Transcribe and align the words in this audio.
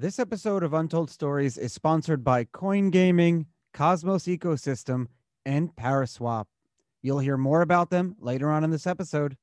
This 0.00 0.20
episode 0.20 0.62
of 0.62 0.74
Untold 0.74 1.10
Stories 1.10 1.58
is 1.58 1.72
sponsored 1.72 2.22
by 2.22 2.44
Coin 2.44 2.90
Gaming, 2.90 3.46
Cosmos 3.74 4.26
Ecosystem, 4.26 5.08
and 5.44 5.74
Paraswap. 5.74 6.44
You'll 7.02 7.18
hear 7.18 7.36
more 7.36 7.62
about 7.62 7.90
them 7.90 8.14
later 8.20 8.48
on 8.48 8.62
in 8.62 8.70
this 8.70 8.86
episode. 8.86 9.36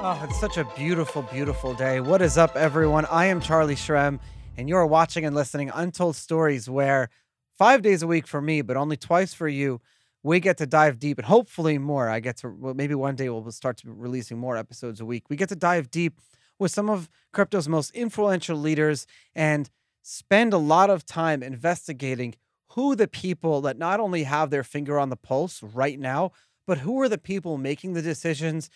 Oh, 0.00 0.20
it's 0.28 0.40
such 0.40 0.56
a 0.56 0.64
beautiful, 0.76 1.22
beautiful 1.22 1.74
day. 1.74 2.00
What 2.00 2.22
is 2.22 2.36
up, 2.36 2.56
everyone? 2.56 3.06
I 3.06 3.26
am 3.26 3.40
Charlie 3.40 3.76
Shrem, 3.76 4.18
and 4.56 4.68
you're 4.68 4.84
watching 4.84 5.24
and 5.24 5.36
listening 5.36 5.70
Untold 5.72 6.16
Stories, 6.16 6.68
where 6.68 7.08
five 7.56 7.82
days 7.82 8.02
a 8.02 8.08
week 8.08 8.26
for 8.26 8.42
me, 8.42 8.62
but 8.62 8.76
only 8.76 8.96
twice 8.96 9.32
for 9.32 9.46
you, 9.46 9.80
we 10.24 10.40
get 10.40 10.58
to 10.58 10.66
dive 10.66 10.98
deep 10.98 11.18
and 11.18 11.26
hopefully 11.26 11.78
more. 11.78 12.08
I 12.08 12.18
get 12.18 12.38
to, 12.38 12.48
well, 12.48 12.74
maybe 12.74 12.96
one 12.96 13.14
day 13.14 13.28
we'll 13.28 13.48
start 13.52 13.76
to 13.76 13.92
releasing 13.92 14.38
more 14.38 14.56
episodes 14.56 15.00
a 15.00 15.04
week. 15.04 15.30
We 15.30 15.36
get 15.36 15.50
to 15.50 15.56
dive 15.56 15.92
deep 15.92 16.20
with 16.58 16.70
some 16.70 16.88
of 16.88 17.08
crypto's 17.32 17.68
most 17.68 17.90
influential 17.94 18.56
leaders 18.56 19.06
and 19.34 19.70
spend 20.02 20.52
a 20.52 20.58
lot 20.58 20.90
of 20.90 21.06
time 21.06 21.42
investigating 21.42 22.34
who 22.68 22.94
the 22.94 23.08
people 23.08 23.60
that 23.62 23.78
not 23.78 24.00
only 24.00 24.24
have 24.24 24.50
their 24.50 24.64
finger 24.64 24.98
on 24.98 25.08
the 25.08 25.16
pulse 25.16 25.62
right 25.62 25.98
now, 25.98 26.32
but 26.66 26.78
who 26.78 27.00
are 27.00 27.08
the 27.08 27.18
people 27.18 27.56
making 27.56 27.92
the 27.92 28.02
decisions 28.02 28.70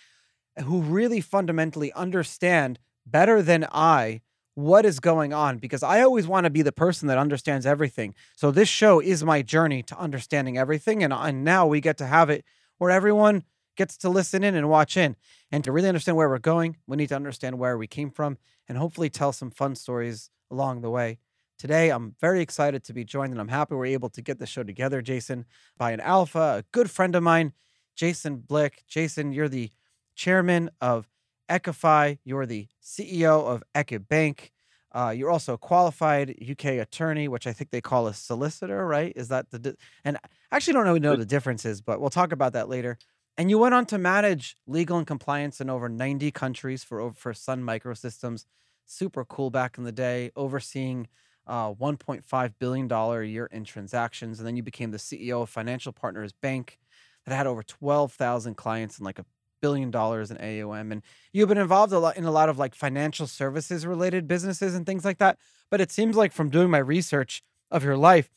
who 0.64 0.80
really 0.80 1.20
fundamentally 1.20 1.92
understand 1.92 2.78
better 3.06 3.42
than 3.42 3.66
I 3.72 4.20
what 4.54 4.84
is 4.84 4.98
going 4.98 5.32
on 5.32 5.58
because 5.58 5.84
I 5.84 6.02
always 6.02 6.26
want 6.26 6.44
to 6.44 6.50
be 6.50 6.62
the 6.62 6.72
person 6.72 7.06
that 7.08 7.18
understands 7.18 7.64
everything. 7.64 8.14
So 8.36 8.50
this 8.50 8.68
show 8.68 9.00
is 9.00 9.22
my 9.22 9.40
journey 9.40 9.82
to 9.84 9.98
understanding 9.98 10.58
everything 10.58 11.04
and 11.04 11.12
and 11.12 11.44
now 11.44 11.66
we 11.66 11.80
get 11.80 11.96
to 11.98 12.06
have 12.06 12.28
it 12.28 12.44
where 12.78 12.90
everyone 12.90 13.44
gets 13.78 13.96
to 13.96 14.10
listen 14.10 14.44
in 14.44 14.54
and 14.54 14.68
watch 14.68 14.96
in. 14.96 15.16
And 15.50 15.64
to 15.64 15.72
really 15.72 15.88
understand 15.88 16.16
where 16.16 16.28
we're 16.28 16.38
going, 16.38 16.76
we 16.86 16.98
need 16.98 17.08
to 17.08 17.16
understand 17.16 17.58
where 17.58 17.78
we 17.78 17.86
came 17.86 18.10
from 18.10 18.36
and 18.68 18.76
hopefully 18.76 19.08
tell 19.08 19.32
some 19.32 19.50
fun 19.50 19.76
stories 19.76 20.30
along 20.50 20.82
the 20.82 20.90
way. 20.90 21.18
Today, 21.58 21.90
I'm 21.90 22.14
very 22.20 22.40
excited 22.40 22.84
to 22.84 22.92
be 22.92 23.04
joined, 23.04 23.32
and 23.32 23.40
I'm 23.40 23.48
happy 23.48 23.74
we're 23.74 23.86
able 23.86 24.10
to 24.10 24.22
get 24.22 24.38
the 24.38 24.46
show 24.46 24.62
together, 24.62 25.00
Jason, 25.00 25.46
by 25.76 25.92
an 25.92 26.00
alpha, 26.00 26.58
a 26.58 26.64
good 26.72 26.90
friend 26.90 27.16
of 27.16 27.22
mine, 27.22 27.52
Jason 27.96 28.36
Blick. 28.36 28.84
Jason, 28.86 29.32
you're 29.32 29.48
the 29.48 29.70
chairman 30.14 30.70
of 30.80 31.08
Equify. 31.48 32.18
You're 32.24 32.46
the 32.46 32.68
CEO 32.82 33.44
of 33.44 33.62
Equibank. 33.74 34.50
Uh, 34.92 35.12
you're 35.16 35.30
also 35.30 35.54
a 35.54 35.58
qualified 35.58 36.34
UK 36.50 36.64
attorney, 36.64 37.28
which 37.28 37.46
I 37.46 37.52
think 37.52 37.70
they 37.70 37.80
call 37.80 38.06
a 38.06 38.14
solicitor, 38.14 38.86
right? 38.86 39.12
Is 39.16 39.28
that 39.28 39.50
the? 39.50 39.58
Di- 39.58 39.74
and 40.04 40.16
I 40.52 40.56
actually 40.56 40.74
don't 40.74 40.84
really 40.84 41.00
know 41.00 41.16
the 41.16 41.26
differences, 41.26 41.80
but 41.80 42.00
we'll 42.00 42.10
talk 42.10 42.32
about 42.32 42.52
that 42.54 42.68
later. 42.68 42.98
And 43.38 43.50
you 43.50 43.58
went 43.58 43.72
on 43.72 43.86
to 43.86 43.98
manage 43.98 44.56
legal 44.66 44.98
and 44.98 45.06
compliance 45.06 45.60
in 45.60 45.70
over 45.70 45.88
90 45.88 46.32
countries 46.32 46.82
for 46.82 47.12
for 47.12 47.32
Sun 47.32 47.62
Microsystems. 47.62 48.44
Super 48.84 49.24
cool 49.24 49.48
back 49.50 49.78
in 49.78 49.84
the 49.84 49.92
day, 49.92 50.32
overseeing 50.34 51.06
uh, 51.46 51.72
1.5 51.72 52.54
billion 52.58 52.88
dollar 52.88 53.22
a 53.22 53.26
year 53.26 53.46
in 53.46 53.62
transactions, 53.62 54.40
and 54.40 54.46
then 54.46 54.56
you 54.56 54.62
became 54.64 54.90
the 54.90 54.98
CEO 54.98 55.42
of 55.42 55.48
Financial 55.48 55.92
Partners 55.92 56.32
Bank 56.32 56.78
that 57.24 57.34
had 57.34 57.46
over 57.46 57.62
12,000 57.62 58.56
clients 58.56 58.96
and 58.96 59.04
like 59.04 59.20
a 59.20 59.24
billion 59.62 59.90
dollars 59.92 60.32
in 60.32 60.36
AUM. 60.38 60.90
And 60.90 61.02
you've 61.32 61.48
been 61.48 61.58
involved 61.58 61.92
a 61.92 61.98
lot 62.00 62.16
in 62.16 62.24
a 62.24 62.32
lot 62.32 62.48
of 62.48 62.58
like 62.58 62.74
financial 62.74 63.28
services 63.28 63.86
related 63.86 64.26
businesses 64.26 64.74
and 64.74 64.84
things 64.84 65.04
like 65.04 65.18
that. 65.18 65.38
But 65.70 65.80
it 65.80 65.92
seems 65.92 66.16
like 66.16 66.32
from 66.32 66.50
doing 66.50 66.70
my 66.70 66.78
research 66.78 67.42
of 67.70 67.84
your 67.84 67.96
life, 67.96 68.30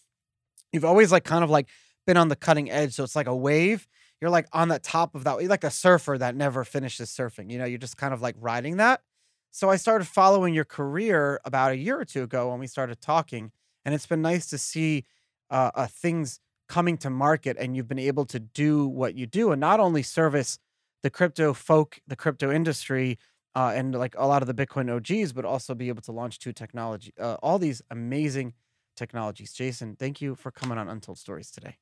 you've 0.71 0.86
always 0.86 1.11
like 1.11 1.23
kind 1.23 1.43
of 1.43 1.49
like 1.49 1.69
been 2.05 2.17
on 2.17 2.27
the 2.27 2.36
cutting 2.36 2.69
edge. 2.69 2.93
So 2.93 3.03
it's 3.03 3.15
like 3.15 3.27
a 3.27 3.36
wave 3.36 3.88
you're 4.22 4.30
like 4.30 4.47
on 4.53 4.67
the 4.67 4.80
top 4.80 5.16
of 5.16 5.23
that. 5.23 5.41
You're 5.41 5.50
like 5.50 5.64
a 5.64 5.72
surfer 5.72 6.17
that 6.17 6.36
never 6.36 6.64
finishes 6.64 7.09
surfing. 7.09 7.52
You 7.52 7.58
know, 7.58 7.66
you're 7.66 7.80
just 7.80 7.97
kind 7.97 8.14
of 8.14 8.22
like 8.22 8.36
riding 8.39 8.77
that. 8.77 9.02
So 9.50 9.69
I 9.69 9.75
started 9.75 10.05
following 10.08 10.53
your 10.53 10.64
career 10.64 11.41
about 11.44 11.72
a 11.72 11.77
year 11.77 12.00
or 12.00 12.05
two 12.05 12.23
ago 12.23 12.52
when 12.52 12.59
we 12.59 12.67
started 12.67 13.02
talking, 13.02 13.52
and 13.83 13.94
it's 13.94 14.05
been 14.05 14.22
nice 14.22 14.45
to 14.52 14.58
see 14.58 15.05
uh, 15.49 15.72
uh, 15.75 15.88
things 15.88 16.39
coming 16.69 16.97
to 16.99 17.09
market, 17.09 17.58
and 17.59 17.75
you've 17.75 17.89
been 17.89 17.99
able 17.99 18.26
to 18.27 18.39
do 18.39 18.87
what 18.87 19.15
you 19.15 19.26
do, 19.26 19.52
and 19.52 19.59
not 19.59 19.82
only 19.82 20.04
service 20.04 20.58
the 21.03 21.09
crypto 21.09 21.53
folk, 21.53 21.99
the 22.08 22.15
crypto 22.15 22.49
industry, 22.49 23.17
uh, 23.55 23.73
and 23.76 23.93
like 23.93 24.15
a 24.17 24.26
lot 24.26 24.42
of 24.42 24.48
the 24.48 24.53
Bitcoin 24.53 24.89
OGs, 24.89 25.33
but 25.33 25.43
also 25.43 25.76
be 25.76 25.89
able 25.89 26.02
to 26.03 26.14
launch 26.14 26.39
two 26.39 26.53
technology, 26.53 27.14
uh, 27.20 27.36
all 27.43 27.59
these 27.59 27.82
amazing 27.92 28.53
technologies. 28.95 29.52
Jason, 29.52 29.98
thank 29.98 30.21
you 30.21 30.36
for 30.36 30.52
coming 30.52 30.77
on 30.77 30.88
Untold 30.88 31.17
Stories 31.17 31.52
today. 31.52 31.77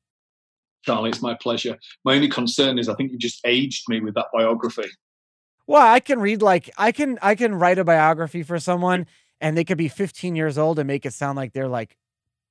Charlie, 0.85 1.09
it's 1.09 1.21
my 1.21 1.35
pleasure. 1.35 1.77
My 2.05 2.15
only 2.15 2.29
concern 2.29 2.79
is 2.79 2.89
I 2.89 2.95
think 2.95 3.11
you 3.11 3.17
just 3.17 3.41
aged 3.45 3.83
me 3.89 3.99
with 3.99 4.15
that 4.15 4.27
biography. 4.33 4.89
Well, 5.67 5.85
I 5.85 5.99
can 5.99 6.19
read 6.19 6.41
like 6.41 6.69
I 6.77 6.91
can 6.91 7.19
I 7.21 7.35
can 7.35 7.55
write 7.55 7.77
a 7.77 7.83
biography 7.83 8.43
for 8.43 8.59
someone 8.59 9.05
and 9.41 9.57
they 9.57 9.63
could 9.63 9.77
be 9.77 9.87
15 9.87 10.35
years 10.35 10.57
old 10.57 10.79
and 10.79 10.87
make 10.87 11.05
it 11.05 11.13
sound 11.13 11.37
like 11.37 11.53
they're 11.53 11.67
like 11.67 11.95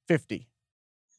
50. 0.06 0.48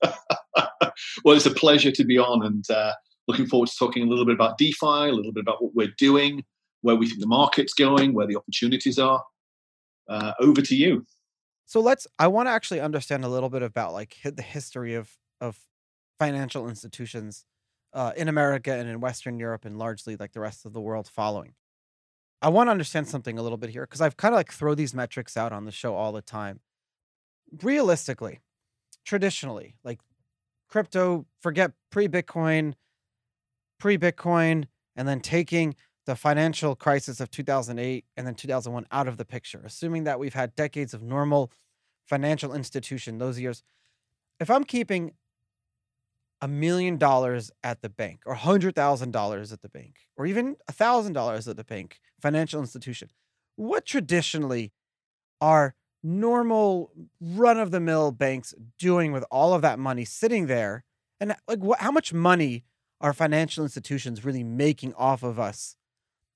well, 0.04 1.36
it's 1.36 1.46
a 1.46 1.52
pleasure 1.52 1.92
to 1.92 2.04
be 2.04 2.18
on 2.18 2.46
and 2.46 2.70
uh, 2.70 2.94
looking 3.28 3.48
forward 3.48 3.70
to 3.70 3.76
talking 3.78 4.04
a 4.04 4.08
little 4.08 4.26
bit 4.26 4.34
about 4.34 4.58
DeFi, 4.58 4.86
a 4.86 5.12
little 5.12 5.32
bit 5.32 5.42
about 5.42 5.62
what 5.62 5.76
we're 5.76 5.94
doing, 5.98 6.44
where 6.82 6.96
we 6.96 7.08
think 7.08 7.20
the 7.20 7.28
market's 7.28 7.74
going, 7.74 8.14
where 8.14 8.28
the 8.28 8.36
opportunities 8.36 8.98
are. 8.98 9.24
Uh, 10.08 10.34
over 10.40 10.60
to 10.60 10.76
you. 10.76 11.06
So 11.68 11.82
let's. 11.82 12.08
I 12.18 12.26
want 12.30 12.48
to 12.48 12.52
actually 12.52 12.80
understand 12.80 13.24
a 13.24 13.28
little 13.30 13.52
bit 13.52 13.62
about 13.62 13.94
like 13.94 14.16
the 14.24 14.42
history 14.42 14.96
of 14.96 15.12
of 15.40 15.60
financial 16.20 16.68
institutions 16.68 17.46
uh, 17.94 18.12
in 18.16 18.28
America 18.28 18.72
and 18.72 18.88
in 18.88 19.00
Western 19.00 19.40
Europe 19.40 19.66
and 19.66 19.78
largely 19.78 20.16
like 20.16 20.34
the 20.34 20.40
rest 20.40 20.66
of 20.66 20.74
the 20.74 20.82
world 20.82 21.08
following. 21.08 21.54
I 22.42 22.50
want 22.50 22.68
to 22.68 22.72
understand 22.72 23.08
something 23.08 23.38
a 23.38 23.42
little 23.42 23.58
bit 23.58 23.72
here 23.72 23.84
because 23.84 24.02
I've 24.02 24.18
kind 24.18 24.34
of 24.34 24.38
like 24.38 24.52
throw 24.52 24.76
these 24.76 24.94
metrics 24.94 25.36
out 25.36 25.52
on 25.52 25.66
the 25.66 25.72
show 25.72 25.96
all 25.96 26.12
the 26.12 26.22
time. 26.22 26.62
Realistically, 27.64 28.40
traditionally, 29.04 29.76
like 29.84 30.00
crypto, 30.70 31.26
forget 31.42 31.72
pre 31.90 32.08
Bitcoin, 32.08 32.76
pre 33.80 33.98
Bitcoin, 33.98 34.66
and 34.96 35.08
then 35.08 35.20
taking 35.20 35.76
the 36.06 36.16
financial 36.16 36.76
crisis 36.76 37.20
of 37.20 37.30
2008 37.30 38.06
and 38.16 38.26
then 38.26 38.36
2001 38.36 38.86
out 38.92 39.08
of 39.08 39.18
the 39.18 39.26
picture, 39.26 39.62
assuming 39.66 40.06
that 40.06 40.20
we've 40.20 40.34
had 40.34 40.56
decades 40.56 40.94
of 40.94 41.02
normal 41.02 41.52
financial 42.08 42.54
institution 42.54 43.18
those 43.18 43.40
years. 43.40 43.64
If 44.40 44.50
I'm 44.50 44.64
keeping 44.64 45.12
a 46.42 46.48
million 46.48 46.98
dollars 46.98 47.52
at 47.64 47.82
the 47.82 47.90
bank 47.90 48.22
or 48.26 48.34
hundred 48.34 48.76
thousand 48.76 49.12
dollars 49.12 49.52
at 49.52 49.62
the 49.62 49.70
bank 49.70 49.96
or 50.16 50.26
even 50.26 50.56
a 50.68 50.72
thousand 50.72 51.14
dollars 51.14 51.48
at 51.48 51.58
the 51.58 51.64
bank 51.64 52.00
financial 52.22 52.60
institution. 52.60 53.10
What 53.56 53.86
traditionally 53.86 54.72
are 55.42 55.76
normal 56.02 56.92
run-of-the-mill 57.20 58.14
banks 58.14 58.54
doing 58.78 59.12
with 59.12 59.26
all 59.30 59.54
of 59.54 59.62
that 59.62 59.80
money 59.80 60.06
sitting 60.06 60.48
there? 60.48 60.86
And 61.20 61.36
like 61.48 61.60
how 61.80 61.92
much 61.92 62.14
money 62.14 62.64
are 63.02 63.12
financial 63.14 63.64
institutions 63.64 64.24
really 64.24 64.44
making 64.44 64.94
off 64.94 65.24
of 65.24 65.40
us? 65.40 65.76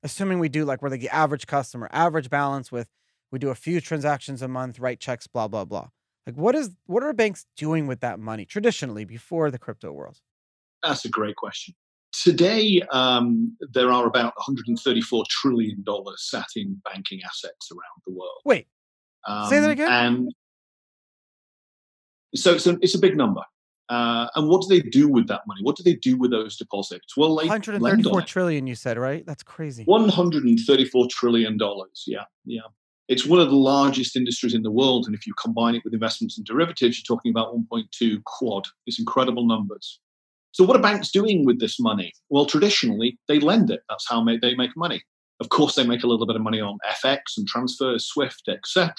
Assuming 0.03 0.39
we 0.39 0.49
do 0.49 0.65
like 0.65 0.81
we're 0.81 0.89
like 0.89 0.99
the 0.99 1.09
average 1.09 1.47
customer 1.47 1.87
average 1.91 2.29
balance 2.29 2.71
with 2.71 2.89
we 3.31 3.39
do 3.39 3.49
a 3.49 3.55
few 3.55 3.79
transactions 3.79 4.41
a 4.41 4.49
month 4.49 4.79
write 4.79 4.99
checks 4.99 5.27
blah 5.27 5.47
blah 5.47 5.63
blah 5.63 5.87
like, 6.25 6.35
what 6.35 6.56
is 6.56 6.72
what 6.85 7.03
are 7.03 7.13
banks 7.13 7.45
doing 7.57 7.88
with 7.88 8.00
that 8.01 8.19
money 8.19 8.45
traditionally 8.45 9.06
before 9.06 9.51
the 9.51 9.59
crypto 9.59 9.91
world? 9.91 10.19
That's 10.81 11.06
a 11.06 11.09
great 11.09 11.35
question. 11.35 11.75
Today, 12.11 12.81
um, 12.91 13.57
there 13.73 13.91
are 13.91 14.06
about 14.06 14.33
134 14.38 15.23
trillion 15.29 15.83
dollars 15.83 16.29
sat 16.29 16.45
in 16.56 16.79
banking 16.85 17.22
assets 17.23 17.69
around 17.72 18.01
the 18.06 18.13
world. 18.13 18.41
Wait, 18.45 18.67
um, 19.28 19.50
say 19.50 19.59
that 19.59 19.66
um, 19.66 19.72
again. 19.72 19.91
And 19.91 20.33
so 22.35 22.53
it's 22.53 22.67
a, 22.67 22.78
it's 22.81 22.95
a 22.95 23.00
big 23.00 23.17
number. 23.17 23.41
Uh, 23.89 24.28
and 24.35 24.47
what 24.47 24.62
do 24.62 24.67
they 24.69 24.81
do 24.89 25.07
with 25.07 25.28
that 25.28 25.41
money? 25.45 25.59
What 25.62 25.75
do 25.75 25.83
they 25.83 25.95
do 25.95 26.17
with 26.17 26.31
those 26.31 26.56
deposits? 26.56 27.17
Well, 27.17 27.35
134 27.35 28.22
trillion. 28.22 28.66
You 28.66 28.75
said 28.75 28.97
right? 28.97 29.25
That's 29.25 29.44
crazy. 29.44 29.83
134 29.83 31.07
trillion 31.09 31.57
dollars. 31.57 32.03
Yeah, 32.07 32.23
yeah. 32.45 32.62
It's 33.13 33.28
one 33.28 33.40
of 33.40 33.51
the 33.51 33.56
largest 33.56 34.16
industries 34.16 34.56
in 34.56 34.63
the 34.63 34.71
world. 34.71 35.06
And 35.06 35.13
if 35.13 35.27
you 35.27 35.36
combine 35.39 35.75
it 35.75 35.83
with 35.83 35.94
investments 35.94 36.36
and 36.36 36.48
derivatives, 36.48 36.98
you're 36.98 37.15
talking 37.15 37.30
about 37.30 37.56
1.2 37.56 38.24
quad. 38.24 38.65
It's 38.88 38.98
incredible 38.98 39.45
numbers. 39.45 40.00
So, 40.51 40.63
what 40.63 40.75
are 40.75 40.81
banks 40.81 41.12
doing 41.12 41.45
with 41.45 41.60
this 41.60 41.80
money? 41.80 42.12
Well, 42.30 42.48
traditionally, 42.48 43.19
they 43.27 43.39
lend 43.39 43.69
it. 43.69 43.81
That's 43.88 44.10
how 44.10 44.25
they 44.25 44.56
make 44.56 44.75
money. 44.75 45.04
Of 45.39 45.50
course, 45.50 45.75
they 45.75 45.86
make 45.86 46.01
a 46.01 46.07
little 46.07 46.25
bit 46.25 46.36
of 46.36 46.42
money 46.42 46.60
on 46.60 46.80
FX 46.89 47.19
and 47.38 47.48
transfers, 47.48 48.07
SWIFT, 48.07 48.48
etc. 48.48 48.94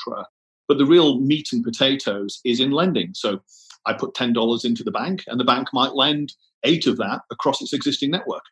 But 0.68 0.78
the 0.78 0.86
real 0.86 1.18
meat 1.18 1.48
and 1.52 1.64
potatoes 1.64 2.38
is 2.44 2.60
in 2.60 2.70
lending. 2.70 3.14
So, 3.14 3.40
I 3.84 3.94
put 3.94 4.14
$10 4.14 4.64
into 4.64 4.84
the 4.84 4.92
bank, 4.92 5.24
and 5.26 5.40
the 5.40 5.44
bank 5.44 5.70
might 5.72 5.94
lend 5.94 6.34
eight 6.62 6.86
of 6.86 6.98
that 6.98 7.22
across 7.32 7.60
its 7.60 7.72
existing 7.72 8.12
network. 8.12 8.44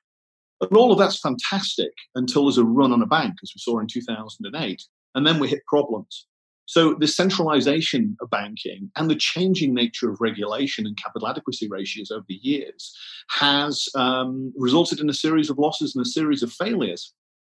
And 0.60 0.76
all 0.76 0.90
of 0.90 0.98
that's 0.98 1.20
fantastic 1.20 1.92
until 2.16 2.46
there's 2.46 2.58
a 2.58 2.64
run 2.64 2.92
on 2.92 3.02
a 3.02 3.06
bank, 3.06 3.34
as 3.44 3.52
we 3.54 3.60
saw 3.60 3.78
in 3.78 3.86
2008 3.86 4.82
and 5.14 5.26
then 5.26 5.38
we 5.38 5.48
hit 5.48 5.66
problems. 5.66 6.26
So 6.66 6.94
the 6.94 7.08
centralization 7.08 8.16
of 8.20 8.30
banking 8.30 8.90
and 8.96 9.10
the 9.10 9.16
changing 9.16 9.74
nature 9.74 10.10
of 10.10 10.20
regulation 10.20 10.86
and 10.86 10.96
capital 10.96 11.28
adequacy 11.28 11.68
ratios 11.68 12.10
over 12.10 12.24
the 12.28 12.40
years 12.40 12.96
has 13.28 13.88
um, 13.94 14.52
resulted 14.56 15.00
in 15.00 15.10
a 15.10 15.14
series 15.14 15.50
of 15.50 15.58
losses 15.58 15.94
and 15.94 16.06
a 16.06 16.08
series 16.08 16.42
of 16.42 16.52
failures. 16.52 17.12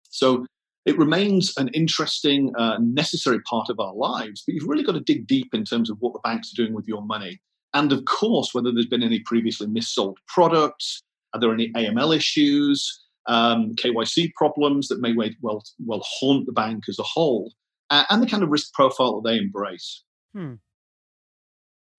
So 0.09 0.47
It 0.85 0.99
remains 0.99 1.53
an 1.57 1.69
interesting, 1.69 2.55
uh, 2.57 2.79
necessary 2.81 3.41
part 3.43 3.69
of 3.71 3.79
our 3.79 3.95
lives, 3.95 4.43
but 4.45 4.55
you've 4.55 4.69
really 4.69 4.83
got 4.83 4.93
to 4.93 5.01
dig 5.01 5.27
deep 5.27 5.55
in 5.55 5.65
terms 5.65 5.91
of 5.91 5.97
what 6.01 6.13
the 6.13 6.19
banks 6.21 6.53
are 6.53 6.57
doing 6.57 6.75
with 6.75 6.89
your 6.89 7.03
money. 7.03 7.41
And 7.73 7.93
of 7.93 8.05
course, 8.05 8.53
whether 8.53 8.73
there's 8.73 8.87
been 8.87 9.03
any 9.03 9.21
previously 9.21 9.67
missold 9.69 10.17
products, 10.27 11.03
are 11.33 11.41
there 11.41 11.53
any 11.53 11.71
AML 11.73 12.15
issues, 12.17 13.05
um, 13.27 13.75
KYC 13.77 14.33
problems 14.35 14.89
that 14.89 15.01
may 15.01 15.15
well, 15.41 15.63
well 15.85 16.03
haunt 16.05 16.47
the 16.47 16.53
bank 16.53 16.85
as 16.89 16.99
a 16.99 17.05
whole, 17.05 17.53
uh, 17.91 18.05
and 18.11 18.23
the 18.23 18.27
kind 18.27 18.43
of 18.43 18.51
risk 18.51 18.73
profile 18.73 19.21
that 19.21 19.29
they 19.29 19.39
embrace. 19.39 20.03
Hmm. 20.35 20.55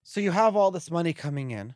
So 0.02 0.20
you 0.20 0.32
have 0.32 0.54
all 0.54 0.70
this 0.70 0.90
money 0.90 1.12
coming 1.12 1.50
in, 1.50 1.74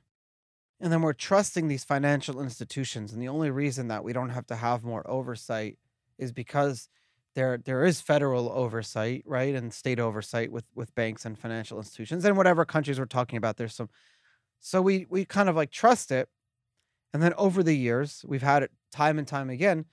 and 0.81 0.93
then 0.93 1.03
we're 1.03 1.15
trusting 1.15 1.69
these 1.69 1.85
financial 1.85 2.41
institutions. 2.41 3.13
And 3.13 3.23
the 3.23 3.29
only 3.29 3.51
reason 3.51 3.89
that 3.89 4.05
we 4.05 4.13
don't 4.13 4.29
have 4.31 4.47
to 4.49 4.57
have 4.57 4.85
more 4.85 5.09
oversight 5.09 5.79
is 6.19 6.33
because 6.33 6.89
there 7.35 7.57
there 7.57 7.85
is 7.85 8.01
federal 8.01 8.51
oversight, 8.51 9.23
right, 9.25 9.55
and 9.55 9.73
state 9.73 10.01
oversight 10.01 10.51
with 10.51 10.65
with 10.75 10.95
banks 10.95 11.25
and 11.25 11.39
financial 11.39 11.79
institutions 11.79 12.25
and 12.25 12.37
whatever 12.37 12.65
countries 12.65 12.99
we're 12.99 13.07
talking 13.07 13.37
about. 13.37 13.57
There's 13.57 13.75
some, 13.75 13.89
so 14.61 14.83
we 14.83 15.07
we 15.09 15.25
kind 15.25 15.49
of 15.49 15.57
like 15.57 15.71
trust 15.71 16.11
it, 16.11 16.29
and 17.13 17.23
then 17.23 17.35
over 17.35 17.63
the 17.63 17.77
years 17.77 18.25
we've 18.27 18.43
had 18.43 18.63
it 18.63 18.71
time 18.93 19.19
and 19.19 19.27
time 19.27 19.51
again. 19.51 19.85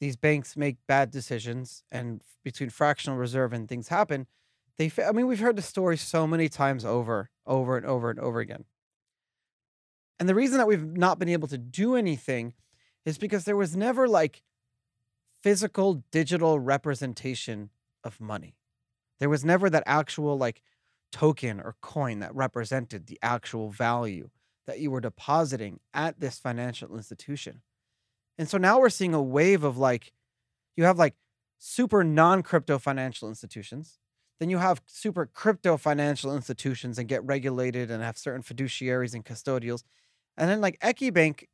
These 0.00 0.16
banks 0.16 0.56
make 0.56 0.78
bad 0.88 1.12
decisions, 1.12 1.84
and 1.92 2.22
between 2.42 2.70
fractional 2.70 3.18
reserve 3.18 3.52
and 3.52 3.68
things 3.68 3.86
happen. 3.86 4.26
They, 4.76 4.90
I 5.06 5.12
mean, 5.12 5.28
we've 5.28 5.38
heard 5.38 5.54
the 5.54 5.62
story 5.62 5.96
so 5.96 6.26
many 6.26 6.48
times 6.48 6.84
over, 6.84 7.30
over 7.46 7.76
and 7.76 7.86
over 7.86 8.10
and 8.10 8.18
over 8.18 8.40
again. 8.40 8.64
And 10.18 10.28
the 10.28 10.34
reason 10.34 10.58
that 10.58 10.66
we've 10.66 10.84
not 10.84 11.18
been 11.18 11.28
able 11.28 11.48
to 11.48 11.58
do 11.58 11.94
anything 11.94 12.54
is 13.04 13.18
because 13.18 13.44
there 13.44 13.56
was 13.56 13.76
never 13.76 14.08
like 14.08 14.42
physical 15.42 16.02
digital 16.10 16.58
representation 16.58 17.70
of 18.04 18.20
money. 18.20 18.56
There 19.20 19.28
was 19.28 19.44
never 19.44 19.70
that 19.70 19.82
actual 19.86 20.36
like 20.36 20.62
token 21.12 21.60
or 21.60 21.76
coin 21.80 22.20
that 22.20 22.34
represented 22.34 23.06
the 23.06 23.18
actual 23.22 23.70
value 23.70 24.30
that 24.66 24.78
you 24.78 24.90
were 24.90 25.00
depositing 25.00 25.80
at 25.92 26.20
this 26.20 26.38
financial 26.38 26.96
institution. 26.96 27.62
And 28.38 28.48
so 28.48 28.58
now 28.58 28.80
we're 28.80 28.90
seeing 28.90 29.14
a 29.14 29.22
wave 29.22 29.64
of 29.64 29.76
like, 29.76 30.12
you 30.76 30.84
have 30.84 30.98
like 30.98 31.14
super 31.58 32.04
non 32.04 32.42
crypto 32.42 32.78
financial 32.78 33.28
institutions. 33.28 33.98
Then 34.38 34.50
you 34.50 34.58
have 34.58 34.82
super 34.86 35.26
crypto 35.26 35.76
financial 35.76 36.34
institutions 36.34 36.98
and 36.98 37.08
get 37.08 37.24
regulated 37.24 37.90
and 37.90 38.02
have 38.02 38.18
certain 38.18 38.42
fiduciaries 38.42 39.14
and 39.14 39.24
custodials. 39.24 39.84
And 40.36 40.48
then 40.48 40.60
like 40.60 40.80
Equibank 40.80 41.44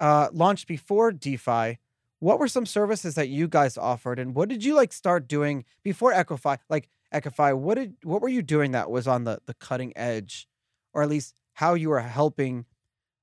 uh, 0.00 0.28
launched 0.32 0.66
before 0.66 1.12
DeFi 1.12 1.78
what 2.18 2.38
were 2.38 2.48
some 2.48 2.66
services 2.66 3.14
that 3.14 3.28
you 3.28 3.48
guys 3.48 3.76
offered 3.76 4.18
and 4.18 4.34
what 4.34 4.48
did 4.48 4.64
you 4.64 4.74
like 4.74 4.92
start 4.92 5.28
doing 5.28 5.64
before 5.82 6.12
Equifi? 6.12 6.58
Like 6.68 6.88
Equifi, 7.12 7.56
what 7.56 7.74
did 7.76 7.94
what 8.02 8.22
were 8.22 8.28
you 8.28 8.42
doing 8.42 8.72
that 8.72 8.90
was 8.90 9.06
on 9.06 9.24
the 9.24 9.40
the 9.46 9.54
cutting 9.54 9.92
edge, 9.96 10.48
or 10.92 11.02
at 11.02 11.08
least 11.08 11.34
how 11.56 11.72
you 11.72 11.88
were 11.88 12.00
helping 12.00 12.66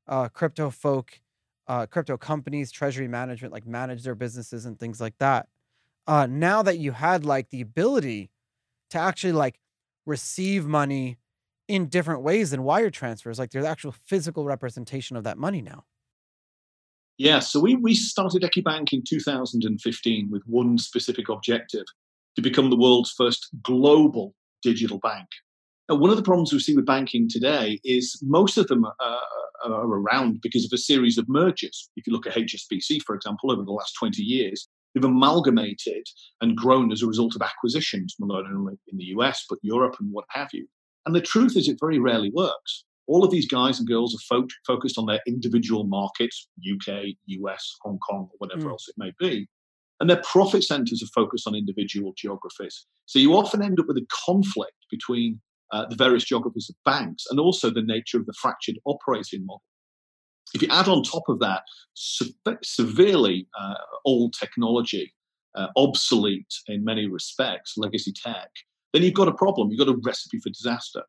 uh, 0.07 0.27
crypto 0.27 0.71
folk, 0.71 1.21
uh, 1.67 1.85
crypto 1.85 2.17
companies, 2.17 2.71
treasury 2.71 3.07
management, 3.07 3.53
like 3.53 3.65
manage 3.65 4.03
their 4.03 4.15
businesses 4.15 4.65
and 4.65 4.79
things 4.79 4.99
like 4.99 5.15
that. 5.19 5.47
Uh, 6.07 6.25
now 6.27 6.63
that 6.63 6.79
you 6.79 6.93
had 6.93 7.25
like 7.25 7.51
the 7.51 7.61
ability 7.61 8.31
to 8.89 8.97
actually 8.97 9.33
like 9.33 9.59
receive 10.07 10.65
money 10.65 11.17
in 11.67 11.85
different 11.85 12.23
ways 12.23 12.49
than 12.49 12.63
wire 12.63 12.89
transfers, 12.89 13.37
like 13.37 13.51
there's 13.51 13.65
actual 13.65 13.91
physical 13.91 14.45
representation 14.45 15.15
of 15.15 15.23
that 15.23 15.37
money 15.37 15.61
now. 15.61 15.85
Yeah, 17.19 17.37
so 17.37 17.59
we, 17.59 17.75
we 17.75 17.93
started 17.93 18.41
Equibank 18.41 18.93
in 18.93 19.03
2015 19.07 20.29
with 20.31 20.41
one 20.47 20.79
specific 20.79 21.29
objective 21.29 21.85
to 22.35 22.41
become 22.41 22.71
the 22.71 22.75
world's 22.75 23.11
first 23.11 23.49
global 23.61 24.33
digital 24.63 24.97
bank. 24.97 25.27
One 25.89 26.09
of 26.09 26.17
the 26.17 26.23
problems 26.23 26.53
we 26.53 26.59
see 26.59 26.75
with 26.75 26.85
banking 26.85 27.27
today 27.29 27.79
is 27.83 28.17
most 28.23 28.57
of 28.57 28.67
them 28.67 28.85
uh, 28.85 29.17
are 29.65 29.85
around 29.85 30.41
because 30.41 30.65
of 30.65 30.71
a 30.73 30.77
series 30.77 31.17
of 31.17 31.27
mergers. 31.27 31.89
If 31.97 32.07
you 32.07 32.13
look 32.13 32.25
at 32.25 32.33
HSBC, 32.33 33.01
for 33.05 33.15
example, 33.15 33.51
over 33.51 33.63
the 33.63 33.71
last 33.71 33.93
20 33.99 34.21
years, 34.21 34.67
they've 34.93 35.03
amalgamated 35.03 36.07
and 36.41 36.55
grown 36.55 36.91
as 36.91 37.01
a 37.01 37.07
result 37.07 37.35
of 37.35 37.41
acquisitions, 37.41 38.15
not 38.19 38.45
only 38.45 38.75
in 38.87 38.97
the 38.97 39.05
US, 39.17 39.45
but 39.49 39.59
Europe 39.61 39.95
and 39.99 40.11
what 40.11 40.25
have 40.29 40.49
you. 40.53 40.67
And 41.05 41.13
the 41.13 41.21
truth 41.21 41.57
is, 41.57 41.67
it 41.67 41.77
very 41.79 41.99
rarely 41.99 42.31
works. 42.33 42.85
All 43.07 43.25
of 43.25 43.31
these 43.31 43.47
guys 43.47 43.79
and 43.79 43.87
girls 43.87 44.15
are 44.15 44.37
fo- 44.37 44.47
focused 44.65 44.97
on 44.97 45.05
their 45.05 45.19
individual 45.27 45.83
markets, 45.83 46.47
UK, 46.59 47.07
US, 47.25 47.75
Hong 47.81 47.99
Kong, 47.99 48.29
or 48.31 48.35
whatever 48.37 48.69
mm. 48.69 48.71
else 48.71 48.87
it 48.87 48.95
may 48.97 49.11
be. 49.19 49.47
And 49.99 50.09
their 50.09 50.21
profit 50.23 50.63
centers 50.63 51.03
are 51.03 51.13
focused 51.13 51.45
on 51.45 51.55
individual 51.55 52.13
geographies. 52.15 52.85
So 53.05 53.19
you 53.19 53.33
often 53.33 53.61
end 53.61 53.79
up 53.79 53.87
with 53.87 53.97
a 53.97 54.07
conflict 54.25 54.77
between 54.89 55.41
uh, 55.73 55.85
the 55.87 55.95
various 55.95 56.23
geographies 56.23 56.69
of 56.69 56.75
banks 56.85 57.25
and 57.29 57.39
also 57.39 57.69
the 57.69 57.81
nature 57.81 58.17
of 58.17 58.25
the 58.25 58.33
fractured 58.33 58.77
operating 58.85 59.45
model. 59.45 59.63
If 60.53 60.61
you 60.61 60.67
add 60.69 60.87
on 60.87 61.01
top 61.03 61.23
of 61.27 61.39
that 61.39 61.63
se- 61.95 62.35
severely 62.63 63.47
uh, 63.59 63.73
old 64.05 64.33
technology, 64.39 65.13
uh, 65.55 65.67
obsolete 65.75 66.53
in 66.67 66.83
many 66.83 67.07
respects, 67.07 67.73
legacy 67.75 68.13
tech, 68.13 68.49
then 68.93 69.01
you've 69.01 69.15
got 69.15 69.27
a 69.27 69.33
problem. 69.33 69.69
You've 69.69 69.85
got 69.85 69.93
a 69.93 69.99
recipe 70.03 70.39
for 70.39 70.49
disaster. 70.49 71.03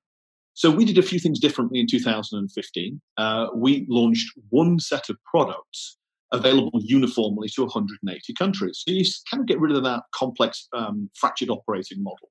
So 0.55 0.71
we 0.71 0.85
did 0.85 0.99
a 0.99 1.03
few 1.03 1.19
things 1.19 1.39
differently 1.41 1.81
in 1.81 1.87
2015. 1.87 3.01
Uh, 3.19 3.47
we 3.55 3.87
launched 3.89 4.33
one 4.49 4.79
set 4.79 5.11
of 5.11 5.17
products 5.25 5.99
available 6.33 6.81
uniformly 6.83 7.49
to 7.51 7.63
180 7.63 8.35
countries. 8.35 8.83
So 8.87 8.95
you 8.95 9.05
kind 9.31 9.41
of 9.41 9.47
get 9.47 9.61
rid 9.61 9.77
of 9.77 9.83
that 9.85 10.05
complex, 10.15 10.69
um, 10.73 11.11
fractured 11.15 11.51
operating 11.51 12.03
model. 12.03 12.31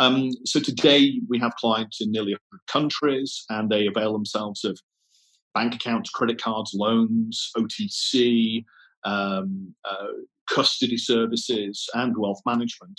Um, 0.00 0.30
so 0.46 0.60
today 0.60 1.20
we 1.28 1.38
have 1.40 1.54
clients 1.56 2.00
in 2.00 2.10
nearly 2.10 2.32
100 2.32 2.66
countries, 2.66 3.44
and 3.50 3.68
they 3.68 3.86
avail 3.86 4.14
themselves 4.14 4.64
of 4.64 4.80
bank 5.54 5.74
accounts, 5.74 6.08
credit 6.08 6.40
cards, 6.40 6.72
loans, 6.74 7.50
OTC, 7.54 8.64
um, 9.04 9.74
uh, 9.84 10.06
custody 10.48 10.96
services, 10.96 11.86
and 11.92 12.16
wealth 12.16 12.40
management. 12.46 12.98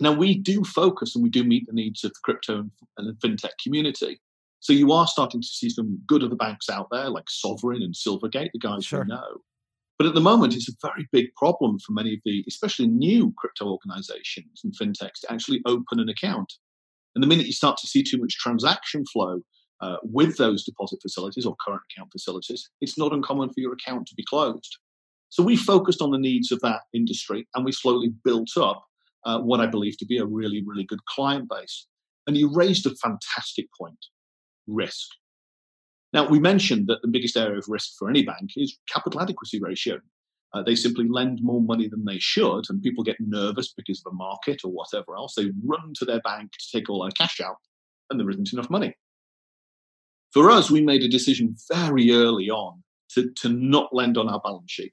Now, 0.00 0.12
we 0.12 0.36
do 0.36 0.64
focus 0.64 1.14
and 1.14 1.22
we 1.22 1.30
do 1.30 1.44
meet 1.44 1.64
the 1.68 1.72
needs 1.72 2.02
of 2.02 2.10
the 2.10 2.20
crypto 2.24 2.68
and 2.98 3.08
the 3.08 3.12
fintech 3.26 3.52
community. 3.62 4.20
So 4.58 4.72
you 4.72 4.90
are 4.90 5.06
starting 5.06 5.40
to 5.40 5.46
see 5.46 5.70
some 5.70 6.00
good 6.08 6.24
other 6.24 6.34
banks 6.34 6.68
out 6.68 6.88
there, 6.90 7.08
like 7.08 7.30
Sovereign 7.30 7.82
and 7.82 7.94
Silvergate, 7.94 8.50
the 8.52 8.58
guys 8.58 8.84
sure. 8.84 9.04
we 9.08 9.14
know. 9.14 9.42
But 9.98 10.06
at 10.06 10.14
the 10.14 10.20
moment, 10.20 10.54
it's 10.54 10.68
a 10.68 10.86
very 10.86 11.08
big 11.10 11.34
problem 11.36 11.78
for 11.78 11.92
many 11.92 12.14
of 12.14 12.20
the, 12.24 12.44
especially 12.46 12.86
new 12.86 13.32
crypto 13.38 13.66
organizations 13.66 14.60
and 14.62 14.74
fintechs, 14.76 15.20
to 15.22 15.32
actually 15.32 15.62
open 15.66 16.00
an 16.00 16.08
account. 16.08 16.52
And 17.14 17.22
the 17.22 17.26
minute 17.26 17.46
you 17.46 17.52
start 17.52 17.78
to 17.78 17.86
see 17.86 18.02
too 18.02 18.18
much 18.18 18.36
transaction 18.36 19.04
flow 19.10 19.40
uh, 19.80 19.96
with 20.02 20.36
those 20.36 20.64
deposit 20.64 20.98
facilities 21.00 21.46
or 21.46 21.56
current 21.66 21.82
account 21.90 22.10
facilities, 22.12 22.68
it's 22.82 22.98
not 22.98 23.12
uncommon 23.12 23.48
for 23.48 23.60
your 23.60 23.72
account 23.72 24.06
to 24.08 24.14
be 24.14 24.24
closed. 24.28 24.76
So 25.30 25.42
we 25.42 25.56
focused 25.56 26.02
on 26.02 26.10
the 26.10 26.18
needs 26.18 26.52
of 26.52 26.60
that 26.60 26.82
industry 26.94 27.48
and 27.54 27.64
we 27.64 27.72
slowly 27.72 28.12
built 28.24 28.50
up 28.56 28.84
uh, 29.24 29.40
what 29.40 29.60
I 29.60 29.66
believe 29.66 29.98
to 29.98 30.06
be 30.06 30.18
a 30.18 30.26
really, 30.26 30.62
really 30.64 30.84
good 30.84 31.04
client 31.06 31.48
base. 31.48 31.86
And 32.26 32.36
you 32.36 32.52
raised 32.54 32.86
a 32.86 32.94
fantastic 33.02 33.66
point 33.78 33.98
risk. 34.66 35.08
Now, 36.12 36.28
we 36.28 36.38
mentioned 36.38 36.86
that 36.86 37.02
the 37.02 37.08
biggest 37.08 37.36
area 37.36 37.58
of 37.58 37.68
risk 37.68 37.92
for 37.98 38.08
any 38.08 38.22
bank 38.22 38.50
is 38.56 38.78
capital 38.88 39.20
adequacy 39.20 39.60
ratio. 39.60 39.98
Uh, 40.54 40.62
they 40.62 40.74
simply 40.74 41.06
lend 41.08 41.42
more 41.42 41.60
money 41.60 41.88
than 41.88 42.04
they 42.04 42.18
should, 42.18 42.64
and 42.68 42.82
people 42.82 43.04
get 43.04 43.16
nervous 43.20 43.72
because 43.72 43.98
of 43.98 44.04
the 44.04 44.16
market 44.16 44.62
or 44.64 44.70
whatever 44.70 45.16
else. 45.16 45.34
They 45.34 45.50
run 45.64 45.92
to 45.96 46.04
their 46.04 46.20
bank 46.20 46.52
to 46.52 46.78
take 46.78 46.88
all 46.88 47.02
their 47.02 47.10
cash 47.10 47.40
out, 47.40 47.56
and 48.10 48.18
there 48.18 48.30
isn't 48.30 48.52
enough 48.52 48.70
money. 48.70 48.94
For 50.32 50.50
us, 50.50 50.70
we 50.70 50.80
made 50.80 51.02
a 51.02 51.08
decision 51.08 51.56
very 51.70 52.12
early 52.12 52.50
on 52.50 52.82
to, 53.14 53.30
to 53.42 53.48
not 53.48 53.94
lend 53.94 54.16
on 54.16 54.28
our 54.28 54.40
balance 54.40 54.70
sheet. 54.70 54.92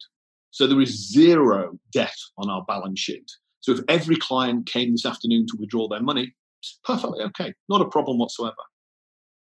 So 0.52 0.68
there 0.68 0.82
is 0.82 1.12
zero 1.12 1.80
debt 1.92 2.16
on 2.38 2.50
our 2.50 2.64
balance 2.66 3.00
sheet. 3.00 3.32
So 3.60 3.72
if 3.72 3.80
every 3.88 4.18
client 4.18 4.68
came 4.68 4.92
this 4.92 5.06
afternoon 5.06 5.48
to 5.48 5.58
withdraw 5.60 5.88
their 5.88 6.02
money, 6.02 6.34
it's 6.62 6.80
perfectly 6.84 7.24
okay, 7.26 7.54
not 7.70 7.82
a 7.82 7.90
problem 7.90 8.20
whatsoever. 8.20 8.56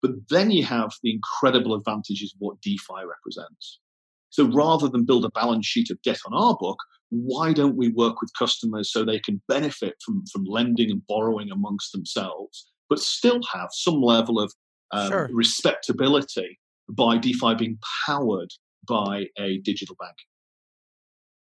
But 0.02 0.12
then 0.30 0.50
you 0.50 0.64
have 0.64 0.92
the 1.02 1.12
incredible 1.12 1.74
advantages 1.74 2.32
of 2.32 2.40
what 2.40 2.60
DeFi 2.60 3.04
represents. 3.06 3.80
So 4.30 4.46
rather 4.46 4.88
than 4.88 5.04
build 5.04 5.24
a 5.24 5.30
balance 5.30 5.66
sheet 5.66 5.90
of 5.90 6.00
debt 6.02 6.20
on 6.26 6.34
our 6.34 6.56
book, 6.58 6.78
why 7.10 7.52
don't 7.52 7.76
we 7.76 7.88
work 7.88 8.20
with 8.20 8.30
customers 8.38 8.92
so 8.92 9.04
they 9.04 9.18
can 9.18 9.40
benefit 9.48 9.94
from, 10.04 10.24
from 10.30 10.44
lending 10.44 10.90
and 10.90 11.06
borrowing 11.06 11.50
amongst 11.50 11.92
themselves, 11.92 12.70
but 12.88 13.00
still 13.00 13.40
have 13.52 13.68
some 13.72 14.00
level 14.02 14.38
of 14.38 14.52
um, 14.92 15.08
sure. 15.08 15.30
respectability 15.32 16.58
by 16.88 17.18
DeFi 17.18 17.54
being 17.54 17.78
powered 18.06 18.50
by 18.86 19.26
a 19.38 19.58
digital 19.58 19.96
bank? 19.98 20.16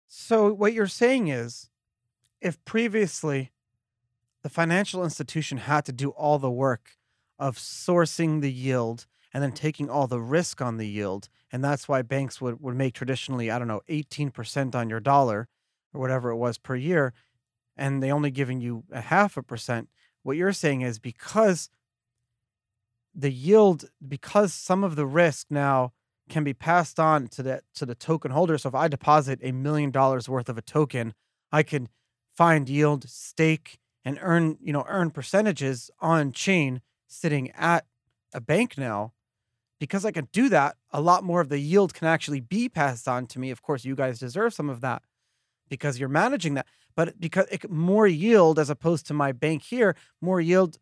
So, 0.06 0.52
what 0.52 0.72
you're 0.72 0.86
saying 0.86 1.28
is 1.28 1.68
if 2.40 2.64
previously 2.64 3.52
the 4.42 4.48
financial 4.48 5.04
institution 5.04 5.58
had 5.58 5.84
to 5.86 5.92
do 5.92 6.10
all 6.10 6.38
the 6.38 6.50
work 6.50 6.92
of 7.38 7.56
sourcing 7.56 8.40
the 8.40 8.52
yield 8.52 9.06
and 9.32 9.42
then 9.42 9.52
taking 9.52 9.90
all 9.90 10.06
the 10.06 10.20
risk 10.20 10.60
on 10.62 10.78
the 10.78 10.88
yield, 10.88 11.28
and 11.52 11.62
that's 11.62 11.88
why 11.88 12.02
banks 12.02 12.40
would, 12.40 12.60
would 12.60 12.74
make 12.74 12.94
traditionally, 12.94 13.50
I 13.50 13.58
don't 13.58 13.68
know, 13.68 13.82
18% 13.88 14.74
on 14.74 14.88
your 14.88 15.00
dollar, 15.00 15.48
or 15.92 16.00
whatever 16.00 16.30
it 16.30 16.36
was 16.36 16.58
per 16.58 16.76
year, 16.76 17.12
and 17.76 18.02
they 18.02 18.10
only 18.10 18.30
giving 18.30 18.60
you 18.60 18.84
a 18.90 19.00
half 19.00 19.36
a 19.36 19.42
percent. 19.42 19.88
What 20.22 20.36
you're 20.36 20.52
saying 20.52 20.82
is 20.82 20.98
because 20.98 21.70
the 23.14 23.30
yield, 23.30 23.86
because 24.06 24.52
some 24.52 24.84
of 24.84 24.96
the 24.96 25.06
risk 25.06 25.46
now 25.50 25.92
can 26.28 26.44
be 26.44 26.54
passed 26.54 27.00
on 27.00 27.26
to 27.28 27.42
the 27.42 27.62
to 27.74 27.86
the 27.86 27.94
token 27.94 28.30
holder. 28.30 28.58
So 28.58 28.68
if 28.68 28.74
I 28.74 28.88
deposit 28.88 29.40
a 29.42 29.52
million 29.52 29.90
dollars 29.90 30.28
worth 30.28 30.48
of 30.48 30.58
a 30.58 30.62
token, 30.62 31.14
I 31.50 31.62
can 31.62 31.88
find 32.36 32.68
yield, 32.68 33.08
stake, 33.08 33.78
and 34.04 34.18
earn, 34.20 34.58
you 34.60 34.72
know, 34.72 34.84
earn 34.88 35.10
percentages 35.10 35.90
on 36.00 36.32
chain 36.32 36.82
sitting 37.08 37.50
at 37.52 37.84
a 38.32 38.40
bank 38.40 38.78
now. 38.78 39.12
Because 39.80 40.04
I 40.04 40.10
can 40.10 40.28
do 40.32 40.48
that, 40.48 40.76
a 40.90 41.00
lot 41.00 41.22
more 41.22 41.40
of 41.40 41.48
the 41.48 41.58
yield 41.58 41.94
can 41.94 42.08
actually 42.08 42.40
be 42.40 42.68
passed 42.68 43.06
on 43.06 43.26
to 43.28 43.38
me. 43.38 43.50
Of 43.50 43.62
course, 43.62 43.84
you 43.84 43.94
guys 43.94 44.18
deserve 44.18 44.52
some 44.52 44.68
of 44.68 44.80
that 44.80 45.02
because 45.68 45.98
you're 46.00 46.08
managing 46.08 46.54
that. 46.54 46.66
But 46.96 47.20
because 47.20 47.46
it, 47.50 47.70
more 47.70 48.06
yield 48.06 48.58
as 48.58 48.70
opposed 48.70 49.06
to 49.06 49.14
my 49.14 49.30
bank 49.30 49.62
here, 49.62 49.94
more 50.20 50.40
yield 50.40 50.78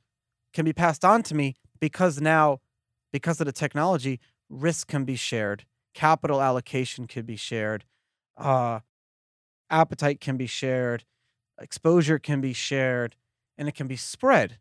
can 0.55 0.65
be 0.65 0.73
passed 0.73 1.05
on 1.05 1.23
to 1.25 1.35
me 1.35 1.57
because 1.79 2.21
now, 2.21 2.61
because 3.13 3.39
of 3.41 3.47
the 3.47 3.53
technology, 3.53 4.19
risk 4.49 4.89
can 4.89 5.05
be 5.05 5.17
shared, 5.17 5.67
capital 5.93 6.41
allocation 6.41 7.07
can 7.07 7.27
be 7.27 7.37
shared, 7.37 7.85
uh, 8.39 8.81
appetite 9.69 10.21
can 10.21 10.39
be 10.39 10.47
shared, 10.47 11.05
exposure 11.61 12.19
can 12.19 12.41
be 12.41 12.55
shared, 12.55 13.17
and 13.59 13.69
it 13.69 13.75
can 13.75 13.87
be 13.87 13.97
spread. 13.97 14.59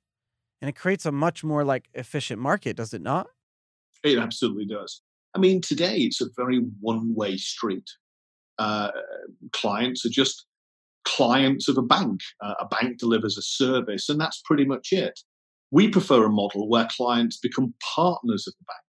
And 0.66 0.70
it 0.72 0.76
creates 0.80 1.06
a 1.06 1.12
much 1.12 1.44
more 1.44 1.64
like 1.64 1.90
efficient 1.94 2.42
market, 2.42 2.76
does 2.76 2.92
it 2.92 3.02
not? 3.04 3.28
It 4.04 4.18
absolutely 4.18 4.66
does. 4.66 5.00
I 5.36 5.38
mean, 5.38 5.62
today 5.62 5.98
it's 5.98 6.22
a 6.22 6.26
very 6.36 6.58
one 6.80 7.14
way 7.14 7.38
street. 7.38 7.88
Uh, 8.58 8.90
clients 9.54 10.04
are 10.08 10.10
just 10.10 10.48
clients 11.04 11.68
of 11.68 11.78
a 11.78 11.84
bank. 11.84 12.22
Uh, 12.42 12.56
a 12.60 12.68
bank 12.68 12.98
delivers 12.98 13.38
a 13.38 13.44
service, 13.44 14.10
and 14.10 14.20
that's 14.20 14.42
pretty 14.44 14.66
much 14.66 14.92
it. 14.92 15.20
We 15.70 15.88
prefer 15.88 16.26
a 16.26 16.32
model 16.32 16.68
where 16.68 16.88
clients 16.98 17.38
become 17.38 17.76
partners 17.96 18.48
of 18.48 18.56
the 18.58 18.66
bank. 18.66 18.88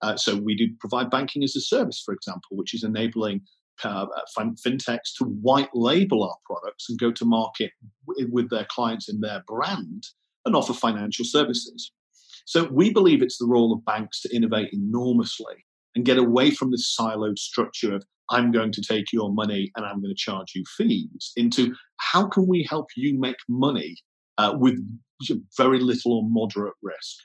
Uh, 0.00 0.16
so 0.16 0.36
we 0.38 0.56
do 0.56 0.68
provide 0.80 1.10
banking 1.10 1.44
as 1.44 1.54
a 1.56 1.60
service, 1.60 2.02
for 2.02 2.14
example, 2.14 2.56
which 2.56 2.72
is 2.72 2.84
enabling 2.84 3.42
uh, 3.84 4.06
fintechs 4.34 5.12
to 5.18 5.24
white 5.24 5.68
label 5.74 6.24
our 6.24 6.38
products 6.46 6.88
and 6.88 6.98
go 6.98 7.12
to 7.12 7.26
market 7.26 7.72
w- 8.08 8.30
with 8.32 8.48
their 8.48 8.66
clients 8.70 9.10
in 9.10 9.20
their 9.20 9.42
brand 9.46 10.06
and 10.44 10.56
offer 10.56 10.72
financial 10.72 11.24
services. 11.24 11.92
So 12.46 12.68
we 12.70 12.92
believe 12.92 13.22
it's 13.22 13.38
the 13.38 13.46
role 13.46 13.72
of 13.72 13.84
banks 13.84 14.20
to 14.22 14.34
innovate 14.34 14.72
enormously 14.72 15.64
and 15.94 16.04
get 16.04 16.18
away 16.18 16.50
from 16.50 16.70
this 16.70 16.94
siloed 16.98 17.38
structure 17.38 17.94
of 17.94 18.04
I'm 18.30 18.50
going 18.50 18.72
to 18.72 18.82
take 18.82 19.12
your 19.12 19.32
money 19.32 19.70
and 19.76 19.84
I'm 19.84 20.00
going 20.00 20.14
to 20.14 20.18
charge 20.18 20.52
you 20.54 20.64
fees 20.76 21.32
into 21.36 21.74
how 21.98 22.26
can 22.26 22.46
we 22.48 22.66
help 22.68 22.86
you 22.96 23.18
make 23.18 23.36
money 23.48 23.96
uh, 24.38 24.54
with 24.58 24.78
very 25.56 25.80
little 25.80 26.14
or 26.14 26.22
moderate 26.24 26.74
risk. 26.82 27.16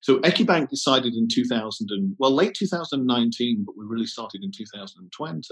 So 0.00 0.20
Equibank 0.20 0.68
decided 0.68 1.14
in 1.14 1.26
2000 1.28 1.88
and 1.90 2.14
well 2.18 2.30
late 2.30 2.54
2019, 2.54 3.64
but 3.66 3.76
we 3.76 3.84
really 3.84 4.06
started 4.06 4.44
in 4.44 4.52
2020 4.56 5.42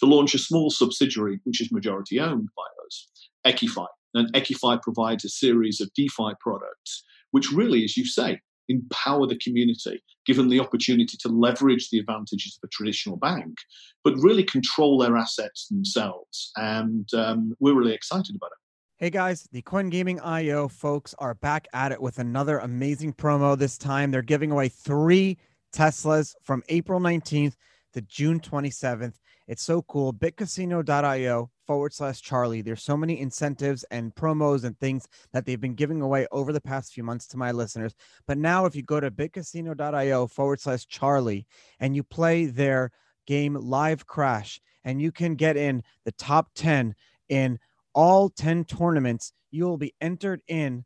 to 0.00 0.06
launch 0.06 0.34
a 0.34 0.38
small 0.38 0.70
subsidiary 0.70 1.38
which 1.44 1.60
is 1.60 1.70
majority 1.70 2.18
owned 2.18 2.48
by 2.56 2.64
us, 2.86 3.08
Equify. 3.46 3.86
And 4.14 4.32
Equify 4.32 4.80
provides 4.80 5.24
a 5.24 5.28
series 5.28 5.80
of 5.80 5.92
DeFi 5.94 6.34
products, 6.40 7.04
which 7.32 7.50
really, 7.50 7.84
as 7.84 7.96
you 7.96 8.06
say, 8.06 8.40
empower 8.68 9.26
the 9.26 9.38
community, 9.38 10.02
give 10.26 10.36
them 10.36 10.48
the 10.48 10.60
opportunity 10.60 11.16
to 11.20 11.28
leverage 11.28 11.90
the 11.90 11.98
advantages 11.98 12.58
of 12.62 12.66
a 12.66 12.70
traditional 12.70 13.16
bank, 13.16 13.56
but 14.02 14.14
really 14.18 14.42
control 14.42 14.98
their 14.98 15.16
assets 15.16 15.68
themselves. 15.68 16.50
And 16.56 17.08
um, 17.14 17.54
we're 17.60 17.74
really 17.74 17.94
excited 17.94 18.34
about 18.34 18.52
it. 18.52 18.58
Hey 18.96 19.10
guys, 19.10 19.48
the 19.50 19.60
Coin 19.60 19.90
Gaming 19.90 20.20
IO 20.20 20.68
folks 20.68 21.14
are 21.18 21.34
back 21.34 21.66
at 21.72 21.92
it 21.92 22.00
with 22.00 22.18
another 22.18 22.58
amazing 22.58 23.12
promo. 23.12 23.58
This 23.58 23.76
time 23.76 24.10
they're 24.10 24.22
giving 24.22 24.52
away 24.52 24.68
three 24.68 25.36
Teslas 25.74 26.34
from 26.42 26.62
April 26.68 27.00
19th 27.00 27.54
to 27.94 28.00
June 28.02 28.38
27th. 28.38 29.14
It's 29.48 29.62
so 29.62 29.82
cool. 29.82 30.12
bitcasino.io 30.12 31.50
forward 31.66 31.92
slash 31.92 32.20
Charlie. 32.20 32.62
There's 32.62 32.82
so 32.82 32.96
many 32.96 33.20
incentives 33.20 33.84
and 33.90 34.14
promos 34.14 34.64
and 34.64 34.78
things 34.78 35.06
that 35.32 35.46
they've 35.46 35.60
been 35.60 35.74
giving 35.74 36.00
away 36.00 36.26
over 36.32 36.52
the 36.52 36.60
past 36.60 36.92
few 36.92 37.02
months 37.02 37.26
to 37.28 37.36
my 37.36 37.52
listeners. 37.52 37.94
But 38.26 38.38
now, 38.38 38.66
if 38.66 38.76
you 38.76 38.82
go 38.82 39.00
to 39.00 39.10
bitcasino.io 39.10 40.26
forward 40.26 40.60
slash 40.60 40.86
Charlie 40.86 41.46
and 41.80 41.96
you 41.96 42.02
play 42.02 42.46
their 42.46 42.90
game 43.26 43.54
Live 43.54 44.06
Crash, 44.06 44.60
and 44.84 45.00
you 45.00 45.10
can 45.10 45.34
get 45.34 45.56
in 45.56 45.82
the 46.04 46.12
top 46.12 46.50
10 46.54 46.94
in 47.28 47.58
all 47.94 48.28
10 48.28 48.64
tournaments, 48.64 49.32
you 49.50 49.64
will 49.64 49.78
be 49.78 49.94
entered 50.00 50.42
in 50.46 50.84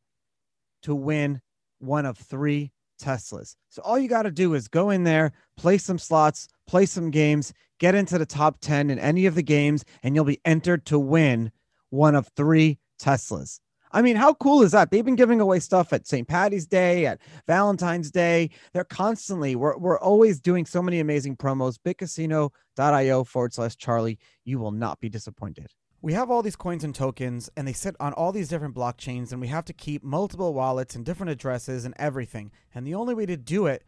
to 0.83 0.95
win 0.95 1.41
one 1.79 2.07
of 2.07 2.17
three 2.17 2.73
Teslas. 2.99 3.57
So 3.69 3.83
all 3.83 3.99
you 3.99 4.09
got 4.09 4.23
to 4.23 4.31
do 4.31 4.55
is 4.55 4.69
go 4.69 4.91
in 4.91 5.05
there, 5.05 5.33
play 5.57 5.79
some 5.79 5.99
slots, 5.99 6.49
play 6.67 6.87
some 6.87 7.11
games, 7.11 7.53
get 7.79 7.95
into 7.95 8.19
the 8.19 8.27
top 8.27 8.59
10 8.61 8.91
in 8.91 8.99
any 8.99 9.27
of 9.27 9.35
the 9.35 9.43
games, 9.43 9.85
and 10.03 10.15
you'll 10.15 10.25
be 10.25 10.41
entered 10.45 10.85
to 10.87 10.99
win 10.99 11.53
one 11.91 12.15
of 12.15 12.29
three 12.37 12.79
Teslas. 13.01 13.61
I 13.91 14.03
mean, 14.03 14.17
how 14.17 14.35
cool 14.35 14.63
is 14.63 14.73
that? 14.73 14.91
They've 14.91 15.05
been 15.05 15.17
giving 15.17 15.41
away 15.41 15.61
stuff 15.61 15.93
at 15.93 16.07
St. 16.07 16.29
Patty's 16.29 16.67
Day, 16.67 17.07
at 17.07 17.21
Valentine's 17.47 18.11
Day. 18.11 18.51
They're 18.75 18.85
constantly, 18.85 19.57
we're, 19.57 19.79
we're 19.79 19.99
always 19.99 20.41
doing 20.41 20.67
so 20.67 20.83
many 20.83 21.01
amazing 21.01 21.37
promos. 21.37 21.79
BitCasino.io 21.79 23.25
forward 23.25 23.55
slash 23.55 23.77
Charlie. 23.77 24.19
You 24.45 24.59
will 24.59 24.73
not 24.73 25.01
be 25.01 25.09
disappointed 25.09 25.69
we 26.01 26.13
have 26.13 26.31
all 26.31 26.43
these 26.43 26.57
coins 26.57 26.85
and 26.85 26.95
tokens 26.95 27.51
and 27.57 27.67
they 27.67 27.73
sit 27.73 27.97
on 27.99 28.13
all 28.13 28.31
these 28.31 28.49
different 28.49 28.75
blockchains 28.75 29.33
and 29.33 29.41
we 29.41 29.49
have 29.49 29.65
to 29.65 29.73
keep 29.73 30.05
multiple 30.05 30.55
wallets 30.55 30.95
and 30.95 31.05
different 31.05 31.31
addresses 31.31 31.85
and 31.85 31.95
everything. 31.99 32.53
And 32.75 32.87
the 32.87 32.95
only 32.95 33.15
way 33.15 33.27
to 33.27 33.37
do 33.37 33.67
it 33.67 33.83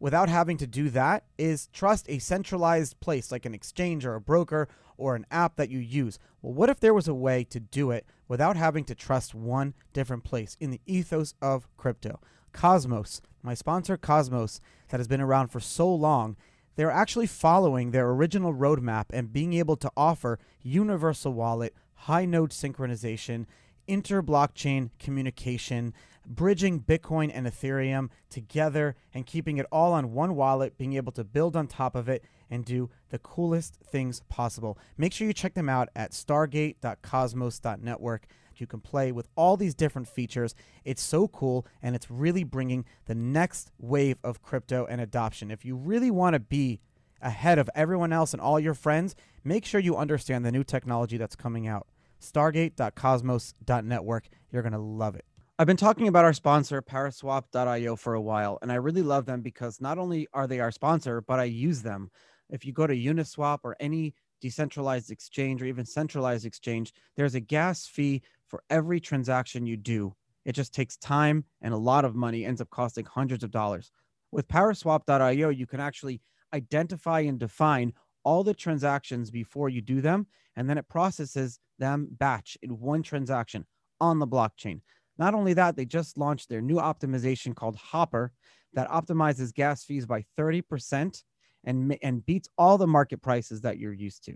without 0.00 0.30
having 0.30 0.56
to 0.56 0.66
do 0.66 0.88
that 0.90 1.24
is 1.38 1.68
trust 1.68 2.06
a 2.08 2.18
centralized 2.18 2.98
place 3.00 3.30
like 3.30 3.44
an 3.44 3.54
exchange 3.54 4.06
or 4.06 4.14
a 4.14 4.20
broker 4.20 4.66
or 4.96 5.14
an 5.14 5.26
app 5.30 5.56
that 5.56 5.68
you 5.68 5.78
use. 5.78 6.18
Well, 6.40 6.54
what 6.54 6.70
if 6.70 6.80
there 6.80 6.94
was 6.94 7.06
a 7.06 7.14
way 7.14 7.44
to 7.44 7.60
do 7.60 7.90
it 7.90 8.06
without 8.28 8.56
having 8.56 8.84
to 8.84 8.94
trust 8.94 9.34
one 9.34 9.74
different 9.92 10.24
place 10.24 10.56
in 10.58 10.70
the 10.70 10.80
ethos 10.86 11.34
of 11.42 11.68
crypto? 11.76 12.18
Cosmos, 12.52 13.20
my 13.42 13.54
sponsor 13.54 13.96
Cosmos, 13.96 14.60
that 14.88 15.00
has 15.00 15.08
been 15.08 15.20
around 15.20 15.48
for 15.48 15.60
so 15.60 15.92
long 15.92 16.36
they're 16.76 16.90
actually 16.90 17.26
following 17.26 17.90
their 17.90 18.10
original 18.10 18.54
roadmap 18.54 19.06
and 19.10 19.32
being 19.32 19.52
able 19.54 19.76
to 19.76 19.90
offer 19.96 20.38
universal 20.62 21.32
wallet, 21.32 21.74
high 21.94 22.24
node 22.24 22.50
synchronization, 22.50 23.46
inter 23.86 24.22
blockchain 24.22 24.90
communication, 24.98 25.92
bridging 26.26 26.80
Bitcoin 26.80 27.30
and 27.32 27.46
Ethereum 27.46 28.08
together 28.30 28.96
and 29.12 29.26
keeping 29.26 29.58
it 29.58 29.66
all 29.72 29.92
on 29.92 30.12
one 30.12 30.34
wallet, 30.34 30.78
being 30.78 30.94
able 30.94 31.12
to 31.12 31.24
build 31.24 31.56
on 31.56 31.66
top 31.66 31.94
of 31.94 32.08
it 32.08 32.24
and 32.50 32.64
do 32.64 32.88
the 33.10 33.18
coolest 33.18 33.76
things 33.76 34.22
possible. 34.28 34.78
Make 34.96 35.12
sure 35.12 35.26
you 35.26 35.32
check 35.32 35.54
them 35.54 35.68
out 35.68 35.88
at 35.96 36.12
stargate.cosmos.network. 36.12 38.26
You 38.62 38.68
can 38.68 38.80
play 38.80 39.12
with 39.12 39.28
all 39.36 39.58
these 39.58 39.74
different 39.74 40.08
features. 40.08 40.54
It's 40.84 41.02
so 41.02 41.28
cool, 41.28 41.66
and 41.82 41.94
it's 41.96 42.10
really 42.10 42.44
bringing 42.44 42.84
the 43.06 43.14
next 43.14 43.72
wave 43.78 44.18
of 44.22 44.40
crypto 44.40 44.86
and 44.86 45.00
adoption. 45.00 45.50
If 45.50 45.64
you 45.64 45.74
really 45.76 46.12
want 46.12 46.34
to 46.34 46.40
be 46.40 46.78
ahead 47.20 47.58
of 47.58 47.68
everyone 47.74 48.12
else 48.12 48.32
and 48.32 48.40
all 48.40 48.60
your 48.60 48.74
friends, 48.74 49.16
make 49.42 49.64
sure 49.64 49.80
you 49.80 49.96
understand 49.96 50.46
the 50.46 50.52
new 50.52 50.62
technology 50.62 51.16
that's 51.16 51.34
coming 51.34 51.66
out. 51.66 51.88
Stargate.cosmos.network. 52.20 54.28
You're 54.52 54.62
going 54.62 54.72
to 54.72 54.78
love 54.78 55.16
it. 55.16 55.24
I've 55.58 55.66
been 55.66 55.76
talking 55.76 56.06
about 56.06 56.24
our 56.24 56.32
sponsor, 56.32 56.80
Paraswap.io, 56.80 57.96
for 57.96 58.14
a 58.14 58.20
while, 58.20 58.60
and 58.62 58.70
I 58.70 58.76
really 58.76 59.02
love 59.02 59.26
them 59.26 59.40
because 59.42 59.80
not 59.80 59.98
only 59.98 60.28
are 60.32 60.46
they 60.46 60.60
our 60.60 60.70
sponsor, 60.70 61.20
but 61.20 61.40
I 61.40 61.44
use 61.44 61.82
them. 61.82 62.12
If 62.48 62.64
you 62.64 62.72
go 62.72 62.86
to 62.86 62.94
Uniswap 62.94 63.58
or 63.64 63.74
any 63.80 64.14
decentralized 64.40 65.10
exchange 65.10 65.60
or 65.62 65.66
even 65.66 65.86
centralized 65.86 66.46
exchange, 66.46 66.92
there's 67.16 67.34
a 67.34 67.40
gas 67.40 67.86
fee 67.86 68.22
for 68.52 68.62
every 68.68 69.00
transaction 69.00 69.64
you 69.64 69.78
do. 69.78 70.14
It 70.44 70.52
just 70.52 70.74
takes 70.74 70.98
time 70.98 71.46
and 71.62 71.72
a 71.72 71.78
lot 71.78 72.04
of 72.04 72.14
money, 72.14 72.44
ends 72.44 72.60
up 72.60 72.68
costing 72.68 73.06
hundreds 73.06 73.42
of 73.42 73.50
dollars. 73.50 73.90
With 74.30 74.46
Paraswap.io, 74.46 75.48
you 75.48 75.66
can 75.66 75.80
actually 75.80 76.20
identify 76.52 77.20
and 77.20 77.38
define 77.38 77.94
all 78.24 78.44
the 78.44 78.52
transactions 78.52 79.30
before 79.30 79.70
you 79.70 79.80
do 79.80 80.02
them, 80.02 80.26
and 80.54 80.68
then 80.68 80.76
it 80.76 80.86
processes 80.86 81.60
them 81.78 82.08
batch 82.10 82.58
in 82.60 82.78
one 82.78 83.02
transaction 83.02 83.64
on 84.02 84.18
the 84.18 84.28
blockchain. 84.28 84.82
Not 85.16 85.32
only 85.32 85.54
that, 85.54 85.74
they 85.74 85.86
just 85.86 86.18
launched 86.18 86.50
their 86.50 86.60
new 86.60 86.76
optimization 86.76 87.56
called 87.56 87.76
Hopper 87.76 88.32
that 88.74 88.90
optimizes 88.90 89.54
gas 89.54 89.82
fees 89.82 90.04
by 90.04 90.26
30% 90.38 91.22
and, 91.64 91.96
and 92.02 92.26
beats 92.26 92.50
all 92.58 92.76
the 92.76 92.86
market 92.86 93.22
prices 93.22 93.62
that 93.62 93.78
you're 93.78 93.94
used 93.94 94.24
to. 94.24 94.34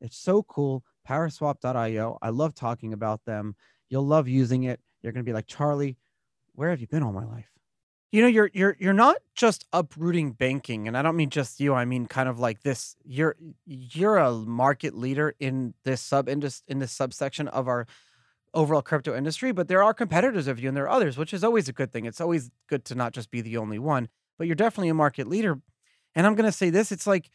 It's 0.00 0.18
so 0.18 0.44
cool. 0.44 0.84
Paraswap.io. 1.08 2.18
I 2.22 2.28
love 2.30 2.54
talking 2.54 2.92
about 2.92 3.24
them. 3.24 3.54
You'll 3.88 4.06
love 4.06 4.28
using 4.28 4.64
it. 4.64 4.80
You're 5.02 5.12
going 5.12 5.24
to 5.24 5.28
be 5.28 5.34
like, 5.34 5.46
Charlie, 5.46 5.96
where 6.54 6.70
have 6.70 6.80
you 6.80 6.86
been 6.86 7.02
all 7.02 7.12
my 7.12 7.24
life? 7.24 7.52
you 8.12 8.20
know 8.20 8.28
you're 8.28 8.50
you're 8.52 8.76
you're 8.78 8.92
not 8.92 9.16
just 9.34 9.64
uprooting 9.72 10.32
banking 10.32 10.86
and 10.86 10.96
i 10.96 11.02
don't 11.02 11.16
mean 11.16 11.30
just 11.30 11.58
you 11.58 11.74
i 11.74 11.84
mean 11.84 12.06
kind 12.06 12.28
of 12.28 12.38
like 12.38 12.62
this 12.62 12.94
you're 13.04 13.34
you're 13.66 14.18
a 14.18 14.30
market 14.32 14.94
leader 14.94 15.34
in 15.40 15.74
this 15.84 16.00
sub 16.00 16.28
indus 16.28 16.62
in 16.68 16.78
this 16.78 16.92
subsection 16.92 17.48
of 17.48 17.66
our 17.66 17.86
overall 18.54 18.82
crypto 18.82 19.16
industry 19.16 19.50
but 19.50 19.66
there 19.66 19.82
are 19.82 19.94
competitors 19.94 20.46
of 20.46 20.60
you 20.60 20.68
and 20.68 20.76
there 20.76 20.84
are 20.84 20.90
others 20.90 21.16
which 21.16 21.32
is 21.32 21.42
always 21.42 21.68
a 21.68 21.72
good 21.72 21.90
thing 21.90 22.04
it's 22.04 22.20
always 22.20 22.50
good 22.68 22.84
to 22.84 22.94
not 22.94 23.12
just 23.12 23.30
be 23.30 23.40
the 23.40 23.56
only 23.56 23.78
one 23.78 24.08
but 24.38 24.46
you're 24.46 24.54
definitely 24.54 24.90
a 24.90 24.94
market 24.94 25.26
leader 25.26 25.58
and 26.14 26.26
i'm 26.26 26.34
going 26.34 26.44
to 26.48 26.52
say 26.52 26.68
this 26.68 26.92
it's 26.92 27.06
like 27.06 27.30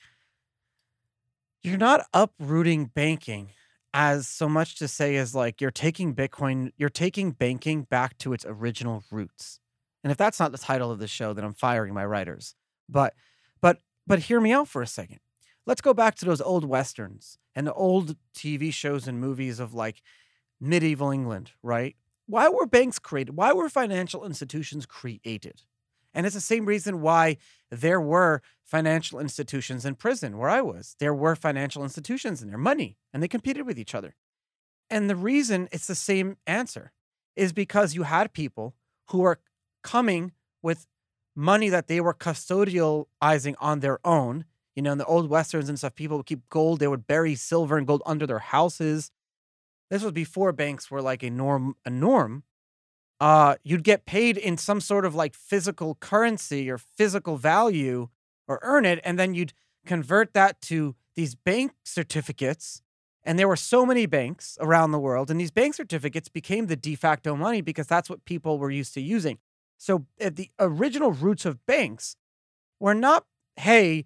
you're 1.68 1.78
not 1.78 2.06
uprooting 2.14 2.86
banking 2.86 3.50
as 3.94 4.28
so 4.28 4.48
much 4.48 4.76
to 4.78 4.88
say 4.88 5.16
as 5.16 5.34
like 5.34 5.62
you're 5.62 5.72
taking 5.72 6.14
bitcoin 6.14 6.72
you're 6.78 6.90
taking 6.90 7.32
banking 7.32 7.84
back 7.84 8.18
to 8.18 8.34
its 8.34 8.46
original 8.48 9.04
roots 9.12 9.60
and 10.08 10.12
if 10.14 10.18
that's 10.18 10.40
not 10.40 10.54
the 10.54 10.58
title 10.58 10.90
of 10.90 11.00
the 11.00 11.08
show, 11.08 11.34
then 11.34 11.44
I'm 11.44 11.54
firing 11.54 11.94
my 11.94 12.06
writers. 12.06 12.56
But 12.88 13.14
but 13.62 13.82
but 14.06 14.20
hear 14.20 14.40
me 14.40 14.54
out 14.54 14.70
for 14.70 14.82
a 14.82 14.88
second. 14.88 15.20
Let's 15.66 15.82
go 15.82 15.94
back 15.94 16.16
to 16.16 16.26
those 16.26 16.40
old 16.40 16.64
westerns 16.64 17.38
and 17.56 17.68
the 17.68 17.74
old 17.74 18.16
TV 18.34 18.74
shows 18.74 19.06
and 19.06 19.20
movies 19.20 19.60
of 19.60 19.74
like 19.74 20.02
medieval 20.62 21.12
England, 21.12 21.52
right? 21.62 21.98
Why 22.26 22.48
were 22.48 22.66
banks 22.66 23.00
created? 23.00 23.36
Why 23.36 23.52
were 23.52 23.68
financial 23.68 24.26
institutions 24.26 24.86
created? 24.86 25.64
And 26.18 26.26
it's 26.26 26.34
the 26.34 26.42
same 26.42 26.66
reason 26.66 27.02
why 27.02 27.38
there 27.70 28.02
were 28.02 28.42
financial 28.64 29.20
institutions 29.20 29.86
in 29.86 29.94
prison 29.94 30.40
where 30.40 30.50
I 30.50 30.62
was. 30.62 30.96
There 31.00 31.14
were 31.14 31.36
financial 31.36 31.84
institutions 31.84 32.42
and 32.42 32.50
their 32.50 32.58
money, 32.58 32.98
and 33.14 33.22
they 33.22 33.28
competed 33.28 33.68
with 33.68 33.78
each 33.78 33.94
other. 33.94 34.16
And 34.90 35.12
the 35.12 35.16
reason 35.16 35.70
it's 35.72 35.86
the 35.86 35.94
same 35.94 36.38
answer 36.48 36.92
is 37.36 37.54
because 37.54 37.94
you 37.94 38.02
had 38.02 38.34
people 38.34 38.74
who 39.10 39.20
were 39.20 39.40
coming 39.84 40.32
with 40.64 40.88
money 41.36 41.70
that 41.70 41.86
they 41.86 42.02
were 42.02 42.16
custodializing 42.16 43.54
on 43.60 43.82
their 43.82 44.00
own. 44.04 44.46
You 44.76 44.82
know, 44.82 44.94
in 44.94 44.98
the 44.98 45.06
old 45.06 45.30
westerns 45.30 45.70
and 45.70 45.78
stuff, 45.78 45.94
people 45.94 46.18
would 46.18 46.26
keep 46.26 46.50
gold. 46.50 46.80
They 46.80 46.88
would 46.88 47.06
bury 47.06 47.36
silver 47.36 47.78
and 47.78 47.86
gold 47.86 48.02
under 48.08 48.26
their 48.26 48.40
houses. 48.40 49.12
This 49.92 50.02
was 50.02 50.14
before 50.14 50.52
banks 50.52 50.90
were 50.90 51.02
like 51.02 51.22
a 51.22 51.30
norm. 51.30 51.76
A 51.86 51.92
norm. 51.92 52.42
Uh, 53.20 53.56
you'd 53.64 53.84
get 53.84 54.06
paid 54.06 54.38
in 54.38 54.58
some 54.58 54.80
sort 54.80 55.06
of 55.06 55.16
like 55.16 55.34
physical 55.34 55.96
currency 55.96 56.70
or 56.70 56.78
physical 56.78 57.38
value, 57.38 58.10
or 58.48 58.60
earn 58.62 58.86
it, 58.86 59.00
and 59.04 59.18
then 59.18 59.34
you'd 59.34 59.54
convert 59.86 60.34
that 60.34 60.62
to 60.62 60.96
these 61.16 61.36
bank 61.36 61.74
certificates. 61.84 62.82
And 63.24 63.38
there 63.38 63.48
were 63.48 63.58
so 63.58 63.86
many 63.86 64.06
banks 64.06 64.58
around 64.62 64.92
the 64.92 65.00
world, 65.00 65.30
and 65.30 65.40
these 65.40 65.52
bank 65.52 65.74
certificates 65.74 66.30
became 66.30 66.68
the 66.68 66.78
de 66.78 66.96
facto 66.96 67.36
money 67.36 67.62
because 67.62 67.88
that's 67.88 68.10
what 68.10 68.24
people 68.24 68.58
were 68.58 68.72
used 68.72 68.94
to 68.94 69.02
using. 69.02 69.40
So 69.78 70.06
at 70.20 70.38
the 70.38 70.50
original 70.60 71.12
roots 71.12 71.46
of 71.46 71.66
banks 71.66 72.16
were 72.80 72.94
not, 72.94 73.26
hey, 73.58 74.06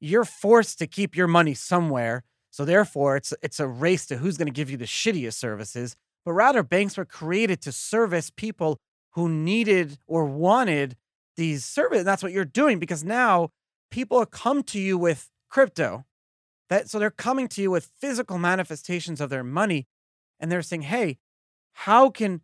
you're 0.00 0.24
forced 0.24 0.78
to 0.78 0.86
keep 0.86 1.16
your 1.16 1.26
money 1.26 1.54
somewhere. 1.54 2.24
So 2.50 2.64
therefore 2.64 3.16
it's 3.16 3.34
it's 3.42 3.60
a 3.60 3.68
race 3.68 4.06
to 4.06 4.16
who's 4.16 4.38
going 4.38 4.46
to 4.46 4.52
give 4.52 4.70
you 4.70 4.76
the 4.78 4.86
shittiest 4.86 5.34
services, 5.34 5.96
but 6.26 6.32
rather 6.32 6.64
banks 6.64 6.98
were 6.98 7.06
created 7.06 7.62
to 7.62 7.72
service 7.72 8.30
people 8.30 8.80
who 9.12 9.30
needed 9.30 9.98
or 10.08 10.26
wanted 10.26 10.96
these 11.36 11.64
services. 11.64 12.00
And 12.00 12.08
that's 12.08 12.22
what 12.22 12.32
you're 12.32 12.44
doing 12.44 12.80
because 12.80 13.04
now 13.04 13.50
people 13.92 14.26
come 14.26 14.64
to 14.64 14.80
you 14.80 14.98
with 14.98 15.30
crypto. 15.48 16.04
That 16.68 16.90
so 16.90 16.98
they're 16.98 17.10
coming 17.12 17.46
to 17.48 17.62
you 17.62 17.70
with 17.70 17.92
physical 18.00 18.38
manifestations 18.38 19.20
of 19.20 19.30
their 19.30 19.44
money 19.44 19.86
and 20.40 20.50
they're 20.50 20.62
saying, 20.62 20.82
"Hey, 20.82 21.18
how 21.72 22.10
can 22.10 22.40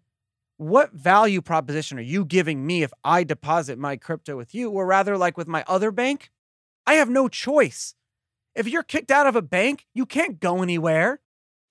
what 0.59 0.93
value 0.93 1.43
proposition 1.43 1.99
are 1.99 2.03
you 2.03 2.25
giving 2.25 2.65
me 2.65 2.85
if 2.85 2.93
I 3.03 3.25
deposit 3.25 3.79
my 3.79 3.97
crypto 3.97 4.37
with 4.37 4.55
you? 4.55 4.71
Or 4.71 4.87
rather, 4.87 5.19
like 5.19 5.37
with 5.37 5.49
my 5.49 5.65
other 5.67 5.91
bank, 5.91 6.31
I 6.87 6.95
have 6.95 7.11
no 7.11 7.29
choice. 7.29 7.95
If 8.55 8.69
you're 8.69 8.85
kicked 8.85 9.11
out 9.11 9.27
of 9.27 9.35
a 9.35 9.43
bank, 9.43 9.87
you 9.95 10.07
can't 10.07 10.39
go 10.39 10.63
anywhere. 10.63 11.22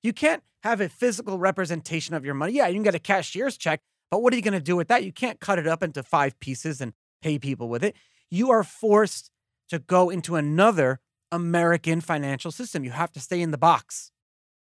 You 0.03 0.13
can't 0.13 0.43
have 0.63 0.81
a 0.81 0.89
physical 0.89 1.37
representation 1.37 2.15
of 2.15 2.25
your 2.25 2.33
money. 2.33 2.53
Yeah, 2.53 2.67
you 2.67 2.75
can 2.75 2.83
get 2.83 2.95
a 2.95 2.99
cashier's 2.99 3.57
check, 3.57 3.81
but 4.09 4.21
what 4.21 4.33
are 4.33 4.35
you 4.35 4.41
going 4.41 4.53
to 4.53 4.59
do 4.59 4.75
with 4.75 4.87
that? 4.87 5.03
You 5.03 5.11
can't 5.11 5.39
cut 5.39 5.59
it 5.59 5.67
up 5.67 5.83
into 5.83 6.03
five 6.03 6.39
pieces 6.39 6.81
and 6.81 6.93
pay 7.21 7.39
people 7.39 7.69
with 7.69 7.83
it. 7.83 7.95
You 8.29 8.51
are 8.51 8.63
forced 8.63 9.31
to 9.69 9.79
go 9.79 10.09
into 10.09 10.35
another 10.35 10.99
American 11.31 12.01
financial 12.01 12.51
system. 12.51 12.83
You 12.83 12.91
have 12.91 13.11
to 13.13 13.19
stay 13.19 13.41
in 13.41 13.51
the 13.51 13.57
box. 13.57 14.11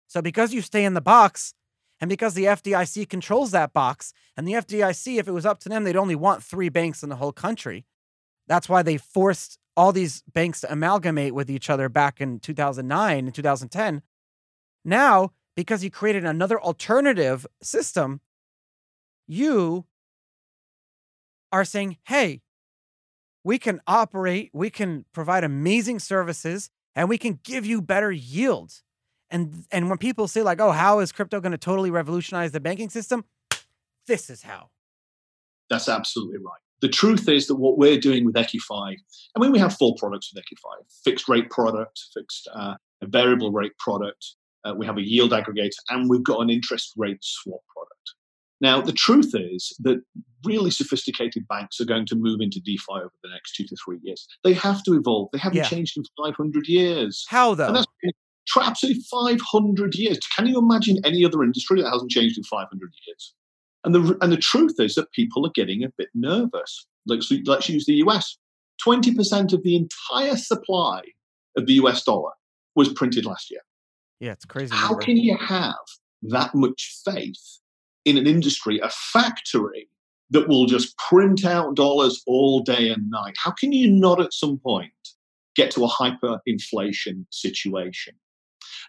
So, 0.08 0.22
because 0.22 0.54
you 0.54 0.62
stay 0.62 0.86
in 0.86 0.94
the 0.94 1.02
box, 1.02 1.54
and 2.00 2.10
because 2.10 2.34
the 2.34 2.46
FDIC 2.46 3.10
controls 3.10 3.52
that 3.52 3.74
box, 3.74 4.14
and 4.36 4.48
the 4.48 4.54
FDIC, 4.54 5.18
if 5.18 5.28
it 5.28 5.32
was 5.32 5.46
up 5.46 5.60
to 5.62 5.70
them, 5.70 5.84
they'd 5.84 5.96
only 5.96 6.16
want 6.16 6.44
three 6.44 6.70
banks 6.70 7.02
in 7.02 7.10
the 7.10 7.16
whole 7.16 7.32
country. 7.32 7.86
That's 8.48 8.70
why 8.70 8.84
they 8.84 8.98
forced 8.98 9.58
all 9.76 9.92
these 9.92 10.22
banks 10.32 10.62
to 10.62 10.72
amalgamate 10.72 11.34
with 11.34 11.50
each 11.50 11.70
other 11.70 11.90
back 11.90 12.22
in 12.22 12.40
2009 12.40 13.26
and 13.26 13.34
2010. 13.34 14.02
Now, 14.86 15.32
because 15.56 15.84
you 15.84 15.92
created 15.92 16.26
another 16.26 16.60
alternative 16.62 17.46
system, 17.62 18.22
you 19.28 19.86
are 21.52 21.64
saying, 21.64 21.98
hey, 22.06 22.42
we 23.44 23.60
can 23.60 23.82
operate, 23.88 24.50
we 24.54 24.70
can 24.70 25.06
provide 25.14 25.44
amazing 25.44 26.00
services, 26.00 26.70
and 26.96 27.10
we 27.10 27.18
can 27.18 27.40
give 27.44 27.66
you 27.66 27.82
better 27.82 28.12
yields. 28.12 28.84
And 29.30 29.66
and 29.72 29.90
when 29.90 29.98
people 29.98 30.28
say 30.28 30.44
like, 30.44 30.62
"Oh, 30.62 30.72
how 30.72 31.00
is 31.00 31.12
crypto 31.12 31.42
going 31.42 31.52
to 31.54 31.58
totally 31.58 31.90
revolutionize 31.90 32.52
the 32.52 32.60
banking 32.60 32.90
system?" 32.90 33.26
This 34.08 34.30
is 34.30 34.44
how. 34.44 34.70
That's 35.70 35.90
absolutely 35.90 36.38
right. 36.38 36.62
The 36.82 36.90
truth 36.90 37.28
is 37.30 37.48
that 37.48 37.56
what 37.56 37.78
we're 37.78 38.00
doing 38.00 38.26
with 38.26 38.36
Equify, 38.36 38.96
I 39.36 39.40
mean, 39.40 39.52
we 39.52 39.60
have 39.60 39.76
four 39.76 39.96
products 39.98 40.32
with 40.32 40.44
Equify: 40.44 40.76
fixed 41.04 41.28
rate 41.28 41.50
product, 41.50 42.04
fixed 42.14 42.48
uh, 42.54 42.76
a 43.02 43.08
variable 43.08 43.52
rate 43.52 43.78
product. 43.80 44.36
Uh, 44.66 44.74
we 44.76 44.86
have 44.86 44.98
a 44.98 45.08
yield 45.08 45.32
aggregator, 45.32 45.72
and 45.90 46.10
we've 46.10 46.24
got 46.24 46.40
an 46.40 46.50
interest 46.50 46.94
rate 46.98 47.20
swap 47.22 47.62
product. 47.74 48.14
Now, 48.62 48.80
the 48.80 48.94
truth 48.94 49.32
is 49.34 49.76
that 49.80 50.02
really 50.46 50.72
sophisticated 50.72 51.48
banks 51.50 51.82
are 51.82 51.86
going 51.86 52.06
to 52.06 52.16
move 52.16 52.40
into 52.40 52.62
DeFi 52.64 52.94
over 52.94 53.12
the 53.22 53.30
next 53.30 53.56
two 53.56 53.66
to 53.66 53.76
three 53.84 54.00
years. 54.04 54.26
They 54.44 54.54
have 54.54 54.84
to 54.84 54.94
evolve. 54.94 55.30
They 55.34 55.40
haven't 55.40 55.58
yeah. 55.58 55.64
changed 55.64 55.98
in 55.98 56.04
500 56.18 56.68
years. 56.68 57.26
How 57.28 57.56
though? 57.56 57.68
And 57.68 57.76
that's 57.76 57.88
absolutely 58.62 59.04
500 59.12 59.96
years. 59.96 60.20
Can 60.36 60.48
you 60.48 60.60
imagine 60.60 60.98
any 61.04 61.26
other 61.26 61.44
industry 61.44 61.82
that 61.82 61.90
hasn't 61.90 62.12
changed 62.12 62.38
in 62.38 62.44
500 62.44 62.70
years? 63.06 63.34
And 63.84 63.94
the, 63.94 64.18
and 64.22 64.32
the 64.32 64.38
truth 64.38 64.76
is 64.80 64.96
that 64.96 65.12
people 65.12 65.46
are 65.46 65.52
getting 65.54 65.84
a 65.84 65.90
bit 65.98 66.08
nervous. 66.14 66.88
Let's, 67.06 67.32
let's 67.46 67.68
use 67.68 67.86
the 67.86 67.96
US. 68.08 68.38
20% 68.86 69.54
of 69.54 69.64
the 69.64 69.76
entire 69.76 70.38
supply 70.38 71.02
of 71.58 71.66
the 71.66 71.74
US 71.74 72.04
dollar 72.04 72.32
was 72.76 72.92
printed 72.94 73.26
last 73.26 73.52
year. 73.52 73.62
Yeah, 74.20 74.32
it's 74.32 74.46
crazy. 74.46 74.74
How 74.74 74.96
can 74.96 75.18
you 75.18 75.38
have 75.38 75.76
that 76.24 76.56
much 76.56 77.02
faith 77.06 77.60
in 78.06 78.18
an 78.18 78.28
industry, 78.28 78.80
a 78.80 78.90
factory 78.90 79.90
that 80.30 80.48
will 80.48 80.66
just 80.66 80.98
print 80.98 81.46
out 81.46 81.76
dollars 81.76 82.22
all 82.26 82.62
day 82.62 82.90
and 82.90 83.10
night? 83.10 83.36
How 83.38 83.52
can 83.52 83.72
you 83.72 83.90
not 83.90 84.22
at 84.22 84.34
some 84.34 84.60
point 84.60 84.92
get 85.56 85.72
to 85.72 85.84
a 85.84 85.90
hyperinflation 85.90 87.26
situation? 87.30 88.16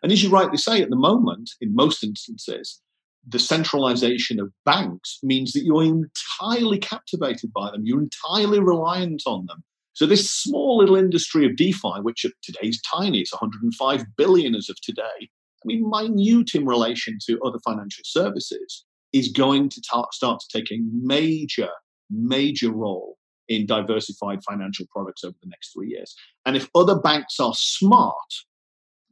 And 0.03 0.13
as 0.13 0.23
you 0.23 0.31
rightly 0.31 0.59
say, 0.59 0.83
at 0.83 0.91
the 0.91 0.97
moment, 0.97 1.51
in 1.61 1.75
most 1.75 2.03
instances, 2.03 2.81
the 3.27 3.39
centralization 3.39 4.39
of 4.39 4.53
banks 4.65 5.19
means 5.23 5.53
that 5.53 5.65
you're 5.65 5.83
entirely 5.83 6.79
captivated 6.79 7.53
by 7.53 7.71
them. 7.71 7.83
You're 7.85 8.03
entirely 8.03 8.61
reliant 8.61 9.23
on 9.27 9.47
them. 9.47 9.65
So 9.95 10.07
this 10.07 10.31
small 10.31 10.79
little 10.79 10.97
industry 10.97 11.47
of 11.47 11.57
DeFi, 11.57 12.01
which 12.03 12.27
today 12.43 12.69
is 12.69 12.81
tiny, 12.83 13.21
it's 13.21 13.33
105 13.33 14.05
billion 14.17 14.55
as 14.55 14.69
of 14.69 14.77
today. 14.83 15.03
I 15.21 15.65
mean, 15.65 15.89
minute 15.89 16.55
in 16.55 16.67
relation 16.67 17.19
to 17.27 17.41
other 17.41 17.59
financial 17.65 18.03
services, 18.05 18.85
is 19.13 19.29
going 19.29 19.69
to 19.71 19.81
ta- 19.89 20.11
start 20.11 20.41
to 20.41 20.59
take 20.59 20.71
a 20.73 20.83
major, 20.93 21.71
major 22.11 22.71
role 22.71 23.17
in 23.49 23.65
diversified 23.67 24.41
financial 24.43 24.87
products 24.91 25.23
over 25.23 25.37
the 25.43 25.49
next 25.49 25.73
three 25.73 25.89
years. 25.89 26.15
And 26.45 26.57
if 26.57 26.69
other 26.75 26.99
banks 26.99 27.39
are 27.39 27.53
smart 27.55 28.17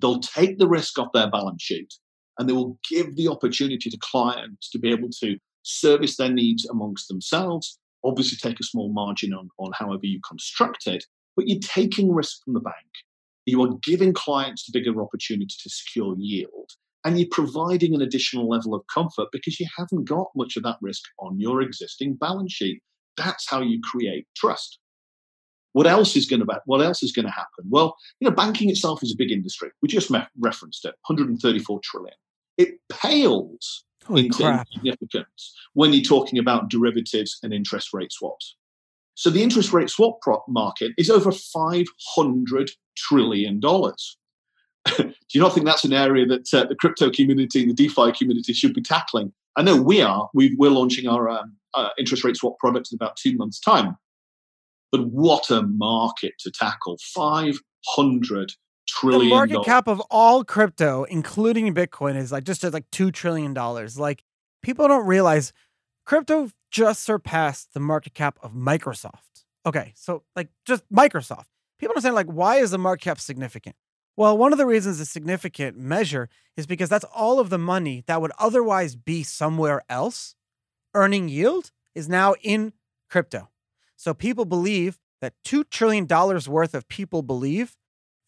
They'll 0.03 0.18
take 0.18 0.59
the 0.59 0.68
risk 0.68 0.99
off 0.99 1.12
their 1.14 1.31
balance 1.31 1.62
sheet 1.62 1.95
and 2.38 2.49
they 2.49 2.53
will 2.53 2.77
give 2.90 3.16
the 3.16 3.29
opportunity 3.29 3.88
to 3.88 3.99
clients 4.01 4.68
to 4.71 4.79
be 4.79 4.90
able 4.90 5.09
to 5.21 5.38
service 5.62 6.16
their 6.16 6.31
needs 6.31 6.68
amongst 6.68 7.07
themselves. 7.07 7.79
Obviously, 8.04 8.36
take 8.36 8.60
a 8.60 8.64
small 8.64 8.92
margin 8.92 9.32
on, 9.32 9.48
on 9.58 9.72
however 9.78 10.04
you 10.04 10.20
construct 10.26 10.86
it, 10.86 11.04
but 11.36 11.48
you're 11.48 11.60
taking 11.60 12.12
risk 12.12 12.44
from 12.44 12.54
the 12.54 12.60
bank. 12.60 12.74
You 13.46 13.62
are 13.62 13.76
giving 13.82 14.12
clients 14.12 14.68
a 14.68 14.72
bigger 14.72 15.00
opportunity 15.02 15.54
to 15.62 15.70
secure 15.70 16.14
yield, 16.18 16.70
and 17.04 17.18
you're 17.18 17.28
providing 17.30 17.94
an 17.94 18.02
additional 18.02 18.48
level 18.48 18.74
of 18.74 18.82
comfort 18.92 19.28
because 19.32 19.58
you 19.58 19.66
haven't 19.76 20.04
got 20.04 20.28
much 20.36 20.56
of 20.56 20.62
that 20.62 20.78
risk 20.80 21.02
on 21.18 21.40
your 21.40 21.60
existing 21.60 22.14
balance 22.14 22.52
sheet. 22.52 22.82
That's 23.16 23.48
how 23.48 23.60
you 23.60 23.80
create 23.82 24.26
trust. 24.36 24.78
What 25.72 25.86
else 25.86 26.16
is 26.16 26.26
going 26.26 26.40
to 26.44 26.60
what 26.66 26.82
else 26.82 27.02
is 27.02 27.12
going 27.12 27.26
to 27.26 27.32
happen? 27.32 27.64
Well, 27.68 27.96
you 28.20 28.28
know, 28.28 28.34
banking 28.34 28.68
itself 28.68 29.02
is 29.02 29.12
a 29.12 29.16
big 29.16 29.32
industry. 29.32 29.70
We 29.80 29.88
just 29.88 30.10
referenced 30.38 30.84
it, 30.84 30.94
134 31.06 31.80
trillion. 31.82 32.14
It 32.58 32.74
pales 32.90 33.84
Holy 34.06 34.26
in 34.26 34.32
crap. 34.32 34.68
significance 34.72 35.54
when 35.74 35.92
you're 35.92 36.02
talking 36.02 36.38
about 36.38 36.68
derivatives 36.70 37.38
and 37.42 37.52
interest 37.52 37.92
rate 37.92 38.12
swaps. 38.12 38.56
So 39.14 39.30
the 39.30 39.42
interest 39.42 39.72
rate 39.72 39.90
swap 39.90 40.20
market 40.48 40.92
is 40.96 41.10
over 41.10 41.30
$500 41.30 42.70
trillion. 42.96 43.60
Do 43.60 43.94
you 45.32 45.40
not 45.40 45.54
think 45.54 45.66
that's 45.66 45.84
an 45.84 45.92
area 45.92 46.26
that 46.26 46.52
uh, 46.52 46.64
the 46.64 46.74
crypto 46.74 47.10
community 47.10 47.60
and 47.62 47.70
the 47.70 47.74
DeFi 47.74 48.12
community 48.12 48.52
should 48.52 48.74
be 48.74 48.82
tackling? 48.82 49.32
I 49.56 49.62
know 49.62 49.80
we 49.80 50.00
are. 50.00 50.28
we 50.34 50.56
are 50.60 50.70
launching 50.70 51.06
our 51.08 51.28
um, 51.28 51.56
uh, 51.74 51.90
interest 51.98 52.24
rate 52.24 52.36
swap 52.36 52.58
product 52.58 52.88
in 52.90 52.96
about 52.96 53.16
two 53.16 53.36
months' 53.36 53.60
time. 53.60 53.96
But 54.90 55.06
what 55.06 55.50
a 55.50 55.62
market 55.62 56.34
to 56.40 56.50
tackle! 56.50 56.98
Five 57.14 57.54
hundred 57.88 58.52
trillion. 58.87 59.29
The 59.29 59.35
market 59.35 59.64
cap 59.64 59.88
of 59.88 60.01
all 60.11 60.45
crypto, 60.45 61.05
including 61.05 61.75
Bitcoin, 61.75 62.16
is 62.16 62.33
like 62.33 62.45
just 62.45 62.64
at 62.64 62.73
like 62.73 62.90
two 62.90 63.11
trillion 63.11 63.55
dollars. 63.55 63.99
Like 63.99 64.25
people 64.62 64.88
don't 64.88 65.07
realize 65.07 65.53
crypto 66.05 66.51
just 66.71 67.03
surpassed 67.03 67.75
the 67.75 67.81
market 67.81 68.14
cap 68.14 68.38
of 68.42 68.53
Microsoft. 68.53 69.45
Okay, 69.64 69.92
so 69.97 70.23
like 70.35 70.49
just 70.64 70.83
Microsoft. 70.92 71.47
People 71.79 71.95
don't 71.95 72.03
say 72.03 72.11
like 72.11 72.27
why 72.27 72.57
is 72.57 72.71
the 72.71 72.79
market 72.79 73.05
cap 73.05 73.21
significant? 73.21 73.77
Well, 74.16 74.37
one 74.37 74.53
of 74.53 74.59
the 74.59 74.66
reasons 74.66 75.01
it's 75.01 75.09
a 75.09 75.12
significant 75.12 75.79
measure 75.79 76.29
is 76.57 76.66
because 76.66 76.90
that's 76.90 77.05
all 77.14 77.40
of 77.40 77.49
the 77.49 77.59
money 77.59 78.05
that 78.07 78.21
would 78.21 78.33
otherwise 78.38 78.95
be 78.95 79.23
somewhere 79.23 79.83
else 79.88 80.35
earning 80.95 81.29
yield 81.29 81.71
is 81.95 82.09
now 82.09 82.35
in 82.42 82.75
crypto. 83.09 83.49
So 83.97 84.12
people 84.12 84.45
believe 84.45 84.99
that 85.21 85.35
$2 85.47 85.68
trillion 85.71 86.07
worth 86.07 86.75
of 86.75 86.88
people 86.88 87.23
believe 87.23 87.77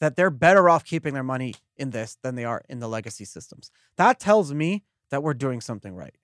that 0.00 0.16
they're 0.16 0.30
better 0.30 0.68
off 0.68 0.84
keeping 0.84 1.14
their 1.14 1.22
money 1.22 1.54
in 1.76 1.90
this 1.90 2.18
than 2.22 2.34
they 2.34 2.44
are 2.44 2.62
in 2.68 2.80
the 2.80 2.88
legacy 2.88 3.24
systems. 3.24 3.70
That 3.96 4.18
tells 4.18 4.52
me 4.52 4.84
that 5.10 5.22
we're 5.22 5.34
doing 5.34 5.60
something 5.60 5.94
right. 5.94 6.16